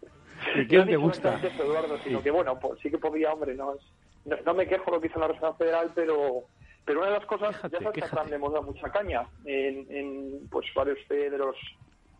¿y 0.63 0.67
quién 0.67 0.81
no 0.83 0.87
te 0.87 0.97
gusta? 0.97 1.41
eso, 1.43 1.63
Eduardo, 1.63 1.99
sino 2.05 2.23
que 2.23 2.31
bueno, 2.31 2.59
pues 2.59 2.81
sí 2.81 2.91
que 2.91 2.99
podía, 2.99 3.33
hombre, 3.33 3.55
no, 3.55 3.75
es- 3.75 3.93
no, 4.25 4.37
no 4.45 4.55
me 4.55 4.67
quejo 4.67 4.91
lo 4.91 5.01
que 5.01 5.07
hizo 5.09 5.19
la 5.19 5.29
Reserva 5.29 5.55
Federal, 5.55 5.93
pero 5.95 6.45
pero 6.85 7.01
una 7.01 7.09
de 7.11 7.19
las 7.19 7.27
cosas, 7.27 7.51
ya 7.63 7.69
sabes 7.79 7.87
que 7.89 8.01
quéjate. 8.01 8.15
Trump 8.17 8.31
le 8.31 8.37
hemos 8.37 8.53
dado 8.53 8.65
mucha 8.65 8.89
caña 8.93 9.29
en, 9.45 9.87
en 9.91 10.49
pues 10.49 10.67
varios 10.75 10.99
de 11.09 11.31
de 11.31 11.39
los 11.39 11.57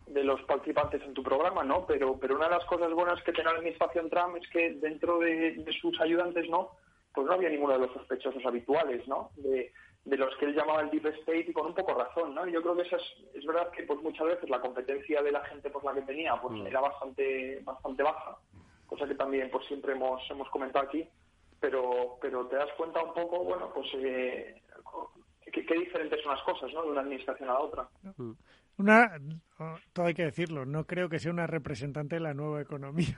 de 0.07 0.23
los 0.23 0.41
participantes 0.43 1.01
en 1.03 1.13
tu 1.13 1.21
programa, 1.21 1.63
¿no? 1.65 1.85
Pero, 1.85 2.17
pero 2.17 2.35
una 2.37 2.45
de 2.47 2.55
las 2.55 2.65
cosas 2.65 2.91
buenas 2.93 3.21
que 3.23 3.33
tiene 3.33 3.49
la 3.51 3.57
administración 3.57 4.09
Trump 4.09 4.37
es 4.37 4.49
que 4.49 4.71
dentro 4.75 5.19
de, 5.19 5.51
de 5.55 5.73
sus 5.81 5.99
ayudantes, 5.99 6.49
¿no? 6.49 6.71
Pues 7.13 7.27
no 7.27 7.33
había 7.33 7.49
ninguno 7.49 7.73
de 7.73 7.79
los 7.79 7.93
sospechosos 7.93 8.45
habituales, 8.45 9.05
¿no? 9.07 9.31
De, 9.35 9.73
de 10.07 10.15
los 10.17 10.33
que 10.37 10.45
él 10.45 10.55
llamaba 10.55 10.79
el 10.81 10.89
deep 10.89 11.05
state 11.07 11.47
y 11.49 11.53
con 11.53 11.65
un 11.67 11.73
poco 11.75 11.93
razón, 11.93 12.33
¿no? 12.33 12.47
Yo 12.47 12.61
creo 12.61 12.77
que 12.77 12.83
eso 12.83 12.95
es, 12.95 13.03
es 13.35 13.45
verdad 13.45 13.69
que 13.71 13.83
pues 13.83 14.01
muchas 14.01 14.25
veces 14.25 14.49
la 14.49 14.61
competencia 14.61 15.21
de 15.21 15.33
la 15.33 15.43
gente 15.45 15.69
por 15.69 15.83
la 15.83 15.93
que 15.93 16.01
tenía 16.03 16.33
pues 16.41 16.53
Mm. 16.57 16.67
era 16.67 16.79
bastante 16.79 17.59
bastante 17.65 18.03
baja, 18.03 18.37
cosa 18.85 19.05
que 19.05 19.15
también 19.15 19.49
pues 19.51 19.65
siempre 19.67 19.91
hemos 19.91 20.21
hemos 20.31 20.49
comentado 20.49 20.85
aquí, 20.85 21.05
pero 21.59 22.17
pero 22.21 22.45
te 22.47 22.55
das 22.55 22.69
cuenta 22.77 23.03
un 23.03 23.13
poco, 23.13 23.43
bueno, 23.43 23.69
pues 23.73 23.85
eh, 23.95 24.61
qué, 25.51 25.65
qué 25.65 25.73
diferentes 25.77 26.21
son 26.23 26.31
las 26.35 26.43
cosas, 26.43 26.71
¿no? 26.73 26.83
De 26.83 26.91
una 26.91 27.01
administración 27.01 27.49
a 27.49 27.53
la 27.53 27.59
otra. 27.59 27.89
Una, 28.77 29.11
oh, 29.59 29.75
todo 29.91 30.05
hay 30.05 30.13
que 30.13 30.23
decirlo, 30.23 30.65
no 30.65 30.85
creo 30.85 31.09
que 31.09 31.19
sea 31.19 31.31
una 31.33 31.47
representante 31.47 32.15
de 32.15 32.21
la 32.21 32.33
nueva 32.33 32.61
economía. 32.61 33.17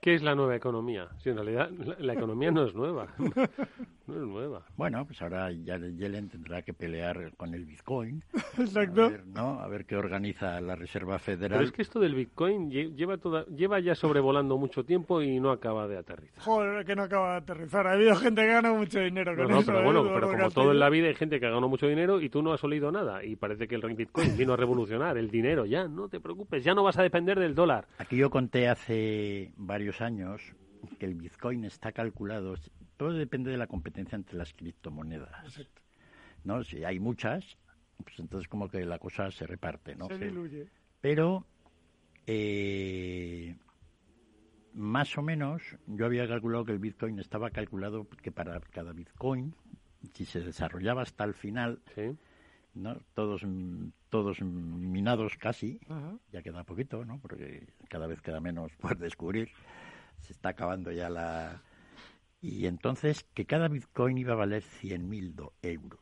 ¿Qué 0.00 0.14
es 0.14 0.22
la 0.22 0.34
nueva 0.34 0.56
economía? 0.56 1.08
Si 1.18 1.30
en 1.30 1.36
realidad 1.36 1.70
la, 1.70 1.94
la 1.98 2.12
economía 2.14 2.50
no 2.50 2.64
es 2.64 2.74
nueva. 2.74 3.06
No 4.06 4.14
es 4.14 4.20
nueva. 4.20 4.62
Bueno, 4.76 5.04
pues 5.04 5.20
ahora 5.20 5.50
ya 5.50 5.78
Yellen 5.78 6.28
tendrá 6.28 6.62
que 6.62 6.72
pelear 6.72 7.32
con 7.36 7.54
el 7.54 7.64
Bitcoin. 7.64 8.22
Exacto. 8.58 9.04
A 9.04 9.08
ver, 9.08 9.26
¿no? 9.26 9.60
A 9.60 9.66
ver 9.68 9.84
qué 9.84 9.96
organiza 9.96 10.60
la 10.60 10.76
Reserva 10.76 11.18
Federal. 11.18 11.58
Pero 11.58 11.64
es 11.64 11.72
que 11.72 11.82
esto 11.82 11.98
del 11.98 12.14
Bitcoin 12.14 12.70
lle- 12.70 12.94
lleva, 12.94 13.18
toda, 13.18 13.44
lleva 13.46 13.80
ya 13.80 13.94
sobrevolando 13.96 14.56
mucho 14.58 14.84
tiempo 14.84 15.20
y 15.22 15.40
no 15.40 15.50
acaba 15.50 15.88
de 15.88 15.98
aterrizar. 15.98 16.42
Joder, 16.44 16.84
que 16.84 16.94
no 16.94 17.02
acaba 17.02 17.32
de 17.32 17.36
aterrizar. 17.38 17.86
Ha 17.86 17.92
habido 17.94 18.14
gente 18.16 18.42
que 18.42 18.46
gana 18.46 18.72
mucho 18.72 19.00
dinero 19.00 19.34
No, 19.34 19.42
con 19.42 19.50
no, 19.52 19.58
eso. 19.58 19.66
pero 19.66 19.80
¿eh, 19.80 19.84
bueno, 19.84 20.04
pero 20.14 20.30
como 20.30 20.50
todo 20.50 20.70
en 20.72 20.78
la 20.78 20.88
vida 20.88 21.08
hay 21.08 21.14
gente 21.14 21.40
que 21.40 21.46
ha 21.46 21.50
ganado 21.50 21.68
mucho 21.68 21.88
dinero 21.88 22.20
y 22.20 22.28
tú 22.28 22.42
no 22.42 22.52
has 22.52 22.62
olido 22.62 22.92
nada. 22.92 23.24
Y 23.24 23.34
parece 23.36 23.66
que 23.66 23.74
el 23.74 23.82
Bitcoin 23.94 24.36
vino 24.36 24.52
a 24.52 24.56
revolucionar 24.56 25.16
el 25.18 25.30
dinero. 25.30 25.66
Ya, 25.66 25.88
no 25.88 26.08
te 26.08 26.20
preocupes, 26.20 26.62
ya 26.62 26.74
no 26.74 26.82
vas 26.84 26.96
a 26.98 27.02
depender 27.02 27.38
del 27.40 27.54
dólar. 27.54 27.88
Aquí 27.98 28.16
yo 28.16 28.30
conté 28.30 28.68
hace 28.68 29.52
varios 29.56 30.00
años 30.00 30.40
que 31.00 31.06
el 31.06 31.14
Bitcoin 31.14 31.64
está 31.64 31.90
calculado, 31.90 32.54
todo 32.96 33.12
depende 33.12 33.50
de 33.50 33.56
la 33.56 33.66
competencia 33.66 34.16
entre 34.16 34.36
las 34.36 34.52
criptomonedas. 34.52 35.68
¿no? 36.44 36.62
Si 36.64 36.84
hay 36.84 36.98
muchas, 36.98 37.56
pues 38.02 38.18
entonces 38.18 38.48
como 38.48 38.68
que 38.68 38.84
la 38.84 38.98
cosa 38.98 39.30
se 39.30 39.46
reparte, 39.46 39.96
¿no? 39.96 40.08
Se 40.08 40.18
diluye. 40.18 40.68
Pero 41.00 41.44
eh, 42.26 43.56
más 44.74 45.16
o 45.16 45.22
menos 45.22 45.62
yo 45.86 46.06
había 46.06 46.26
calculado 46.28 46.64
que 46.64 46.72
el 46.72 46.78
Bitcoin 46.78 47.18
estaba 47.18 47.50
calculado 47.50 48.06
que 48.22 48.32
para 48.32 48.60
cada 48.60 48.92
Bitcoin, 48.92 49.54
si 50.12 50.24
se 50.24 50.40
desarrollaba 50.40 51.02
hasta 51.02 51.24
el 51.24 51.34
final, 51.34 51.80
¿no? 52.74 52.96
todos 53.14 53.42
mm, 53.44 53.88
todos 54.10 54.40
minados 54.40 55.36
casi, 55.36 55.80
Ajá. 55.88 56.16
ya 56.32 56.42
queda 56.42 56.64
poquito, 56.64 57.04
¿no? 57.04 57.18
Porque 57.20 57.66
cada 57.88 58.06
vez 58.06 58.20
queda 58.20 58.40
menos 58.40 58.72
por 58.80 58.96
descubrir. 58.98 59.50
Se 60.20 60.32
está 60.32 60.50
acabando 60.50 60.90
ya 60.92 61.10
la... 61.10 61.62
Y 62.42 62.66
entonces 62.66 63.24
que 63.34 63.44
cada 63.46 63.68
Bitcoin 63.68 64.18
iba 64.18 64.32
a 64.34 64.36
valer 64.36 64.62
100.000 64.62 65.34
do- 65.34 65.52
euros. 65.62 66.00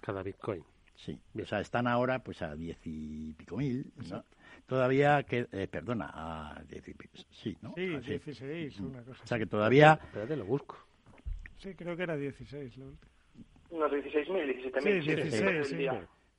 Cada 0.00 0.22
Bitcoin. 0.22 0.62
Sí. 0.94 1.18
O 1.40 1.44
sea, 1.44 1.60
están 1.60 1.86
ahora 1.86 2.20
pues 2.20 2.40
a 2.42 2.54
10 2.56 2.78
y 2.84 3.32
pico 3.34 3.58
mil, 3.58 3.92
¿no? 4.08 4.24
Todavía 4.66 5.22
que... 5.24 5.46
eh, 5.52 5.68
perdona, 5.68 6.10
a 6.14 6.62
10 6.68 6.88
y 6.88 6.94
pico... 6.94 7.14
Sí, 7.30 7.56
¿no? 7.60 7.74
Sí, 7.76 7.92
Ah, 7.96 8.00
16, 8.00 8.80
una 8.80 9.02
cosa 9.02 9.22
O 9.22 9.26
sea 9.26 9.34
así. 9.36 9.44
que 9.44 9.50
todavía... 9.50 9.98
Espérate, 10.02 10.36
lo 10.36 10.46
busco. 10.46 10.78
Sí, 11.58 11.74
creo 11.74 11.96
que 11.96 12.02
era 12.04 12.16
16. 12.16 12.76
la 12.78 12.86
última. 12.86 13.10
Unos 13.70 13.92
16.000, 13.92 14.72
17.000. 14.72 14.82
Sí, 15.02 15.14
16, 15.14 15.66
sí. 15.68 15.86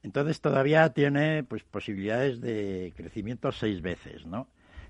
Entonces 0.03 0.39
todavía 0.41 0.89
tiene 0.93 1.43
pues 1.43 1.63
posibilidades 1.63 2.39
de 2.41 2.93
crecimiento 2.95 3.51
seis 3.51 3.81
veces, 3.81 4.25
¿no? 4.25 4.47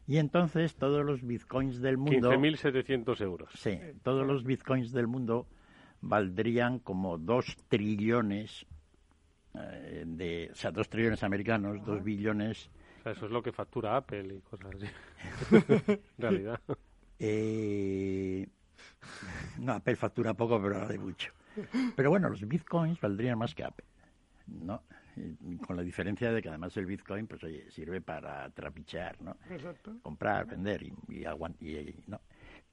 Y 0.07 0.17
entonces 0.17 0.75
todos 0.75 1.05
los 1.05 1.21
bitcoins 1.21 1.81
del 1.81 1.97
mundo... 1.97 2.31
15.700 2.31 3.21
euros. 3.21 3.49
Sí, 3.55 3.77
todos 4.03 4.25
los 4.25 4.45
bitcoins 4.45 4.93
del 4.93 5.07
mundo 5.07 5.47
valdrían 6.01 6.79
como 6.79 7.17
dos 7.17 7.57
trillones 7.67 8.65
eh, 9.53 10.03
de, 10.05 10.49
o 10.51 10.55
sea, 10.55 10.71
dos 10.71 10.89
trillones 10.89 11.23
americanos, 11.23 11.83
dos 11.85 12.03
billones. 12.03 12.69
O 12.99 13.03
sea, 13.03 13.11
eso 13.11 13.25
es 13.25 13.31
lo 13.31 13.41
que 13.41 13.51
factura 13.51 13.97
Apple 13.97 14.35
y 14.35 14.39
cosas 14.39 14.75
así. 14.75 14.87
en 15.91 16.01
realidad. 16.17 16.59
Eh, 17.19 18.47
no, 19.59 19.73
Apple 19.73 19.95
factura 19.95 20.33
poco, 20.33 20.61
pero 20.61 20.79
vale 20.79 20.99
mucho. 20.99 21.33
Pero 21.95 22.11
bueno, 22.11 22.29
los 22.29 22.47
bitcoins 22.47 23.01
valdrían 23.01 23.37
más 23.37 23.55
que 23.55 23.63
Apple, 23.63 23.85
¿no? 24.47 24.83
Con 25.65 25.75
la 25.75 25.81
diferencia 25.83 26.31
de 26.31 26.41
que 26.41 26.49
además 26.49 26.75
el 26.77 26.85
bitcoin, 26.85 27.27
pues 27.27 27.43
oye, 27.43 27.69
sirve 27.71 28.01
para 28.01 28.49
trapichear, 28.51 29.21
¿no? 29.21 29.35
Exacto. 29.49 29.97
comprar, 30.01 30.45
vender 30.45 30.83
y, 30.83 30.93
y, 31.09 31.25
y- 31.67 32.03
no. 32.07 32.21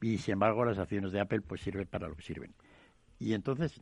y 0.01 0.18
sin 0.18 0.32
embargo 0.34 0.64
las 0.64 0.78
acciones 0.78 1.12
de 1.12 1.20
Apple 1.20 1.40
pues 1.42 1.61
sirven 1.62 1.86
para 1.86 2.09
lo 2.09 2.14
que 2.16 2.22
sirven. 2.22 2.53
Y 3.18 3.32
entonces 3.34 3.80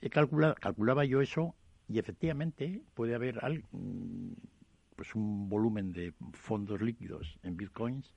he 0.00 0.10
calculado, 0.10 0.54
calculaba 0.56 1.04
yo 1.04 1.20
eso 1.20 1.54
y 1.88 1.98
efectivamente 1.98 2.82
puede 2.94 3.14
haber 3.14 3.44
al- 3.44 3.64
pues 4.96 5.14
un 5.14 5.48
volumen 5.48 5.92
de 5.92 6.12
fondos 6.32 6.80
líquidos 6.80 7.38
en 7.42 7.56
bitcoins 7.56 8.12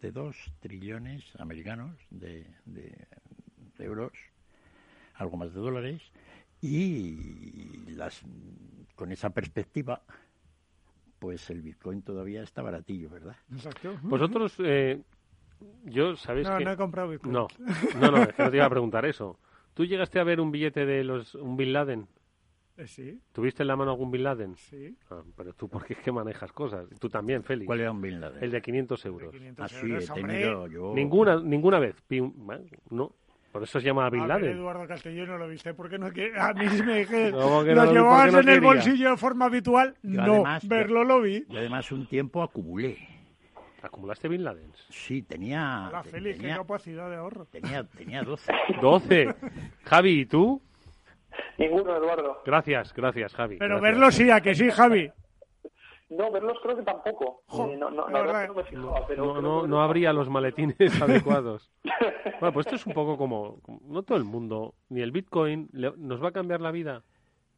de 0.00 0.12
dos 0.12 0.52
trillones 0.60 1.24
americanos 1.38 1.96
de, 2.10 2.46
de- 2.64 3.06
de 3.76 3.84
euros, 3.84 4.12
algo 5.14 5.36
más 5.36 5.52
de 5.52 5.60
dólares, 5.60 6.00
y 6.60 7.90
las 7.90 8.22
con 8.94 9.12
esa 9.12 9.30
perspectiva 9.30 10.02
pues 11.18 11.50
el 11.50 11.60
bitcoin 11.62 12.02
todavía 12.02 12.42
está 12.42 12.62
baratillo, 12.62 13.10
¿verdad? 13.10 13.36
Exacto. 13.52 13.94
Vosotros, 14.02 14.54
eh, 14.60 15.02
yo, 15.84 16.16
¿sabéis 16.16 16.48
No, 16.48 16.56
que...? 16.56 16.64
no 16.64 16.72
he 16.72 16.76
comprado 16.78 17.10
Bitcoin. 17.10 17.32
No, 17.34 17.46
no, 18.00 18.10
no, 18.10 18.22
es 18.22 18.32
que 18.34 18.42
no 18.42 18.50
te 18.50 18.56
iba 18.56 18.64
a 18.64 18.70
preguntar 18.70 19.04
eso. 19.04 19.38
¿Tú 19.74 19.84
llegaste 19.84 20.18
a 20.18 20.24
ver 20.24 20.40
un 20.40 20.50
billete 20.50 20.86
de 20.86 21.04
los 21.04 21.34
un 21.34 21.58
Bin 21.58 21.74
Laden? 21.74 22.08
Eh, 22.78 22.86
sí, 22.86 23.20
¿Tuviste 23.32 23.62
en 23.62 23.66
la 23.66 23.76
mano 23.76 23.90
algún 23.90 24.10
Bin 24.10 24.22
Laden? 24.22 24.56
sí. 24.56 24.96
Ah, 25.10 25.22
pero 25.36 25.52
tú, 25.52 25.68
porque 25.68 25.92
es 25.92 25.98
que 25.98 26.10
manejas 26.10 26.52
cosas. 26.52 26.88
Tú 26.98 27.10
también, 27.10 27.42
Félix. 27.44 27.66
¿Cuál 27.66 27.80
era 27.80 27.90
un 27.90 28.00
Bin 28.00 28.18
Laden? 28.18 28.42
El 28.42 28.50
de 28.50 28.62
500 28.62 29.04
euros. 29.04 29.30
500 29.30 29.62
Ah, 29.62 29.68
sí, 29.68 29.92
he 29.92 30.06
tenido 30.22 30.66
yo... 30.68 30.94
Ninguna, 30.94 31.38
ninguna 31.38 31.78
vez. 31.78 31.96
no. 32.88 33.14
Por 33.52 33.62
eso 33.64 33.80
se 33.80 33.86
llama 33.86 34.08
Bin 34.10 34.20
A 34.20 34.26
ver, 34.26 34.42
Laden. 34.42 34.56
Eduardo 34.58 34.86
Castillo 34.86 35.26
no 35.26 35.36
lo 35.36 35.48
viste 35.48 35.74
porque 35.74 35.98
no 35.98 36.10
que 36.12 36.32
a 36.38 36.52
mí 36.54 36.68
sí 36.68 36.82
me 36.84 36.98
dije 37.00 37.32
¿Cómo 37.32 37.64
que 37.64 37.74
lo 37.74 37.84
no 37.84 37.92
llevabas 37.92 38.32
no 38.32 38.40
en 38.40 38.48
el 38.48 38.60
bolsillo 38.60 39.10
de 39.10 39.16
forma 39.16 39.46
habitual 39.46 39.94
Yo 40.02 40.20
no 40.22 40.32
además- 40.34 40.68
verlo 40.68 41.04
lo 41.04 41.20
vi 41.20 41.44
Y 41.48 41.56
además 41.56 41.90
un 41.90 42.06
tiempo 42.06 42.42
acumulé. 42.42 42.96
¿Acumulaste 43.82 44.28
Bin 44.28 44.44
Laden? 44.44 44.70
Sí, 44.90 45.22
tenía... 45.22 45.88
la 45.90 46.02
te- 46.02 46.10
Félix 46.10 46.36
qué 46.36 46.42
tenía, 46.42 46.56
capacidad 46.58 47.08
de 47.10 47.16
ahorro 47.16 47.46
tenía, 47.46 47.82
tenía 47.84 48.22
12. 48.22 48.52
12. 48.80 49.34
Javi, 49.84 50.20
¿y 50.20 50.26
tú? 50.26 50.60
Ninguno, 51.58 51.96
Eduardo. 51.96 52.42
Gracias, 52.44 52.92
gracias, 52.94 53.34
Javi. 53.34 53.56
pero 53.56 53.76
gracias. 53.80 53.92
verlo 53.92 54.10
sí 54.12 54.30
a 54.30 54.40
que 54.42 54.54
sí 54.54 54.70
Javi 54.70 55.10
No, 56.10 56.30
verlos 56.32 56.58
creo 56.62 56.76
que 56.76 56.82
tampoco. 56.82 57.42
Eh, 57.52 57.76
no, 57.78 57.90
no, 57.90 58.06
de 58.06 58.12
la 58.12 58.18
verdad 58.22 58.24
verdad. 58.26 58.42
que 58.42 58.48
no 58.48 58.54
me 58.54 58.64
fijaba, 58.64 59.06
pero 59.06 59.24
No, 59.24 59.30
creo 59.32 59.42
no, 59.42 59.62
que 59.62 59.68
no 59.68 59.76
verlos 59.76 59.80
habría 59.80 60.12
los 60.12 60.28
maletines 60.28 60.76
adecuados. 61.02 61.70
Bueno, 62.40 62.52
pues 62.52 62.66
esto 62.66 62.76
es 62.76 62.86
un 62.86 62.92
poco 62.94 63.16
como, 63.16 63.60
no 63.86 64.02
todo 64.02 64.18
el 64.18 64.24
mundo, 64.24 64.74
ni 64.88 65.00
el 65.02 65.12
Bitcoin 65.12 65.68
le- 65.72 65.94
nos 65.96 66.22
va 66.22 66.28
a 66.28 66.32
cambiar 66.32 66.60
la 66.60 66.70
vida. 66.72 67.02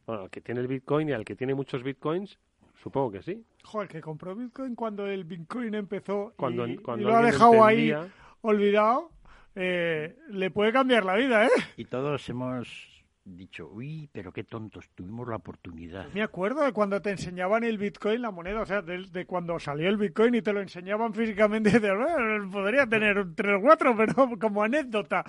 Bueno, 0.07 0.23
al 0.23 0.31
que 0.31 0.41
tiene 0.41 0.61
el 0.61 0.67
Bitcoin 0.69 1.09
y 1.09 1.13
al 1.13 1.25
que 1.25 1.35
tiene 1.37 1.55
muchos 1.55 1.83
Bitcoins, 1.83 2.39
supongo 2.75 3.13
que 3.13 3.23
sí. 3.23 3.45
joder 3.65 3.89
que 3.89 4.01
compró 4.01 4.35
Bitcoin 4.35 4.75
cuando 4.75 5.07
el 5.07 5.25
Bitcoin 5.25 5.75
empezó 5.75 6.33
Cuando- 6.37 6.67
y, 6.67 6.77
cuando 6.79 7.09
y 7.09 7.11
lo 7.11 7.17
ha 7.17 7.23
dejado 7.23 7.65
ahí 7.65 7.95
olvidado 8.43 9.11
eh, 9.55 10.17
le 10.31 10.51
puede 10.51 10.73
cambiar 10.73 11.05
la 11.05 11.15
vida 11.15 11.45
eh 11.47 11.51
Y 11.77 11.85
todos 11.85 12.29
hemos 12.29 13.02
dicho, 13.25 13.69
uy, 13.69 14.09
pero 14.13 14.33
qué 14.33 14.43
tontos, 14.45 14.89
tuvimos 14.95 15.29
la 15.29 15.37
oportunidad. 15.37 16.09
Me 16.13 16.23
acuerdo 16.23 16.63
de 16.63 16.73
cuando 16.73 17.01
te 17.01 17.11
enseñaban 17.11 17.63
el 17.65 17.79
Bitcoin, 17.79 18.21
la 18.21 18.31
moneda, 18.31 18.61
o 18.63 18.67
sea, 18.67 18.83
de, 18.83 19.07
de 19.07 19.27
cuando 19.27 19.59
salió 19.61 19.89
el 19.89 19.97
Bitcoin 19.97 20.35
y 20.35 20.43
te 20.43 20.53
lo 20.53 20.61
enseñaban 20.61 21.15
físicamente, 21.15 21.71
de, 21.81 21.89
"Eh, 21.89 22.49
podría 22.51 22.87
tener 22.87 23.19
un 23.19 23.35
3 23.35 23.59
o 23.59 23.61
4, 23.61 23.97
pero 23.97 24.39
como 24.41 24.63
anécdota. 24.63 25.25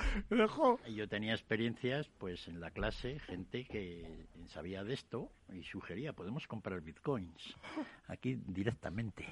Jo, 0.50 0.80
Y 0.88 0.96
Yo 0.96 1.08
tenía 1.08 1.34
experiencias, 1.34 2.10
pues 2.18 2.48
en 2.48 2.60
la 2.60 2.72
clase, 2.72 3.20
gente 3.20 3.66
que 3.66 4.26
sabía 4.48 4.84
de 4.84 4.94
esto 4.94 5.32
y 5.54 5.64
sugería, 5.64 6.14
podemos 6.14 6.48
comprar 6.48 6.82
bitcoins 6.82 7.56
aquí 8.08 8.39
directamente. 8.48 9.26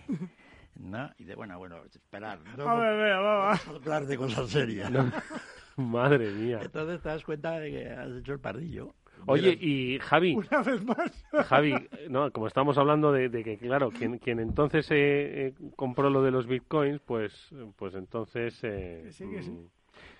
¿No? 0.79 1.09
Y 1.17 1.25
de, 1.25 1.35
bueno, 1.35 1.57
bueno, 1.57 1.83
esperar. 1.83 2.39
no- 2.57 2.69
A 2.69 2.75
ver, 2.79 2.95
vea, 2.97 3.19
va, 3.19 3.33
va. 3.35 3.45
vamos 3.47 3.67
a 3.67 3.71
hablar 3.71 4.05
de 4.05 4.17
cosas 4.17 4.49
serias. 4.49 4.89
Madre 5.77 6.31
mía. 6.31 6.59
Entonces 6.63 7.01
te 7.01 7.09
das 7.09 7.23
cuenta 7.23 7.59
de 7.59 7.71
que 7.71 7.89
has 7.89 8.11
hecho 8.11 8.33
el 8.33 8.39
pardillo. 8.39 8.93
Oye, 9.27 9.51
Mira, 9.51 9.63
y 9.63 9.99
Javi, 9.99 10.33
Una 10.35 10.63
vez 10.63 10.83
más. 10.83 11.25
Javi, 11.47 11.75
no, 12.09 12.31
como 12.31 12.47
estamos 12.47 12.77
hablando 12.79 13.11
de, 13.11 13.29
de 13.29 13.43
que, 13.43 13.57
claro, 13.57 13.91
quien, 13.91 14.17
quien 14.17 14.39
entonces 14.39 14.89
eh, 14.89 15.47
eh, 15.47 15.53
compró 15.75 16.09
lo 16.09 16.23
de 16.23 16.31
los 16.31 16.47
bitcoins, 16.47 16.99
pues, 17.01 17.31
pues 17.75 17.93
entonces... 17.93 18.59
eh, 18.63 19.01
Que 19.05 19.11
sí, 19.11 19.29
que 19.29 19.43
sí. 19.43 19.51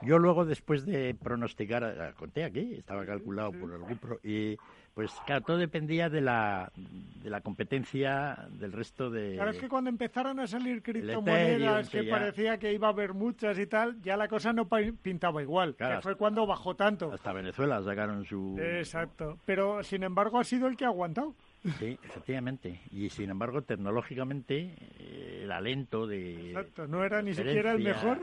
Yo 0.03 0.17
luego, 0.17 0.45
después 0.45 0.85
de 0.85 1.15
pronosticar, 1.15 1.83
eh, 1.83 2.13
conté 2.17 2.43
aquí, 2.43 2.75
estaba 2.77 3.05
calculado 3.05 3.51
por 3.51 3.71
algún... 3.71 3.97
Pro, 3.97 4.19
y 4.23 4.57
pues 4.93 5.11
claro, 5.25 5.41
todo 5.45 5.57
dependía 5.57 6.09
de 6.09 6.19
la, 6.19 6.69
de 6.75 7.29
la 7.29 7.39
competencia 7.41 8.47
del 8.51 8.73
resto 8.73 9.09
de... 9.09 9.35
Claro, 9.35 9.51
es 9.51 9.57
que 9.57 9.69
cuando 9.69 9.89
empezaron 9.89 10.39
a 10.39 10.47
salir 10.47 10.81
criptomonedas, 10.81 11.89
que 11.89 12.05
ya. 12.05 12.11
parecía 12.11 12.57
que 12.57 12.73
iba 12.73 12.87
a 12.87 12.91
haber 12.91 13.13
muchas 13.13 13.57
y 13.57 13.67
tal, 13.67 14.01
ya 14.01 14.17
la 14.17 14.27
cosa 14.27 14.51
no 14.51 14.67
pintaba 15.01 15.41
igual. 15.41 15.75
Claro, 15.75 15.97
que 15.97 16.01
fue 16.01 16.15
cuando 16.15 16.45
bajó 16.45 16.75
tanto. 16.75 17.11
Hasta 17.13 17.31
Venezuela 17.31 17.81
sacaron 17.81 18.25
su... 18.25 18.57
Exacto. 18.59 19.37
Pero, 19.45 19.81
sin 19.81 20.03
embargo, 20.03 20.39
ha 20.39 20.43
sido 20.43 20.67
el 20.67 20.75
que 20.75 20.83
ha 20.83 20.89
aguantado. 20.89 21.35
Sí, 21.79 21.97
efectivamente. 22.03 22.81
Y 22.91 23.09
sin 23.09 23.29
embargo, 23.29 23.61
tecnológicamente 23.61 24.75
eh, 24.99 25.41
era 25.43 25.61
lento 25.61 26.05
de... 26.05 26.49
Exacto. 26.49 26.87
No 26.87 27.05
era 27.05 27.21
ni 27.21 27.33
siquiera 27.33 27.71
el 27.71 27.83
mejor. 27.83 28.19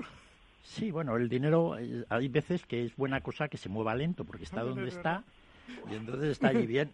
Sí, 0.62 0.90
bueno, 0.90 1.16
el 1.16 1.28
dinero, 1.28 1.78
eh, 1.78 2.04
hay 2.08 2.28
veces 2.28 2.66
que 2.66 2.84
es 2.84 2.94
buena 2.96 3.20
cosa 3.20 3.48
que 3.48 3.56
se 3.56 3.68
mueva 3.68 3.94
lento, 3.94 4.24
porque 4.24 4.44
está 4.44 4.60
Es 4.62 4.66
donde 4.66 4.88
está 4.88 5.24
y 5.90 5.94
entonces 5.94 6.30
está 6.30 6.48
allí 6.48 6.66
bien. 6.66 6.92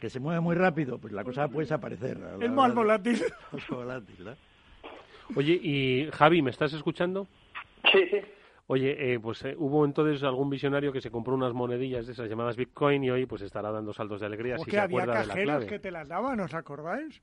Que 0.00 0.08
se 0.08 0.20
mueve 0.20 0.40
muy 0.40 0.54
rápido, 0.54 0.98
pues 0.98 1.12
la 1.12 1.24
cosa 1.24 1.48
puede 1.48 1.64
desaparecer. 1.64 2.18
Es 2.40 2.50
más 2.50 2.74
volátil. 2.74 3.22
más 3.52 3.68
volátil, 3.68 4.24
¿no? 4.24 4.34
Oye, 5.34 5.58
y 5.60 6.08
Javi, 6.12 6.40
¿me 6.40 6.50
estás 6.50 6.72
escuchando? 6.72 7.26
Sí, 7.92 8.06
sí. 8.10 8.20
Oye, 8.68 9.14
eh, 9.14 9.20
pues 9.20 9.44
eh, 9.44 9.54
hubo 9.56 9.84
entonces 9.84 10.22
algún 10.24 10.50
visionario 10.50 10.92
que 10.92 11.00
se 11.00 11.10
compró 11.10 11.34
unas 11.34 11.52
monedillas 11.52 12.06
de 12.06 12.12
esas 12.12 12.28
llamadas 12.28 12.56
Bitcoin 12.56 13.04
y 13.04 13.10
hoy 13.10 13.26
pues 13.26 13.42
estará 13.42 13.70
dando 13.70 13.92
saltos 13.92 14.20
de 14.20 14.26
alegría 14.26 14.56
si 14.56 14.58
Porque 14.58 14.72
se 14.72 14.80
había 14.80 15.02
acuerda 15.02 15.20
de 15.20 15.26
la 15.26 15.34
cajeros 15.34 15.64
que 15.66 15.78
te 15.78 15.90
las 15.92 16.08
daban, 16.08 16.40
¿os 16.40 16.52
acordáis? 16.52 17.22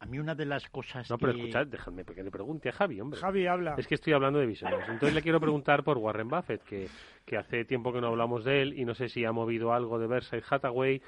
A 0.00 0.06
mí 0.06 0.18
una 0.20 0.34
de 0.36 0.44
las 0.46 0.68
cosas 0.70 1.10
No, 1.10 1.18
pero 1.18 1.32
que... 1.32 1.38
escuchad, 1.40 1.66
déjame 1.66 2.04
que 2.04 2.22
le 2.22 2.30
pregunte 2.30 2.68
a 2.68 2.72
Javi, 2.72 3.00
hombre. 3.00 3.18
Javi 3.18 3.46
habla. 3.48 3.74
Es 3.76 3.86
que 3.88 3.96
estoy 3.96 4.12
hablando 4.12 4.38
de 4.38 4.46
visionarios. 4.46 4.88
Entonces 4.88 5.12
le 5.14 5.22
quiero 5.22 5.40
preguntar 5.40 5.82
por 5.82 5.98
Warren 5.98 6.28
Buffett, 6.28 6.62
que, 6.62 6.86
que 7.24 7.36
hace 7.36 7.64
tiempo 7.64 7.92
que 7.92 8.00
no 8.00 8.06
hablamos 8.06 8.44
de 8.44 8.62
él 8.62 8.78
y 8.78 8.84
no 8.84 8.94
sé 8.94 9.08
si 9.08 9.24
ha 9.24 9.32
movido 9.32 9.72
algo 9.72 9.98
de 9.98 10.06
Versailles 10.06 10.46
Hathaway. 10.52 11.02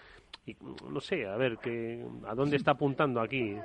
Y, 0.45 0.57
no 0.91 1.01
sé, 1.01 1.26
a 1.28 1.36
ver, 1.36 1.59
que, 1.59 2.05
¿a 2.26 2.34
dónde 2.34 2.57
está 2.57 2.72
apuntando 2.72 3.20
aquí? 3.20 3.57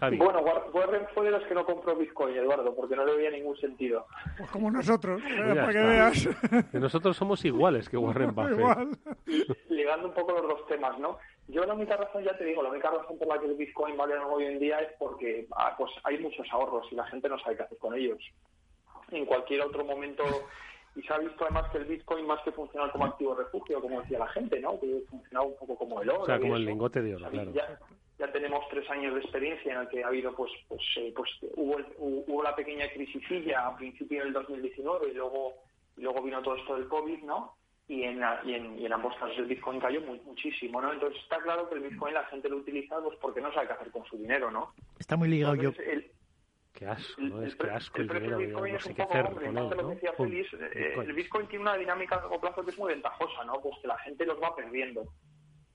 Javi. 0.00 0.16
Bueno, 0.16 0.40
War- 0.40 0.70
Warren 0.72 1.02
fue 1.14 1.26
de 1.26 1.32
los 1.32 1.44
que 1.44 1.54
no 1.54 1.64
compró 1.66 1.94
Bitcoin, 1.96 2.34
Eduardo, 2.36 2.74
porque 2.74 2.96
no 2.96 3.04
le 3.04 3.16
veía 3.16 3.30
ningún 3.30 3.56
sentido. 3.58 4.06
Pues 4.38 4.50
como 4.50 4.70
nosotros, 4.70 5.20
eh, 5.22 5.34
Pues 5.36 5.54
ya 5.54 5.60
para 5.60 5.72
que 5.72 5.78
veas. 5.86 6.28
Nosotros 6.72 7.16
somos 7.16 7.44
iguales 7.44 7.88
que 7.88 7.96
Warren 7.98 8.32
Buffett. 8.34 8.58
Igual. 8.58 8.90
ligando 9.68 10.08
un 10.08 10.14
poco 10.14 10.32
los 10.32 10.42
dos 10.42 10.66
temas, 10.68 10.98
¿no? 10.98 11.18
Yo 11.48 11.64
la 11.64 11.72
única 11.72 11.96
razón, 11.96 12.22
ya 12.22 12.36
te 12.36 12.44
digo, 12.44 12.62
la 12.62 12.68
única 12.68 12.90
razón 12.90 13.18
por 13.18 13.26
la 13.26 13.38
que 13.40 13.46
el 13.46 13.54
Bitcoin 13.54 13.96
vale 13.96 14.14
algo 14.14 14.34
hoy 14.34 14.44
en 14.44 14.58
día 14.58 14.80
es 14.80 14.92
porque 14.98 15.46
ah, 15.56 15.74
pues 15.78 15.90
hay 16.04 16.18
muchos 16.18 16.46
ahorros 16.50 16.86
y 16.92 16.94
la 16.94 17.06
gente 17.06 17.28
no 17.28 17.38
sabe 17.38 17.56
qué 17.56 17.62
hacer 17.62 17.78
con 17.78 17.94
ellos. 17.94 18.18
En 19.10 19.24
cualquier 19.24 19.62
otro 19.62 19.82
momento, 19.82 20.24
y 20.94 21.02
se 21.02 21.12
ha 21.14 21.18
visto 21.18 21.44
además 21.44 21.70
que 21.70 21.78
el 21.78 21.86
Bitcoin 21.86 22.26
más 22.26 22.42
que 22.42 22.52
funcionar 22.52 22.92
como 22.92 23.06
activo 23.06 23.34
refugio, 23.34 23.80
como 23.80 24.02
decía 24.02 24.18
la 24.18 24.28
gente, 24.28 24.60
¿no? 24.60 24.78
Que 24.78 25.02
funcionaba 25.08 25.46
un 25.46 25.56
poco 25.56 25.76
como 25.76 26.02
el 26.02 26.10
oro. 26.10 26.22
O 26.22 26.26
sea, 26.26 26.38
como 26.38 26.56
el 26.56 26.66
lingote 26.66 27.00
de 27.00 27.14
oro, 27.14 27.30
claro. 27.30 27.50
Ya, 27.52 27.78
ya 28.18 28.30
tenemos 28.30 28.68
tres 28.68 28.88
años 28.90 29.14
de 29.14 29.20
experiencia 29.20 29.72
en 29.72 29.80
el 29.80 29.88
que 29.88 30.04
ha 30.04 30.08
habido, 30.08 30.34
pues, 30.34 30.52
pues, 30.68 30.82
eh, 30.96 31.14
pues 31.16 31.30
hubo, 31.54 31.78
hubo 31.98 32.42
la 32.42 32.54
pequeña 32.54 32.90
crisisilla 32.92 33.68
a 33.68 33.76
principio 33.76 34.22
del 34.22 34.34
2019 34.34 35.08
y 35.08 35.14
luego, 35.14 35.54
y 35.96 36.02
luego 36.02 36.20
vino 36.20 36.42
todo 36.42 36.56
esto 36.56 36.74
del 36.76 36.88
COVID, 36.88 37.22
¿no? 37.22 37.54
Y 37.88 38.02
en, 38.02 38.20
la- 38.20 38.40
y 38.44 38.52
en, 38.54 38.78
y 38.78 38.84
en 38.84 38.92
ambos 38.92 39.14
casos 39.16 39.38
el 39.38 39.46
Bitcoin 39.46 39.80
cayó 39.80 40.00
muy- 40.02 40.20
muchísimo, 40.20 40.80
¿no? 40.82 40.92
Entonces 40.92 41.22
está 41.22 41.38
claro 41.38 41.68
que 41.68 41.76
el 41.76 41.80
Bitcoin 41.88 42.12
la 42.14 42.24
gente 42.26 42.48
lo 42.50 42.58
utiliza 42.58 43.00
pues 43.00 43.16
porque 43.18 43.40
no 43.40 43.50
sabe 43.52 43.66
qué 43.68 43.72
hacer 43.72 43.90
con 43.90 44.04
su 44.04 44.18
dinero, 44.18 44.50
¿no? 44.50 44.74
Está 44.98 45.16
muy 45.16 45.28
ligado 45.28 45.54
yo... 45.54 45.70
Entonces, 45.70 45.88
el, 45.88 46.12
Qué 46.74 46.86
asco, 46.86 47.20
¿no? 47.22 47.42
Es 47.42 47.56
que 47.56 47.70
asco 47.70 47.96
el 47.96 48.02
el 48.02 48.08
precio 48.08 48.20
dinero, 48.24 48.38
del 48.38 48.46
Bitcoin 48.48 48.72
no 48.72 48.78
es 48.78 48.84
sé 48.84 48.90
un 48.90 48.94
qué 48.94 49.02
poco, 49.02 49.14
hacer 49.14 49.26
hombre, 49.26 49.44
con 49.46 49.54
más 49.54 49.62
él, 49.64 49.70
de 49.70 49.76
lo 49.76 49.82
¿no? 49.82 49.88
que 49.88 49.94
decía 49.94 50.12
Pum, 50.12 50.32
eh, 50.32 50.94
el 51.06 51.12
Bitcoin 51.14 51.46
tiene 51.48 51.62
una 51.62 51.76
dinámica 51.76 52.14
a 52.16 52.20
largo 52.20 52.40
plazo 52.40 52.64
que 52.64 52.70
es 52.70 52.78
muy 52.78 52.92
ventajosa, 52.92 53.44
¿no? 53.46 53.54
Pues 53.54 53.74
que 53.80 53.88
la 53.88 53.98
gente 53.98 54.26
los 54.26 54.40
va 54.40 54.54
perdiendo. 54.54 55.04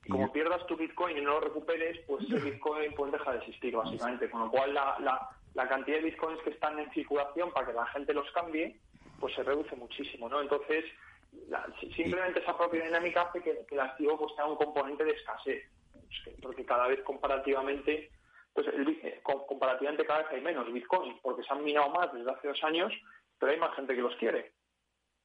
y 0.06 0.08
Como 0.10 0.26
yo- 0.28 0.32
pierdas 0.32 0.64
tu 0.66 0.76
Bitcoin 0.76 1.18
y 1.18 1.20
no 1.20 1.32
lo 1.32 1.40
recuperes, 1.40 1.98
pues 2.06 2.24
el 2.30 2.40
Bitcoin 2.40 2.94
pues 2.94 3.10
deja 3.12 3.32
de 3.32 3.38
existir, 3.38 3.74
básicamente. 3.76 4.30
Con 4.30 4.42
lo 4.42 4.50
cual, 4.50 4.72
la, 4.72 4.96
la, 5.00 5.28
la 5.54 5.68
cantidad 5.68 5.96
de 5.98 6.04
Bitcoins 6.04 6.40
que 6.42 6.50
están 6.50 6.78
en 6.78 6.90
circulación 6.92 7.50
para 7.52 7.66
que 7.66 7.72
la 7.74 7.86
gente 7.86 8.14
los 8.14 8.30
cambie, 8.30 8.78
pues 9.20 9.34
se 9.34 9.42
reduce 9.42 9.74
muchísimo, 9.76 10.28
¿no? 10.28 10.40
Entonces, 10.40 10.84
la- 11.48 11.66
si- 11.80 11.90
simplemente 11.92 12.40
esa 12.40 12.56
propia 12.56 12.84
dinámica 12.84 13.22
hace 13.22 13.42
que, 13.42 13.64
que 13.68 13.74
el 13.74 13.80
activo 13.80 14.18
pues 14.18 14.34
tenga 14.36 14.48
un 14.50 14.56
componente 14.56 15.04
de 15.04 15.12
escasez. 15.12 15.62
Que- 16.24 16.36
Porque 16.42 16.64
cada 16.64 16.86
vez 16.88 17.00
comparativamente, 17.02 18.10
pues 18.52 18.66
el 18.68 18.88
eh, 19.02 19.20
com- 19.22 19.44
comparativamente 19.46 20.06
cada 20.06 20.20
vez 20.22 20.28
hay 20.32 20.40
menos 20.40 20.72
Bitcoin, 20.72 21.18
porque 21.22 21.42
se 21.42 21.52
han 21.52 21.64
minado 21.64 21.90
más 21.90 22.12
desde 22.12 22.30
hace 22.30 22.48
dos 22.48 22.62
años, 22.64 22.92
pero 23.38 23.52
hay 23.52 23.58
más 23.58 23.74
gente 23.74 23.94
que 23.94 24.02
los 24.02 24.14
quiere. 24.16 24.52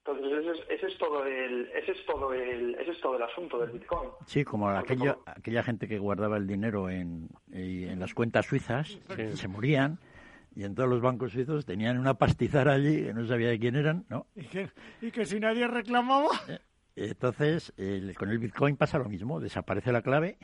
Entonces 0.06 0.32
ese 0.40 0.52
es, 0.52 0.70
ese 0.70 0.88
es 0.88 0.98
todo 0.98 1.26
el, 1.26 1.70
ese 1.76 1.92
es 1.92 2.06
todo 2.06 2.34
el, 2.34 2.74
ese 2.76 2.92
es 2.92 3.02
todo 3.02 3.18
el 3.18 3.22
asunto 3.24 3.60
del 3.60 3.72
Bitcoin. 3.72 4.10
Sí, 4.26 4.44
como 4.44 4.66
Porque 4.74 4.94
aquella, 4.94 5.14
como- 5.14 5.24
aquella 5.28 5.64
gente 5.64 5.88
que 5.88 6.00
guardaba 6.00 6.38
el 6.38 6.48
dinero 6.48 6.90
en, 6.90 7.28
y 7.52 7.84
en 7.86 8.00
las 8.00 8.14
cuentas 8.14 8.46
suizas, 8.48 8.98
se 9.36 9.48
morían, 9.48 10.00
y 10.56 10.64
en 10.64 10.76
todos 10.76 10.90
los 10.90 11.02
bancos 11.02 11.32
suizos 11.32 11.66
tenían 11.66 11.98
una 11.98 12.16
pastizara 12.16 12.74
allí, 12.74 13.04
que 13.04 13.14
no 13.14 13.26
sabía 13.26 13.50
de 13.50 13.60
quién 13.60 13.76
eran, 13.76 14.06
¿no? 14.10 14.26
Y 14.36 14.44
que, 14.46 14.70
y 15.02 15.12
que 15.12 15.26
si 15.26 15.40
nadie 15.40 15.68
reclamaba, 15.68 16.30
Entonces, 16.96 17.72
el- 17.78 18.16
con 18.16 18.30
el 18.30 18.40
Bitcoin 18.40 18.76
pasa 18.76 18.98
lo 18.98 19.06
mismo, 19.06 19.40
desaparece 19.40 19.92
la 19.92 20.02
clave 20.02 20.38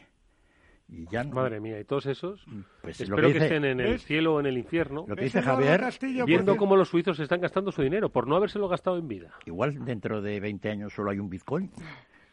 y 0.87 1.05
ya 1.09 1.23
no... 1.23 1.33
Madre 1.35 1.59
mía, 1.59 1.79
y 1.79 1.83
todos 1.83 2.05
esos, 2.05 2.45
Pues 2.81 2.99
lo 3.09 3.15
espero 3.15 3.15
que 3.15 3.21
que, 3.21 3.33
dice- 3.33 3.45
estén 3.45 3.65
en 3.65 3.79
el 3.81 3.91
¿ves? 3.93 4.05
cielo 4.05 4.35
o 4.35 4.39
en 4.39 4.45
el 4.45 4.57
infierno, 4.57 5.03
Lo 5.07 5.15
que 5.15 5.23
dice 5.25 5.41
Javier, 5.41 5.79
Castillo, 5.81 6.25
viendo 6.25 6.51
porque- 6.53 6.59
cómo 6.59 6.75
los 6.77 6.87
suizos 6.89 7.19
están 7.19 7.41
gastando 7.41 7.71
su 7.71 7.81
dinero 7.81 8.09
por 8.09 8.27
no 8.27 8.35
habérselo 8.35 8.67
gastado 8.69 8.97
en 8.97 9.07
vida. 9.07 9.31
igual 9.45 9.83
dentro 9.83 10.21
de 10.21 10.39
20 10.39 10.69
años 10.69 10.93
solo 10.93 11.09
hay 11.11 11.19
un 11.19 11.29
Bitcoin. 11.29 11.71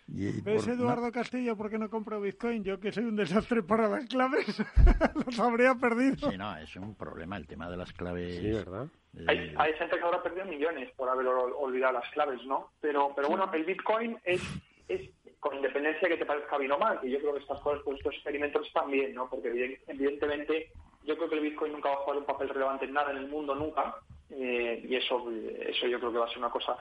Y 0.08 0.40
¿Ves, 0.42 0.64
por- 0.64 0.74
Eduardo 0.74 1.12
Castillo, 1.12 1.56
por 1.56 1.70
qué 1.70 1.78
no 1.78 1.88
compro 1.88 2.20
Bitcoin? 2.20 2.64
Yo 2.64 2.78
que 2.80 2.92
soy 2.92 3.04
un 3.04 3.16
desastre 3.16 3.62
para 3.62 3.88
las 3.88 4.06
claves, 4.06 4.46
los 5.26 5.38
habría 5.38 5.74
perdido. 5.74 6.30
Sí, 6.30 6.36
no, 6.36 6.56
es 6.58 6.74
un 6.76 6.94
problema 6.94 7.36
el 7.36 7.46
tema 7.46 7.70
de 7.70 7.76
las 7.76 7.92
claves. 7.92 8.36
Sí, 8.38 8.50
¿verdad? 8.50 8.86
eh, 9.16 9.24
Hay, 9.28 9.54
hay 9.56 9.72
gente 9.74 9.96
que 9.96 10.02
habrá 10.04 10.22
perdido 10.22 10.44
millones 10.46 10.90
por 10.96 11.08
haber 11.08 11.26
ol- 11.26 11.54
olvidado 11.56 11.94
las 11.94 12.10
claves, 12.10 12.44
¿no? 12.46 12.70
Pero, 12.80 13.12
pero 13.14 13.28
bueno, 13.28 13.48
el 13.52 13.64
Bitcoin 13.64 14.18
es, 14.24 14.42
es 14.88 15.08
con 15.40 15.56
independencia 15.56 16.08
de 16.08 16.14
que 16.14 16.18
te 16.20 16.26
parezca 16.26 16.58
bien 16.58 16.72
o 16.72 16.78
mal, 16.78 17.00
que 17.00 17.10
yo 17.10 17.18
creo 17.20 17.34
que 17.34 17.40
estas 17.40 17.60
cosas, 17.60 17.80
pues 17.84 17.98
estos 17.98 18.14
experimentos 18.14 18.66
están 18.66 18.90
bien, 18.90 19.14
¿no? 19.14 19.28
Porque 19.30 19.50
eviden- 19.52 19.78
evidentemente 19.86 20.72
yo 21.04 21.16
creo 21.16 21.28
que 21.28 21.34
el 21.36 21.40
Bitcoin 21.42 21.72
nunca 21.72 21.88
va 21.88 21.94
a 21.94 21.98
jugar 21.98 22.18
un 22.18 22.26
papel 22.26 22.48
relevante 22.48 22.84
en 22.84 22.92
nada 22.92 23.10
en 23.12 23.16
el 23.18 23.28
mundo, 23.28 23.54
nunca, 23.54 23.96
eh, 24.30 24.84
y 24.88 24.94
eso, 24.96 25.30
eso 25.30 25.86
yo 25.86 25.98
creo 25.98 26.12
que 26.12 26.18
va 26.18 26.26
a 26.26 26.28
ser 26.28 26.38
una 26.38 26.50
cosa 26.50 26.76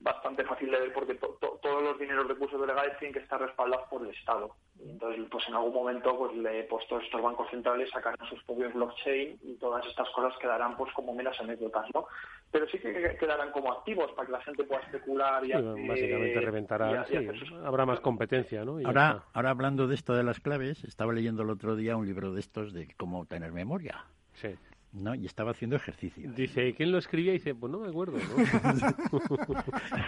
bastante 0.00 0.44
fácil 0.44 0.70
de 0.70 0.80
ver 0.80 0.92
porque 0.94 1.14
to- 1.16 1.36
to- 1.40 1.58
todos 1.62 1.82
los 1.82 1.98
dineros 1.98 2.26
de 2.26 2.34
cursos 2.34 2.66
legales 2.66 2.98
tienen 2.98 3.12
que 3.12 3.18
estar 3.20 3.38
respaldados 3.40 3.86
por 3.88 4.02
el 4.02 4.10
Estado. 4.14 4.54
Y 4.82 4.88
Entonces, 4.90 5.26
pues 5.30 5.46
en 5.46 5.54
algún 5.54 5.74
momento, 5.74 6.16
pues, 6.16 6.34
le, 6.36 6.64
pues 6.64 6.86
todos 6.88 7.04
estos 7.04 7.20
bancos 7.20 7.50
centrales 7.50 7.90
sacarán 7.90 8.26
sus 8.28 8.42
propios 8.44 8.72
blockchain 8.72 9.38
y 9.42 9.54
todas 9.56 9.84
estas 9.86 10.08
cosas 10.10 10.32
quedarán 10.40 10.74
pues 10.78 10.90
como 10.94 11.14
meras 11.14 11.38
anécdotas, 11.38 11.86
¿no? 11.94 12.06
Pero 12.50 12.66
sí 12.68 12.78
que 12.78 12.92
que- 12.94 13.16
quedarán 13.16 13.52
como 13.52 13.70
activos 13.72 14.10
para 14.12 14.26
que 14.26 14.32
la 14.32 14.40
gente 14.40 14.64
pueda 14.64 14.80
especular 14.80 15.44
y, 15.44 15.48
Sí, 15.48 15.52
hacer- 15.52 15.86
básicamente 15.88 16.32
y 16.32 16.44
reventará, 16.44 16.86
a- 17.02 17.04
y 17.04 17.06
sí, 17.10 17.16
hacer 17.18 17.38
sus- 17.38 17.52
habrá 17.62 17.84
más 17.84 18.00
competencia, 18.00 18.64
¿no? 18.64 18.80
Y 18.80 18.84
Ahora, 18.86 19.22
ahora 19.34 19.50
hablando 19.50 19.86
de 19.86 19.94
esto 19.94 20.14
de 20.14 20.22
las 20.24 20.40
claves, 20.40 20.82
estaba 20.84 21.12
leyendo 21.12 21.42
el 21.42 21.50
otro 21.50 21.76
día 21.76 21.96
un 21.96 22.06
libro 22.06 22.32
de 22.32 22.40
estos 22.40 22.72
de 22.72 22.88
cómo 22.96 23.26
tener 23.26 23.52
memoria, 23.52 24.04
Sí. 24.32 24.56
¿No? 24.92 25.14
Y 25.14 25.26
estaba 25.26 25.52
haciendo 25.52 25.76
ejercicio. 25.76 26.30
Dice, 26.32 26.68
¿y 26.68 26.72
quién 26.72 26.90
lo 26.92 26.98
escribía? 26.98 27.32
Y 27.32 27.38
dice, 27.38 27.54
pues 27.54 27.70
no 27.70 27.80
me 27.80 27.88
acuerdo, 27.88 28.18
¿no? 28.18 29.20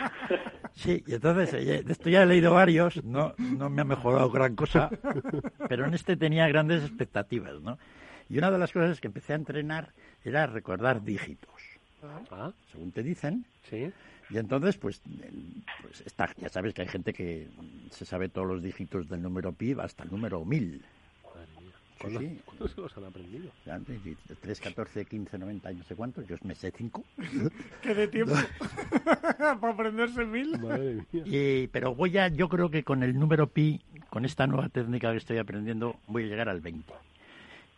Sí, 0.74 1.05
y 1.07 1.14
entonces, 1.14 1.53
eh, 1.53 1.83
de 1.85 1.93
esto 1.93 2.09
ya 2.09 2.22
he 2.22 2.26
leído 2.26 2.55
varios, 2.55 3.05
no, 3.05 3.35
no 3.37 3.68
me 3.68 3.83
ha 3.83 3.85
mejorado 3.85 4.30
gran 4.30 4.57
cosa, 4.57 4.89
pero 5.68 5.85
en 5.85 5.93
este 5.93 6.16
tenía 6.16 6.49
grandes 6.49 6.83
expectativas, 6.83 7.61
¿no? 7.61 7.78
Y 8.30 8.39
una 8.39 8.51
de 8.51 8.59
las 8.59 8.72
cosas 8.72 8.99
que 8.99 9.09
empecé 9.09 9.35
a 9.35 9.37
entrenar 9.37 9.93
era 10.24 10.47
recordar 10.47 11.05
dígitos, 11.05 11.53
ah, 12.30 12.53
según 12.72 12.91
te 12.91 13.03
dicen, 13.03 13.45
sí. 13.68 13.93
y 14.30 14.39
entonces, 14.39 14.78
pues, 14.78 15.03
eh, 15.22 15.30
pues 15.83 16.01
está, 16.07 16.30
ya 16.39 16.49
sabes 16.49 16.72
que 16.72 16.80
hay 16.83 16.89
gente 16.89 17.12
que 17.12 17.49
se 17.91 18.07
sabe 18.07 18.30
todos 18.30 18.49
los 18.49 18.62
dígitos 18.62 19.11
del 19.11 19.20
número 19.20 19.53
pi 19.53 19.76
hasta 19.78 20.05
el 20.05 20.11
número 20.11 20.43
1000. 20.43 20.83
Mía. 22.09 22.19
Sí, 22.21 22.25
¿Cuándo, 22.27 22.31
sí. 22.37 22.41
cuándo 22.45 22.69
se 22.69 22.81
los 22.81 22.97
han 22.97 23.05
aprendido? 23.05 23.51
De 23.65 24.37
3, 24.41 24.61
14, 24.61 25.05
15, 25.05 25.39
90, 25.39 25.73
no 25.73 25.85
sé 25.85 25.95
cuántos, 25.95 26.27
yo 26.27 26.37
me 26.43 26.55
sé 26.55 26.73
5. 26.77 27.05
Que 27.83 27.95
de 27.95 28.09
tiempo 28.09 28.35
para 29.39 29.73
aprenderse 29.73 30.25
mil. 30.25 30.59
Madre 30.59 31.05
mía. 31.13 31.23
Y, 31.25 31.67
pero 31.69 31.95
voy 31.95 32.17
a, 32.19 32.29
yo 32.29 32.49
creo 32.49 32.71
que 32.71 32.83
con 32.83 33.03
el 33.03 33.19
número 33.19 33.47
pi, 33.47 33.81
con 34.11 34.25
esta 34.25 34.47
nueva 34.47 34.69
técnica 34.69 35.11
que 35.11 35.19
estoy 35.19 35.39
aprendiendo, 35.39 35.97
voy 36.07 36.25
a 36.25 36.27
llegar 36.27 36.49
al 36.49 36.61
20. 36.61 36.93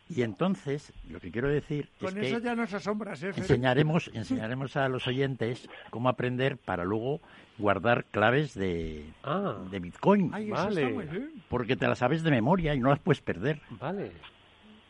Y 0.09 0.23
entonces, 0.23 0.93
lo 1.09 1.19
que 1.19 1.31
quiero 1.31 1.49
decir 1.49 1.89
es 1.99 2.05
Con 2.05 2.15
que 2.15 2.29
eso 2.29 2.39
ya 2.39 2.55
nos 2.55 2.73
asombras, 2.75 3.23
¿eh? 3.23 3.33
Enseñaremos, 3.37 4.11
enseñaremos 4.15 4.77
a 4.77 4.89
los 4.89 5.07
oyentes 5.07 5.69
cómo 5.91 6.09
aprender 6.11 6.59
para 6.59 6.85
luego 6.85 7.21
guardar 7.57 8.05
claves 8.07 8.55
de, 8.55 9.07
Ah, 9.23 9.57
de 9.71 9.79
Bitcoin. 9.81 10.31
Ay, 10.35 10.47
eso 10.51 10.55
Vale. 10.65 10.83
está 10.83 10.95
muy 10.95 11.05
bien. 11.07 11.33
Porque 11.49 11.77
te 11.77 11.89
las 11.89 11.99
sabes 11.99 12.23
de 12.23 12.31
memoria 12.31 12.75
y 12.75 12.81
no 12.81 12.91
las 12.91 12.99
puedes 12.99 13.23
perder, 13.23 13.61
vale. 13.81 14.13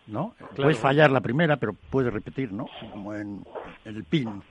¿no? 0.07 0.35
Claro. 0.37 0.55
Puedes 0.57 0.79
fallar 0.79 1.11
la 1.13 1.21
primera, 1.21 1.57
pero 1.59 1.75
puedes 1.75 2.13
repetir, 2.13 2.53
¿no? 2.53 2.67
Como 2.91 3.15
en 3.15 3.45
el 3.85 4.03
PIN. 4.05 4.43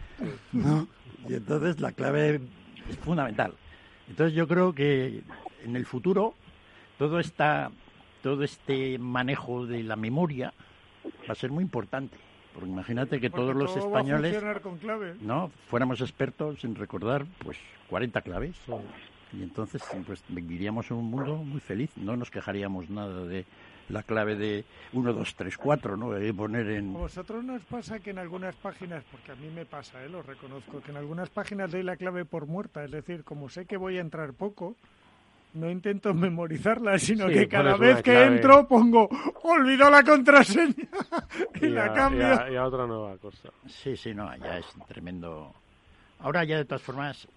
¿no? 0.54 0.88
Y 1.28 1.34
entonces 1.34 1.80
la 1.82 1.92
clave 1.92 2.40
es 2.90 2.98
fundamental. 3.00 3.54
Entonces 4.08 4.34
yo 4.36 4.48
creo 4.48 4.74
que 4.74 5.24
en 5.64 5.76
el 5.76 5.86
futuro 5.86 6.34
todo 6.98 7.20
esta, 7.20 7.70
todo 8.24 8.44
este 8.44 8.98
manejo 8.98 9.68
de 9.68 9.84
la 9.84 9.96
memoria 9.98 10.54
va 11.30 11.34
a 11.34 11.36
ser 11.36 11.52
muy 11.52 11.64
importante. 11.64 12.18
Porque 12.54 12.70
imagínate 12.70 13.20
que 13.20 13.30
Porque 13.30 13.44
todos 13.44 13.56
los 13.56 13.74
todo 13.74 13.86
españoles 13.86 14.44
con 14.62 14.78
clave. 14.78 15.16
no 15.22 15.52
fuéramos 15.68 16.02
expertos 16.02 16.64
en 16.64 16.76
recordar 16.76 17.26
pues 17.44 17.58
40 17.90 18.22
claves 18.22 18.56
y 19.34 19.42
entonces 19.44 19.82
pues 20.06 20.24
viviríamos 20.30 20.90
en 20.92 20.98
un 20.98 21.10
mundo 21.10 21.38
muy 21.38 21.60
feliz 21.60 21.90
no 21.98 22.16
nos 22.16 22.30
quejaríamos 22.30 22.92
nada 22.92 23.26
de 23.26 23.46
la 23.90 24.04
clave 24.04 24.36
de 24.36 24.66
1 24.94 25.14
2 25.14 25.36
3 25.36 25.58
4 25.58 25.98
no 25.98 26.12
de 26.12 26.32
poner 26.32 26.68
¿A 26.68 26.76
en 26.78 26.94
vosotros 26.94 27.44
nos 27.44 27.64
pasa 27.64 28.00
que 28.00 28.12
en 28.12 28.20
algunas 28.20 28.56
páginas, 28.56 29.04
porque 29.12 29.32
a 29.32 29.36
mí 29.36 29.50
me 29.54 29.66
pasa, 29.66 30.04
¿eh? 30.06 30.10
lo 30.10 30.22
reconozco, 30.22 30.80
que 30.82 30.92
en 30.92 30.98
algunas 30.98 31.30
páginas 31.32 31.72
doy 31.72 31.82
la 31.82 31.98
clave 31.98 32.24
por 32.24 32.46
muerta? 32.46 32.86
Es 32.86 32.92
decir, 32.92 33.24
como 33.24 33.50
sé 33.50 33.66
que 33.66 33.78
voy 33.78 33.98
a 33.98 34.02
entrar 34.02 34.34
poco, 34.34 34.76
no 35.54 35.70
intento 35.70 36.14
memorizarla, 36.14 36.98
sino 36.98 37.28
Sí, 37.28 37.34
que 37.34 37.48
cada 37.48 37.78
vez 37.78 37.98
que 37.98 38.12
clave. 38.12 38.26
entro 38.38 38.68
pongo, 38.68 39.08
olvidó 39.44 39.90
la 39.90 40.04
contraseña 40.04 40.74
y, 41.62 41.66
Y 41.66 41.70
la 41.70 41.86
a- 41.86 41.94
cambio. 41.94 42.22
y 42.22 42.24
a- 42.24 42.52
y 42.52 42.56
a 42.56 42.66
otra 42.66 42.88
nueva 42.88 43.18
cosa. 43.18 43.50
sí 43.68 43.96
sí 43.96 44.14
no 44.14 44.36
ya 44.38 44.58
es 44.58 44.66
tremendo 44.88 45.54
ahora 46.20 46.44
ya 46.44 46.58
de 46.58 46.66
todas 46.66 46.82
formas 46.82 47.28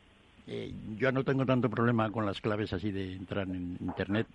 eh, 0.47 0.73
yo 0.97 1.11
no 1.13 1.25
tengo 1.25 1.45
tanto 1.45 1.69
problema 1.69 2.09
con 2.11 2.25
las 2.25 2.41
claves 2.41 2.73
así 2.73 2.91
de 2.93 3.15
entrar 3.17 3.49
en 3.49 3.77
internet 3.81 4.27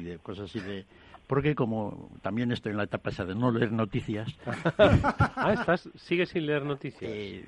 y 0.00 0.02
de 0.04 0.18
cosas 0.18 0.48
así 0.50 0.60
de 0.60 0.84
porque 1.26 1.54
como 1.54 2.10
también 2.22 2.50
estoy 2.52 2.72
en 2.72 2.78
la 2.78 2.84
etapa 2.84 3.10
esa 3.10 3.24
de 3.26 3.34
no 3.34 3.50
leer 3.52 3.70
noticias 3.70 4.28
ah, 4.78 5.52
estás, 5.52 5.88
sigues 5.96 6.30
sin 6.30 6.46
leer 6.46 6.64
noticias. 6.64 7.02
Eh, 7.04 7.44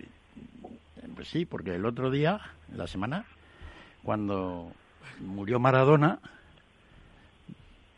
pues 1.16 1.28
sí, 1.28 1.46
porque 1.46 1.74
el 1.74 1.86
otro 1.86 2.10
día, 2.10 2.40
la 2.76 2.86
semana, 2.86 3.24
cuando 4.02 4.70
murió 5.20 5.58
Maradona, 5.58 6.18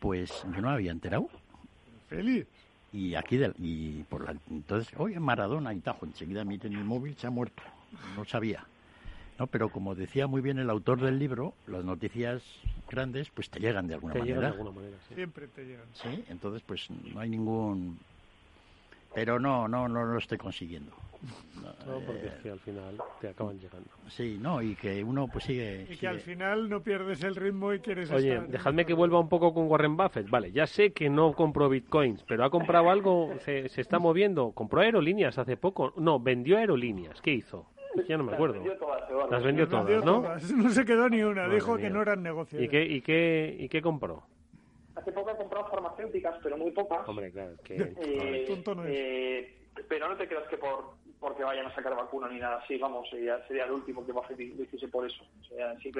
pues 0.00 0.42
yo 0.54 0.60
no 0.60 0.68
me 0.68 0.74
había 0.74 0.90
enterado. 0.92 1.28
Feliz. 2.08 2.46
Y 2.92 3.14
aquí, 3.14 3.36
del- 3.38 3.54
y 3.58 4.02
por 4.04 4.24
la, 4.24 4.36
entonces, 4.50 4.92
oye, 4.98 5.18
Maradona 5.18 5.72
y 5.72 5.80
Tajo, 5.80 6.04
enseguida 6.04 6.44
miré 6.44 6.68
en 6.68 6.74
el 6.74 6.84
móvil, 6.84 7.16
se 7.16 7.26
ha 7.26 7.30
muerto. 7.30 7.62
No 8.16 8.24
sabía. 8.24 8.66
No, 9.38 9.46
pero 9.46 9.70
como 9.70 9.94
decía 9.94 10.26
muy 10.26 10.42
bien 10.42 10.58
el 10.58 10.68
autor 10.68 11.00
del 11.00 11.18
libro, 11.18 11.54
las 11.66 11.84
noticias 11.84 12.42
grandes 12.90 13.30
pues 13.30 13.48
te 13.48 13.60
llegan 13.60 13.86
de 13.88 13.94
alguna 13.94 14.12
Te 14.12 14.18
manera. 14.20 14.36
llegan 14.36 14.50
de 14.50 14.56
alguna 14.58 14.76
manera, 14.80 14.96
sí. 15.08 15.14
Siempre 15.14 15.46
te 15.48 15.64
llegan. 15.64 15.86
Sí, 15.94 16.24
entonces 16.28 16.62
pues 16.66 16.90
no 16.90 17.20
hay 17.20 17.30
ningún... 17.30 17.98
Pero 19.14 19.38
no, 19.38 19.68
no, 19.68 19.88
no 19.88 20.04
lo 20.04 20.18
estoy 20.18 20.38
consiguiendo. 20.38 20.92
No, 21.86 21.98
porque 22.06 22.26
es 22.26 22.34
que 22.42 22.50
al 22.50 22.58
final 22.60 22.96
te 23.20 23.28
acaban 23.28 23.58
llegando. 23.58 23.88
Sí, 24.08 24.38
no, 24.40 24.60
y 24.62 24.74
que 24.74 25.02
uno 25.04 25.28
pues 25.28 25.44
sigue... 25.44 25.82
Y 25.82 25.86
que 25.86 25.94
sigue- 25.94 26.08
al 26.08 26.20
final 26.20 26.68
no 26.68 26.82
pierdes 26.82 27.22
el 27.22 27.36
ritmo 27.36 27.72
y 27.72 27.80
quieres 27.80 28.10
Oye, 28.10 28.34
estar... 28.34 28.48
dejadme 28.48 28.84
que 28.84 28.94
vuelva 28.94 29.20
un 29.20 29.28
poco 29.28 29.52
con 29.54 29.68
Warren 29.68 29.96
Buffett. 29.96 30.28
Vale, 30.28 30.50
ya 30.52 30.66
sé 30.66 30.92
que 30.92 31.08
no 31.08 31.32
compró 31.34 31.68
bitcoins, 31.68 32.24
pero 32.24 32.44
ha 32.44 32.50
comprado 32.50 32.90
algo, 32.90 33.32
se, 33.40 33.68
se 33.68 33.80
está 33.80 33.98
moviendo. 33.98 34.52
Compró 34.52 34.80
aerolíneas 34.80 35.38
hace 35.38 35.56
poco. 35.56 35.92
No, 35.96 36.18
vendió 36.20 36.58
aerolíneas. 36.58 37.20
¿Qué 37.20 37.32
hizo? 37.32 37.66
Ya 38.08 38.16
no 38.16 38.24
me 38.24 38.32
acuerdo. 38.32 38.54
vendió 38.54 38.76
todas, 38.78 39.08
Eduardo. 39.10 39.30
Las 39.30 39.42
vendió 39.42 39.64
Las 39.66 39.72
vendió 39.72 40.00
todas, 40.00 40.04
¿no? 40.04 40.22
todas. 40.22 40.50
No 40.56 40.70
se 40.70 40.84
quedó 40.84 41.08
ni 41.08 41.22
una, 41.22 41.42
Madre 41.42 41.54
dijo 41.56 41.76
que 41.76 41.90
no 41.90 42.02
eran 42.02 42.22
negocios. 42.22 42.62
¿Y 42.62 42.68
qué, 42.68 42.84
y, 42.84 43.00
qué, 43.02 43.56
¿Y 43.58 43.68
qué 43.68 43.80
compró? 43.82 44.22
Hace 44.96 45.12
poco 45.12 45.30
ha 45.30 45.36
comprado 45.36 45.66
farmacéuticas, 45.68 46.36
pero 46.42 46.56
muy 46.56 46.70
pocas. 46.72 47.06
Hombre, 47.08 47.30
claro, 47.30 47.52
que... 47.64 47.76
Eh, 48.04 48.44
Tonto 48.48 48.74
no 48.74 48.84
es. 48.84 48.90
eh, 48.92 49.54
pero 49.88 50.08
no 50.08 50.16
te 50.16 50.26
creas 50.28 50.46
que 50.48 50.56
por 50.58 50.94
porque 51.22 51.42
vayan 51.44 51.64
a 51.64 51.74
sacar 51.74 51.96
vacuna 51.96 52.28
ni 52.28 52.38
nada 52.38 52.56
así, 52.58 52.76
vamos, 52.76 53.08
sería, 53.08 53.38
sería 53.46 53.64
el 53.64 53.70
último 53.72 54.04
que 54.04 54.12
Buffett 54.12 54.38
hiciese 54.40 54.88
por 54.88 55.06
eso. 55.06 55.24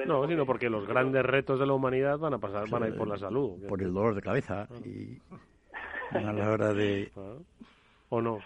No, 0.05 0.17
porque- 0.19 0.33
sino 0.33 0.45
porque 0.45 0.69
los 0.69 0.85
grandes 0.85 1.23
retos 1.25 1.59
de 1.59 1.65
la 1.65 1.73
humanidad 1.73 2.19
van 2.19 2.35
a 2.35 2.37
pasar, 2.37 2.69
van 2.69 2.83
a 2.83 2.87
ir 2.89 2.97
por 2.97 3.07
la 3.07 3.17
salud. 3.17 3.65
por 3.67 3.81
el 3.81 3.91
dolor 3.91 4.13
de 4.13 4.21
cabeza 4.21 4.67
y 4.85 5.17
a 6.15 6.21
la 6.33 6.51
hora 6.51 6.73
de 6.73 7.11
Ah. 7.17 7.37
¿O 8.09 8.21
no? 8.21 8.37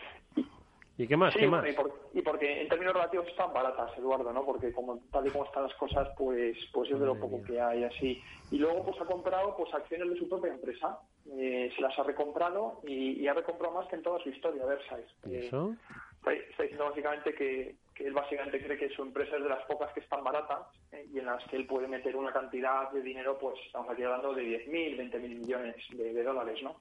¿Y 1.00 1.06
qué 1.08 1.16
más? 1.18 1.32
Sí, 1.34 1.40
¿Qué 1.42 1.48
bueno, 1.48 1.62
más? 1.64 1.72
y, 1.72 1.76
por- 1.76 1.94
y 2.14 2.22
porque 2.24 2.62
en 2.62 2.70
términos 2.70 2.94
relativos 2.96 3.28
están 3.28 3.54
baratas, 3.54 3.96
Eduardo, 4.00 4.34
¿no? 4.34 4.44
Porque 4.46 4.72
como 4.74 4.98
tal 5.12 5.28
y 5.28 5.30
como 5.30 5.46
están 5.46 5.64
las 5.64 5.74
cosas, 5.76 6.08
pues 6.18 6.58
pues 6.74 6.90
es 6.90 7.00
de 7.00 7.06
lo 7.06 7.20
poco 7.20 7.38
mía. 7.38 7.46
que 7.46 7.62
hay 7.62 7.84
así. 7.84 8.24
Y 8.50 8.58
luego 8.58 8.84
pues 8.86 9.00
ha 9.02 9.06
comprado 9.06 9.56
pues 9.58 9.72
acciones 9.76 10.10
de 10.10 10.18
su 10.18 10.28
propia 10.28 10.54
empresa. 10.54 10.98
Eh, 11.38 11.70
se 11.76 11.82
las 11.82 11.98
ha 12.00 12.04
recomprado 12.04 12.80
y, 12.88 13.22
y 13.22 13.28
ha 13.28 13.34
recomprado 13.36 13.76
más 13.76 13.88
que 13.90 13.98
en 13.98 14.02
toda 14.02 14.18
su 14.24 14.30
historia, 14.30 14.66
Versailles. 14.66 15.10
¿Y 15.28 15.36
Eh, 15.36 15.46
eso? 15.48 15.76
Está, 16.18 16.34
está 16.34 16.64
diciendo 16.64 16.86
básicamente 16.86 17.34
que, 17.34 17.76
que 17.94 18.08
él 18.08 18.14
básicamente 18.14 18.64
cree 18.64 18.78
que 18.78 18.90
su 18.90 19.02
empresa 19.02 19.38
es 19.38 19.44
de 19.44 19.50
las 19.50 19.64
pocas 19.66 19.92
que 19.94 20.02
están 20.02 20.24
baratas 20.24 20.68
eh, 20.92 21.06
y 21.14 21.20
en 21.20 21.26
las 21.26 21.44
que 21.46 21.56
él 21.56 21.66
puede 21.66 21.88
meter 21.88 22.16
una 22.16 22.32
cantidad 22.32 22.92
de 22.92 23.02
dinero, 23.02 23.38
pues 23.40 23.56
estamos 23.66 23.90
aquí 23.90 24.04
hablando 24.04 24.34
de 24.34 24.68
10.000, 24.68 25.12
20.000 25.12 25.40
millones 25.40 25.76
de, 25.92 26.14
de 26.14 26.24
dólares, 26.24 26.62
¿no? 26.62 26.78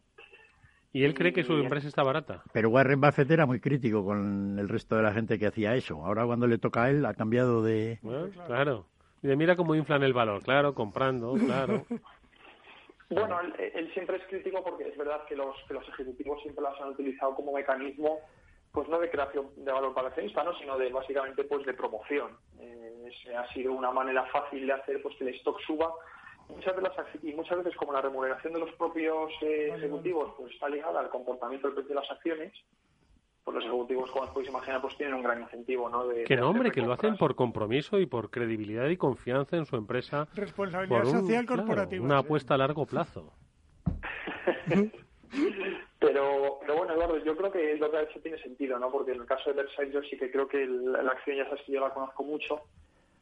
¿Y 0.93 1.05
él 1.05 1.12
cree 1.12 1.32
que 1.32 1.45
su 1.45 1.53
empresa 1.53 1.89
está 1.89 2.03
barata? 2.03 2.43
pero 2.53 2.70
Warren 2.70 3.01
Buffett 3.01 3.30
era 3.30 3.45
muy 3.45 3.61
crítico 3.61 4.03
con 4.03 4.59
el 4.59 4.66
resto 4.66 4.97
de 4.97 5.03
la 5.03 5.12
gente 5.12 5.39
que 5.39 5.47
hacía 5.47 5.74
eso 5.74 6.03
ahora 6.05 6.24
cuando 6.24 6.47
le 6.47 6.57
toca 6.57 6.84
a 6.84 6.91
él 6.91 7.05
ha 7.05 7.12
cambiado 7.12 7.62
de 7.62 7.99
Bueno, 8.01 8.28
claro. 8.47 8.87
Y 9.22 9.28
de 9.28 9.37
mira 9.37 9.57
cómo 9.57 9.74
inflan 9.74 10.03
el 10.03 10.12
valor. 10.12 10.43
Claro, 10.43 10.74
comprando, 10.74 11.34
claro. 11.34 11.84
Bueno, 13.09 13.41
él, 13.41 13.55
él 13.74 13.93
siempre 13.95 14.16
es 14.16 14.24
crítico 14.26 14.64
porque 14.64 14.89
es 14.89 14.97
verdad 14.97 15.24
que 15.26 15.37
los, 15.37 15.55
que 15.68 15.74
los 15.74 15.89
ejecutivos 15.89 16.43
siempre 16.43 16.64
las 16.64 16.80
han 16.80 16.89
utilizado 16.89 17.37
como 17.37 17.53
mecanismo, 17.53 18.18
pues 18.77 18.89
no 18.91 18.99
de 18.99 19.09
creación 19.11 19.47
de 19.57 19.72
valor 19.72 19.95
para 19.95 20.09
el 20.09 20.12
accionista, 20.12 20.45
¿no? 20.45 20.53
sino 20.59 20.77
de 20.77 20.93
básicamente 20.93 21.45
pues 21.45 21.64
de 21.64 21.72
promoción. 21.72 22.37
Eh, 22.61 23.09
ha 23.35 23.51
sido 23.55 23.72
una 23.72 23.91
manera 23.91 24.27
fácil 24.27 24.66
de 24.66 24.72
hacer 24.74 25.01
pues 25.03 25.16
que 25.16 25.24
el 25.27 25.35
stock 25.37 25.59
suba. 25.66 25.91
Muchas 26.51 26.77
de 26.77 26.83
las 26.83 26.93
ac- 26.93 27.18
y 27.22 27.33
muchas 27.33 27.57
veces 27.59 27.74
como 27.77 27.95
la 27.95 28.03
remuneración 28.03 28.53
de 28.53 28.61
los 28.61 28.70
propios 28.72 29.33
eh, 29.41 29.72
ejecutivos 29.74 30.35
pues 30.37 30.53
está 30.53 30.68
ligada 30.68 31.01
al 31.01 31.09
comportamiento 31.09 31.68
del 31.68 31.74
precio 31.77 31.95
de 31.95 32.01
las 32.03 32.11
acciones, 32.11 32.53
pues 33.45 33.55
los 33.55 33.64
ejecutivos, 33.64 34.11
como 34.11 34.24
os 34.24 34.31
podéis 34.31 34.51
imaginar, 34.51 34.83
pues 34.83 34.95
tienen 34.99 35.14
un 35.14 35.22
gran 35.22 35.41
incentivo, 35.41 35.89
¿no? 35.89 36.07
De, 36.07 36.24
Que 36.24 36.35
de 36.35 36.43
no, 36.43 36.51
hombre, 36.51 36.70
que 36.70 36.83
lo 36.83 36.93
hacen 36.93 37.16
por 37.16 37.35
compromiso 37.35 37.99
y 37.99 38.05
por 38.05 38.29
credibilidad 38.31 38.89
y 38.89 38.99
confianza 38.99 39.57
en 39.57 39.64
su 39.64 39.77
empresa. 39.77 40.29
Responsabilidad 40.35 40.99
Por 41.03 41.07
un- 41.07 41.20
social 41.22 41.47
claro, 41.47 41.62
corporativa. 41.62 42.05
una 42.05 42.18
apuesta 42.18 42.53
a 42.55 42.59
largo 42.59 42.85
plazo. 42.85 43.33
Pero, 45.99 46.59
pero 46.61 46.76
bueno, 46.76 46.93
Eduardo, 46.95 47.18
yo 47.24 47.37
creo 47.37 47.51
que 47.51 47.76
lo 47.76 47.91
que 47.91 47.97
ha 47.97 48.03
hecho 48.03 48.20
tiene 48.20 48.39
sentido, 48.39 48.78
¿no? 48.78 48.91
Porque 48.91 49.12
en 49.12 49.20
el 49.20 49.26
caso 49.26 49.51
de 49.51 49.62
Versailles 49.62 49.95
yo 49.95 50.03
sí 50.03 50.16
que 50.18 50.30
creo 50.30 50.47
que 50.47 50.62
el- 50.62 50.93
la 50.93 51.11
acción 51.12 51.37
ya 51.37 51.45
sabes 51.47 51.62
que 51.64 51.72
yo 51.72 51.80
la 51.80 51.93
conozco 51.93 52.22
mucho 52.22 52.62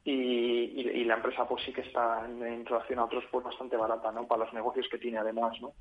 y, 0.03 0.13
y- 0.13 0.91
y 1.01 1.05
la 1.05 1.15
empresa 1.15 1.47
pues 1.49 1.65
sí 1.65 1.73
que 1.73 1.81
está 1.83 2.25
en, 2.27 2.43
en 2.45 2.67
relación 2.67 2.99
a 2.99 3.05
otros 3.05 3.25
pues 3.31 3.45
bastante 3.45 3.77
barata, 3.77 4.13
¿no? 4.13 4.27
Para 4.27 4.45
los 4.45 4.53
negocios 4.53 4.87
que 4.91 4.99
tiene 4.99 5.19
además, 5.19 5.61
¿no? 5.61 5.75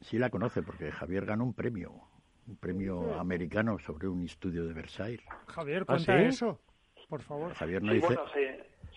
sí 0.00 0.16
la 0.18 0.30
conoce 0.30 0.62
porque 0.62 0.92
Javier 0.92 1.24
ganó 1.26 1.44
un 1.44 1.54
premio 1.54 2.02
un 2.46 2.56
premio 2.56 3.14
americano 3.14 3.78
sobre 3.80 4.06
un 4.08 4.24
estudio 4.24 4.64
de 4.66 4.72
Versailles 4.74 5.20
Javier, 5.48 5.82
¿Ah, 5.82 5.86
cuenta 5.86 6.20
sí? 6.20 6.26
eso, 6.26 6.60
por 7.08 7.20
favor. 7.22 7.52
Javier 7.54 7.82
no 7.82 7.90
sí, 7.92 7.94
dice 7.96 8.06
bueno, 8.06 8.22
sí, 8.32 8.40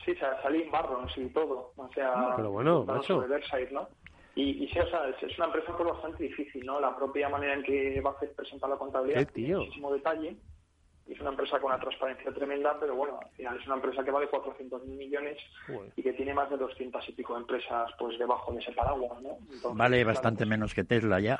sí, 0.05 0.16
sa- 0.16 0.41
salí 0.41 0.62
en 0.64 0.72
Barrons 0.72 1.12
y 1.18 1.28
todo, 1.30 1.74
o 1.76 1.89
sea, 1.93 2.14
Ah, 2.16 2.34
pero 2.36 2.51
bueno, 2.51 2.86
macho. 2.86 3.16
sobre 3.16 3.28
Versailles, 3.28 3.72
¿no? 3.72 3.89
Y, 4.36 4.64
y 4.64 4.68
sí, 4.70 4.80
o 4.80 4.88
sea, 4.88 5.10
es, 5.10 5.22
es 5.24 5.38
una 5.38 5.48
empresa 5.48 5.76
pues 5.76 5.90
bastante 5.90 6.24
difícil, 6.24 6.66
¿no? 6.66 6.80
La 6.80 6.96
propia 6.96 7.28
manera 7.30 7.54
en 7.54 7.64
que 7.64 8.02
Buffett 8.02 8.36
presenta 8.36 8.68
la 8.68 8.78
contabilidad 8.78 9.26
¡Qué 9.28 9.34
tiene 9.34 9.58
muchísimo 9.58 9.94
detalle. 9.94 10.38
Es 11.08 11.20
una 11.20 11.32
empresa 11.32 11.60
con 11.60 11.72
una 11.72 11.80
transparencia 11.82 12.32
tremenda, 12.34 12.78
pero 12.80 12.96
bueno, 12.96 13.20
al 13.22 13.30
final 13.32 13.60
es 13.60 13.66
una 13.66 13.76
empresa 13.76 14.04
que 14.04 14.12
vale 14.12 14.28
400 14.28 14.86
mil 14.86 14.98
millones 14.98 15.38
y 15.98 16.04
que 16.04 16.14
tiene 16.14 16.34
más 16.34 16.50
de 16.50 16.58
200 16.58 17.10
y 17.10 17.12
pico 17.12 17.36
empresas 17.36 17.92
pues 18.00 18.18
debajo 18.18 18.54
de 18.54 18.62
ese 18.62 18.72
paraguas, 18.72 19.22
¿no? 19.22 19.38
Entonces, 19.52 19.78
vale 19.78 19.98
claro, 19.98 20.08
bastante 20.08 20.46
menos 20.46 20.74
que 20.74 20.86
Tesla 20.86 21.20
ya 21.20 21.40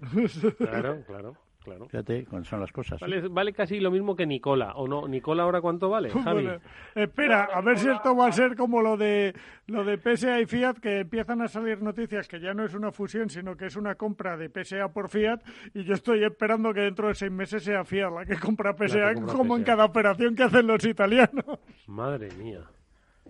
Claro, 0.58 1.02
claro, 1.06 1.36
claro. 1.66 1.88
fíjate 1.88 2.24
cómo 2.24 2.44
son 2.44 2.60
las 2.60 2.72
cosas 2.72 3.00
Vale, 3.00 3.28
vale 3.28 3.52
casi 3.52 3.80
lo 3.80 3.90
mismo 3.90 4.16
que 4.16 4.26
Nicola, 4.26 4.72
¿o 4.76 4.86
no? 4.88 5.06
¿Nicola 5.06 5.42
ahora 5.42 5.60
cuánto 5.60 5.90
vale, 5.90 6.10
Javi? 6.10 6.44
Bueno, 6.44 6.60
espera, 6.94 7.48
a 7.52 7.60
ver 7.60 7.78
si 7.78 7.88
esto 7.88 8.16
va 8.16 8.28
a 8.28 8.32
ser 8.32 8.56
como 8.56 8.80
lo 8.80 8.96
de 8.96 9.34
lo 9.66 9.84
de 9.84 9.98
PSA 9.98 10.40
y 10.40 10.46
Fiat, 10.46 10.78
que 10.78 11.00
empiezan 11.00 11.42
a 11.42 11.48
salir 11.48 11.82
noticias 11.82 12.28
que 12.28 12.40
ya 12.40 12.54
no 12.54 12.64
es 12.64 12.74
una 12.74 12.92
fusión, 12.92 13.28
sino 13.28 13.56
que 13.56 13.66
es 13.66 13.76
una 13.76 13.96
compra 13.96 14.36
de 14.36 14.48
PSA 14.48 14.88
por 14.92 15.08
Fiat, 15.08 15.40
y 15.74 15.84
yo 15.84 15.94
estoy 15.94 16.24
esperando 16.24 16.72
que 16.72 16.80
dentro 16.80 17.08
de 17.08 17.14
seis 17.14 17.32
meses 17.32 17.64
sea 17.64 17.84
Fiat 17.84 18.12
la 18.12 18.24
que 18.24 18.36
compra 18.38 18.72
PSA, 18.72 19.14
compra 19.14 19.34
como 19.34 19.56
en 19.56 19.64
cada 19.64 19.84
operación 19.84 20.34
que 20.34 20.44
hacen 20.44 20.66
los 20.66 20.84
italianos. 20.84 21.58
Madre 21.86 22.28
mía. 22.38 22.60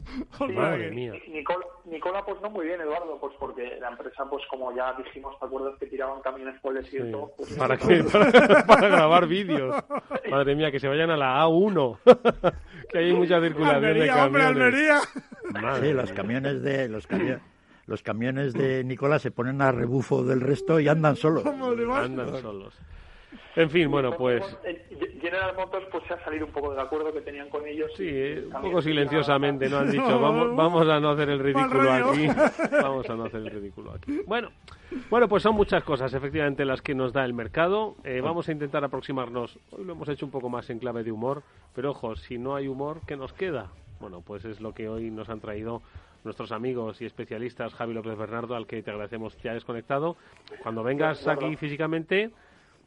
Sea 0.38 0.48
Madre 0.48 0.90
mía. 0.90 1.12
Nicola, 1.28 1.64
Nicola, 1.84 2.24
pues 2.24 2.40
no 2.40 2.50
muy 2.50 2.66
bien, 2.66 2.80
Eduardo, 2.80 3.18
pues 3.20 3.34
porque 3.38 3.78
la 3.80 3.88
empresa, 3.88 4.24
pues 4.28 4.44
como 4.48 4.74
ya 4.74 4.92
dijimos, 4.94 5.38
¿te 5.38 5.46
acuerdas 5.46 5.78
que 5.78 5.86
tiraban 5.86 6.20
camiones 6.22 6.60
por 6.60 6.76
el 6.76 6.82
desierto? 6.82 7.32
Pues, 7.36 7.54
¿Para 7.54 7.76
qué? 7.76 8.04
Para, 8.04 8.66
para 8.66 8.88
grabar 8.88 9.26
vídeos. 9.26 9.76
Madre 10.30 10.54
mía, 10.54 10.70
que 10.70 10.80
se 10.80 10.88
vayan 10.88 11.10
a 11.10 11.16
la 11.16 11.44
A1. 11.44 11.98
que 12.90 12.98
hay 12.98 13.12
mucha 13.12 13.40
circulación 13.40 13.80
de 13.82 13.88
Almería, 13.88 14.26
hombre, 14.26 14.42
camiones. 14.42 14.64
Almería. 14.64 15.00
Madre 15.60 15.88
sí 15.88 15.92
los 15.92 16.12
camiones 16.12 16.62
de 16.62 16.88
los 16.88 17.06
camiones 17.06 17.40
los 17.86 18.02
camiones 18.02 18.52
de 18.52 18.82
Nicolás 18.82 19.22
se 19.22 19.30
ponen 19.30 19.62
a 19.62 19.70
rebufo 19.70 20.24
del 20.24 20.40
resto 20.40 20.80
y 20.80 20.88
andan 20.88 21.14
solos 21.14 21.44
¿Cómo 21.44 21.72
le 21.72 21.84
va? 21.84 22.02
Andan 22.02 22.40
solos. 22.40 22.74
En 23.56 23.70
fin, 23.70 23.90
bueno, 23.90 24.12
pues... 24.16 24.44
Eh, 24.64 24.86
General 25.20 25.56
Motors 25.56 25.86
pues 25.90 26.04
se 26.04 26.14
ha 26.14 26.22
salido 26.22 26.46
un 26.46 26.52
poco 26.52 26.70
del 26.70 26.78
acuerdo 26.78 27.12
que 27.12 27.20
tenían 27.20 27.48
con 27.48 27.66
ellos. 27.66 27.90
Sí, 27.96 28.08
eh, 28.08 28.44
un 28.46 28.62
poco 28.62 28.80
silenciosamente, 28.80 29.68
¿no? 29.68 29.78
Han 29.78 29.90
dicho, 29.90 30.20
vamos, 30.20 30.54
vamos 30.56 30.88
a 30.88 31.00
no 31.00 31.10
hacer 31.10 31.30
el 31.30 31.40
ridículo 31.40 31.90
aquí. 31.90 32.26
Vamos 32.70 33.08
a 33.10 33.14
no 33.16 33.24
hacer 33.24 33.40
el 33.40 33.50
ridículo 33.50 33.92
aquí. 33.92 34.20
Bueno, 34.26 34.50
bueno, 35.10 35.28
pues 35.28 35.42
son 35.42 35.54
muchas 35.54 35.82
cosas, 35.82 36.12
efectivamente, 36.14 36.64
las 36.64 36.80
que 36.80 36.94
nos 36.94 37.12
da 37.12 37.24
el 37.24 37.32
mercado. 37.32 37.96
Eh, 38.04 38.20
vamos 38.22 38.48
a 38.48 38.52
intentar 38.52 38.84
aproximarnos. 38.84 39.58
Hoy 39.72 39.84
lo 39.84 39.92
hemos 39.92 40.08
hecho 40.08 40.26
un 40.26 40.30
poco 40.30 40.48
más 40.48 40.70
en 40.70 40.78
clave 40.78 41.02
de 41.02 41.10
humor, 41.10 41.42
pero 41.74 41.90
ojo, 41.90 42.14
si 42.16 42.38
no 42.38 42.54
hay 42.54 42.68
humor, 42.68 43.00
¿qué 43.06 43.16
nos 43.16 43.32
queda? 43.32 43.70
Bueno, 44.00 44.22
pues 44.24 44.44
es 44.44 44.60
lo 44.60 44.72
que 44.72 44.88
hoy 44.88 45.10
nos 45.10 45.28
han 45.28 45.40
traído 45.40 45.82
nuestros 46.24 46.52
amigos 46.52 47.00
y 47.00 47.06
especialistas, 47.06 47.72
Javi 47.74 47.94
López 47.94 48.16
Bernardo, 48.18 48.54
al 48.54 48.66
que 48.66 48.82
te 48.82 48.90
agradecemos 48.90 49.34
que 49.36 49.48
hayas 49.48 49.62
desconectado. 49.62 50.16
Cuando 50.62 50.82
vengas 50.82 51.26
aquí 51.26 51.56
físicamente, 51.56 52.30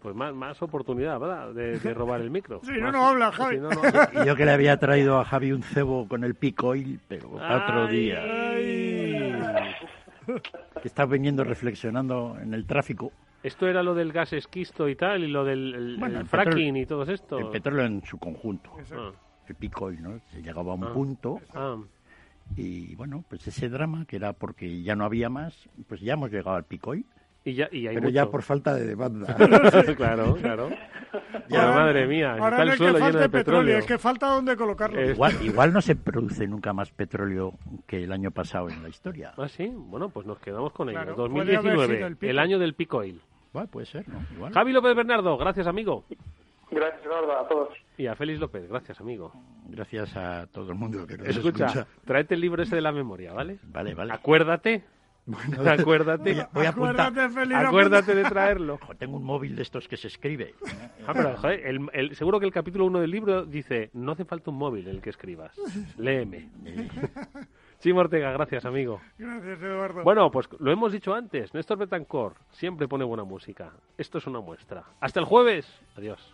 pues 0.01 0.15
más, 0.15 0.33
más 0.33 0.61
oportunidad, 0.61 1.19
¿verdad? 1.19 1.53
De, 1.53 1.77
de 1.79 1.93
robar 1.93 2.21
el 2.21 2.29
micro. 2.31 2.61
Si 2.63 2.71
no, 2.71 2.83
Más- 2.85 2.93
no 2.93 3.07
habla, 3.07 3.31
Javi. 3.31 3.55
si 3.55 3.61
no, 3.61 3.69
no- 3.69 4.23
Y 4.23 4.27
yo 4.27 4.35
que 4.35 4.45
le 4.45 4.51
había 4.51 4.77
traído 4.77 5.19
a 5.19 5.25
Javi 5.25 5.51
un 5.51 5.61
cebo 5.63 6.07
con 6.07 6.23
el 6.23 6.35
pico 6.35 6.67
oil, 6.69 6.99
pero 7.07 7.31
otro 7.31 7.87
día. 7.87 8.21
ay. 8.23 9.33
Que 10.81 10.87
está 10.87 11.05
viniendo 11.05 11.43
reflexionando 11.43 12.37
en 12.41 12.53
el 12.53 12.65
tráfico. 12.65 13.11
Esto 13.41 13.67
era 13.67 13.81
lo 13.83 13.93
del 13.95 14.11
gas 14.11 14.33
esquisto 14.33 14.87
y 14.89 14.95
tal, 14.95 15.23
y 15.23 15.27
lo 15.27 15.43
del 15.45 15.73
el- 15.73 15.97
Bueno, 15.97 16.15
el 16.15 16.21
el 16.21 16.27
fracking 16.27 16.73
petróleo- 16.75 16.81
y 16.83 16.85
todo 16.85 17.03
esto. 17.03 17.37
El 17.39 17.47
petróleo 17.49 17.85
en 17.85 18.03
su 18.05 18.17
conjunto. 18.17 18.71
Ah, 18.93 19.11
El 19.47 19.55
pico 19.55 19.85
oil, 19.85 20.03
¿no? 20.03 20.19
Se 20.31 20.41
llegaba 20.43 20.73
a 20.73 20.75
un 20.75 20.83
Ah. 20.83 20.93
punto 20.93 21.39
ah. 21.55 21.77
y 22.55 22.93
bueno, 22.95 23.23
pues 23.29 23.47
ese 23.47 23.69
drama 23.69 24.05
que 24.05 24.17
era 24.17 24.33
porque 24.33 24.81
ya 24.83 24.95
no 24.95 25.05
había 25.05 25.29
más, 25.29 25.67
pues 25.87 26.01
ya 26.01 26.13
hemos 26.13 26.31
llegado 26.31 26.55
al 26.57 26.65
pico 26.65 26.91
oil. 26.91 27.05
Y 27.45 27.53
ya, 27.53 27.69
y 27.71 27.87
hay 27.87 27.95
Pero 27.95 28.09
ya 28.09 28.23
mucho. 28.23 28.31
por 28.31 28.41
falta 28.43 28.73
de 28.75 28.85
demanda. 28.85 29.35
claro, 29.97 30.35
claro. 30.35 30.69
Ya. 31.47 31.61
Pero 31.61 31.73
madre 31.73 32.05
mía, 32.05 32.33
Ahora 32.33 32.49
está 32.49 32.57
no 32.57 32.63
el 32.63 32.69
es 32.69 32.77
suelo 32.77 32.93
que 32.99 33.05
lleno 33.05 33.19
de 33.19 33.29
petróleo. 33.29 33.77
es 33.77 33.85
que 33.85 33.97
falta 33.97 34.27
dónde 34.27 34.55
colocarlo. 34.55 35.01
Igual, 35.09 35.33
igual 35.41 35.73
no 35.73 35.81
se 35.81 35.95
produce 35.95 36.47
nunca 36.47 36.73
más 36.73 36.91
petróleo 36.91 37.53
que 37.87 38.03
el 38.03 38.11
año 38.11 38.29
pasado 38.31 38.69
en 38.69 38.83
la 38.83 38.89
historia. 38.89 39.33
Ah, 39.37 39.47
sí, 39.47 39.71
bueno, 39.73 40.09
pues 40.09 40.27
nos 40.27 40.37
quedamos 40.39 40.73
con 40.73 40.89
ello. 40.89 40.99
Claro, 41.01 41.15
puede 41.15 41.31
haber 41.41 41.55
2019, 41.55 41.95
sido 41.95 42.07
el 42.07 42.17
el, 42.29 42.39
año 42.39 42.59
del 42.59 42.73
pico 42.75 42.97
oil. 42.97 43.21
Bueno, 43.53 43.67
puede 43.69 43.87
ser, 43.87 44.07
¿no? 44.07 44.19
Igual. 44.35 44.53
Javi 44.53 44.71
López 44.73 44.95
Bernardo, 44.95 45.37
gracias 45.37 45.65
amigo. 45.65 46.03
Gracias, 46.71 47.03
Eduardo, 47.03 47.39
a 47.39 47.47
todos. 47.47 47.69
Y 47.97 48.05
a 48.05 48.15
Félix 48.15 48.39
López, 48.39 48.69
gracias 48.69 48.99
amigo. 49.01 49.31
Gracias 49.69 50.15
a 50.15 50.45
todo 50.47 50.69
el 50.71 50.77
mundo 50.77 51.07
que 51.07 51.17
nos 51.17 51.27
Escucha, 51.29 51.65
escucha. 51.65 51.87
tráete 52.05 52.35
el 52.35 52.41
libro 52.41 52.61
ese 52.61 52.75
de 52.75 52.81
la 52.81 52.91
memoria, 52.91 53.33
¿vale? 53.33 53.57
Vale, 53.63 53.95
vale. 53.95 54.13
Acuérdate, 54.13 54.83
acuérdate, 55.67 56.33
Voy 56.33 56.39
a, 56.41 56.49
voy 56.53 56.65
a 56.65 56.69
apuntar. 56.69 57.13
Acuérdate, 57.65 58.15
de 58.15 58.23
traerlo. 58.23 58.75
Ojo, 58.75 58.95
tengo 58.95 59.17
un 59.17 59.23
móvil 59.23 59.55
de 59.55 59.61
estos 59.63 59.87
que 59.87 59.97
se 59.97 60.07
escribe. 60.07 60.55
Ah, 61.07 61.13
pero, 61.13 61.35
joder, 61.37 61.65
el- 61.67 61.89
el- 61.93 62.15
seguro 62.15 62.39
que 62.39 62.45
el 62.45 62.51
capítulo 62.51 62.85
1 62.85 62.99
del 62.99 63.11
libro 63.11 63.45
dice, 63.45 63.89
no 63.93 64.13
hace 64.13 64.25
falta 64.25 64.51
un 64.51 64.57
móvil 64.57 64.87
en 64.87 64.95
el 64.95 65.01
que 65.01 65.09
escribas, 65.09 65.55
léeme. 65.97 66.49
Chimo 67.79 68.01
Ortega, 68.01 68.31
gracias 68.33 68.65
amigo. 68.65 68.99
Gracias, 69.17 69.61
Eduardo. 69.61 70.03
Bueno, 70.03 70.29
pues 70.31 70.49
lo 70.59 70.69
hemos 70.71 70.91
dicho 70.91 71.13
antes, 71.13 71.53
Néstor 71.53 71.77
Betancourt 71.77 72.35
siempre 72.51 72.87
pone 72.89 73.05
buena 73.05 73.23
música. 73.23 73.71
Esto 73.97 74.17
es 74.17 74.27
una 74.27 74.41
muestra. 74.41 74.83
Hasta 74.99 75.19
el 75.21 75.25
jueves. 75.25 75.65
Adiós. 75.95 76.33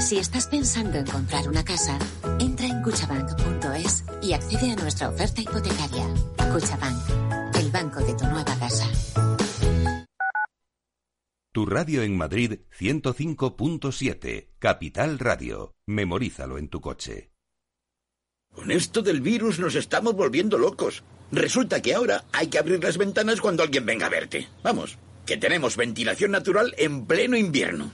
Si 0.00 0.16
estás 0.16 0.46
pensando 0.46 0.96
en 0.98 1.06
comprar 1.06 1.48
una 1.48 1.64
casa, 1.64 1.98
entra 2.38 2.66
en 2.66 2.82
cuchabank.es 2.82 4.04
y 4.22 4.32
accede 4.32 4.70
a 4.70 4.76
nuestra 4.76 5.08
oferta 5.08 5.40
hipotecaria. 5.40 6.06
Cuchabank, 6.52 7.56
el 7.56 7.70
banco 7.70 8.00
de 8.00 8.14
tu 8.14 8.24
nueva 8.26 8.44
casa. 8.44 8.86
Tu 11.52 11.66
radio 11.66 12.02
en 12.02 12.16
Madrid 12.16 12.60
105.7, 12.78 14.50
Capital 14.60 15.18
Radio. 15.18 15.74
Memorízalo 15.86 16.58
en 16.58 16.68
tu 16.68 16.80
coche. 16.80 17.32
Con 18.54 18.70
esto 18.70 19.02
del 19.02 19.20
virus 19.20 19.58
nos 19.58 19.74
estamos 19.74 20.14
volviendo 20.14 20.58
locos. 20.58 21.02
Resulta 21.32 21.82
que 21.82 21.94
ahora 21.94 22.24
hay 22.32 22.46
que 22.46 22.58
abrir 22.58 22.82
las 22.82 22.98
ventanas 22.98 23.40
cuando 23.40 23.64
alguien 23.64 23.84
venga 23.84 24.06
a 24.06 24.10
verte. 24.10 24.48
Vamos, 24.62 24.96
que 25.26 25.36
tenemos 25.36 25.76
ventilación 25.76 26.30
natural 26.30 26.74
en 26.78 27.04
pleno 27.06 27.36
invierno. 27.36 27.92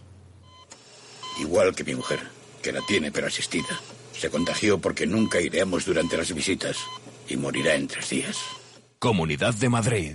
Igual 1.39 1.75
que 1.75 1.85
mi 1.85 1.95
mujer, 1.95 2.21
que 2.63 2.73
la 2.73 2.81
tiene 2.87 3.11
pero 3.11 3.27
asistida. 3.27 3.81
Se 4.13 4.31
contagió 4.31 4.79
porque 4.79 5.07
nunca 5.07 5.41
iremos 5.41 5.85
durante 5.85 6.17
las 6.17 6.33
visitas 6.33 6.77
y 7.29 7.37
morirá 7.37 7.75
en 7.75 7.89
tres 7.89 8.11
días. 8.11 8.39
Comunidad 8.99 9.55
de 9.55 9.69
Madrid. 9.69 10.15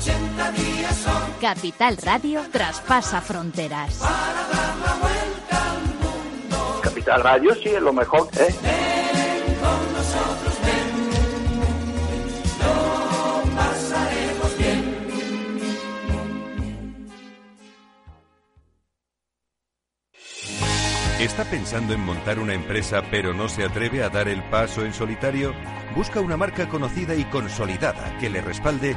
Son 0.00 0.14
80 0.14 0.52
días, 0.52 0.96
son 0.96 1.32
Capital 1.40 1.96
Radio 1.98 2.42
traspasa 2.50 3.20
fronteras. 3.20 4.00
Capital 6.82 7.22
Radio, 7.22 7.54
sí, 7.54 7.68
es 7.68 7.82
lo 7.82 7.92
mejor, 7.92 8.28
¿eh? 8.38 8.54
con 9.60 9.92
nosotros, 9.92 10.54
ven. 10.64 11.10
Lo 12.60 13.56
pasaremos 13.56 14.58
bien. 14.58 14.96
¿Está 21.20 21.44
pensando 21.44 21.92
en 21.92 22.00
montar 22.00 22.38
una 22.38 22.54
empresa 22.54 23.02
pero 23.10 23.34
no 23.34 23.50
se 23.50 23.64
atreve 23.64 24.02
a 24.02 24.08
dar 24.08 24.28
el 24.28 24.42
paso 24.44 24.86
en 24.86 24.94
solitario? 24.94 25.52
Busca 25.94 26.20
una 26.20 26.38
marca 26.38 26.70
conocida 26.70 27.14
y 27.14 27.24
consolidada 27.24 28.16
que 28.18 28.30
le 28.30 28.40
respalde. 28.40 28.96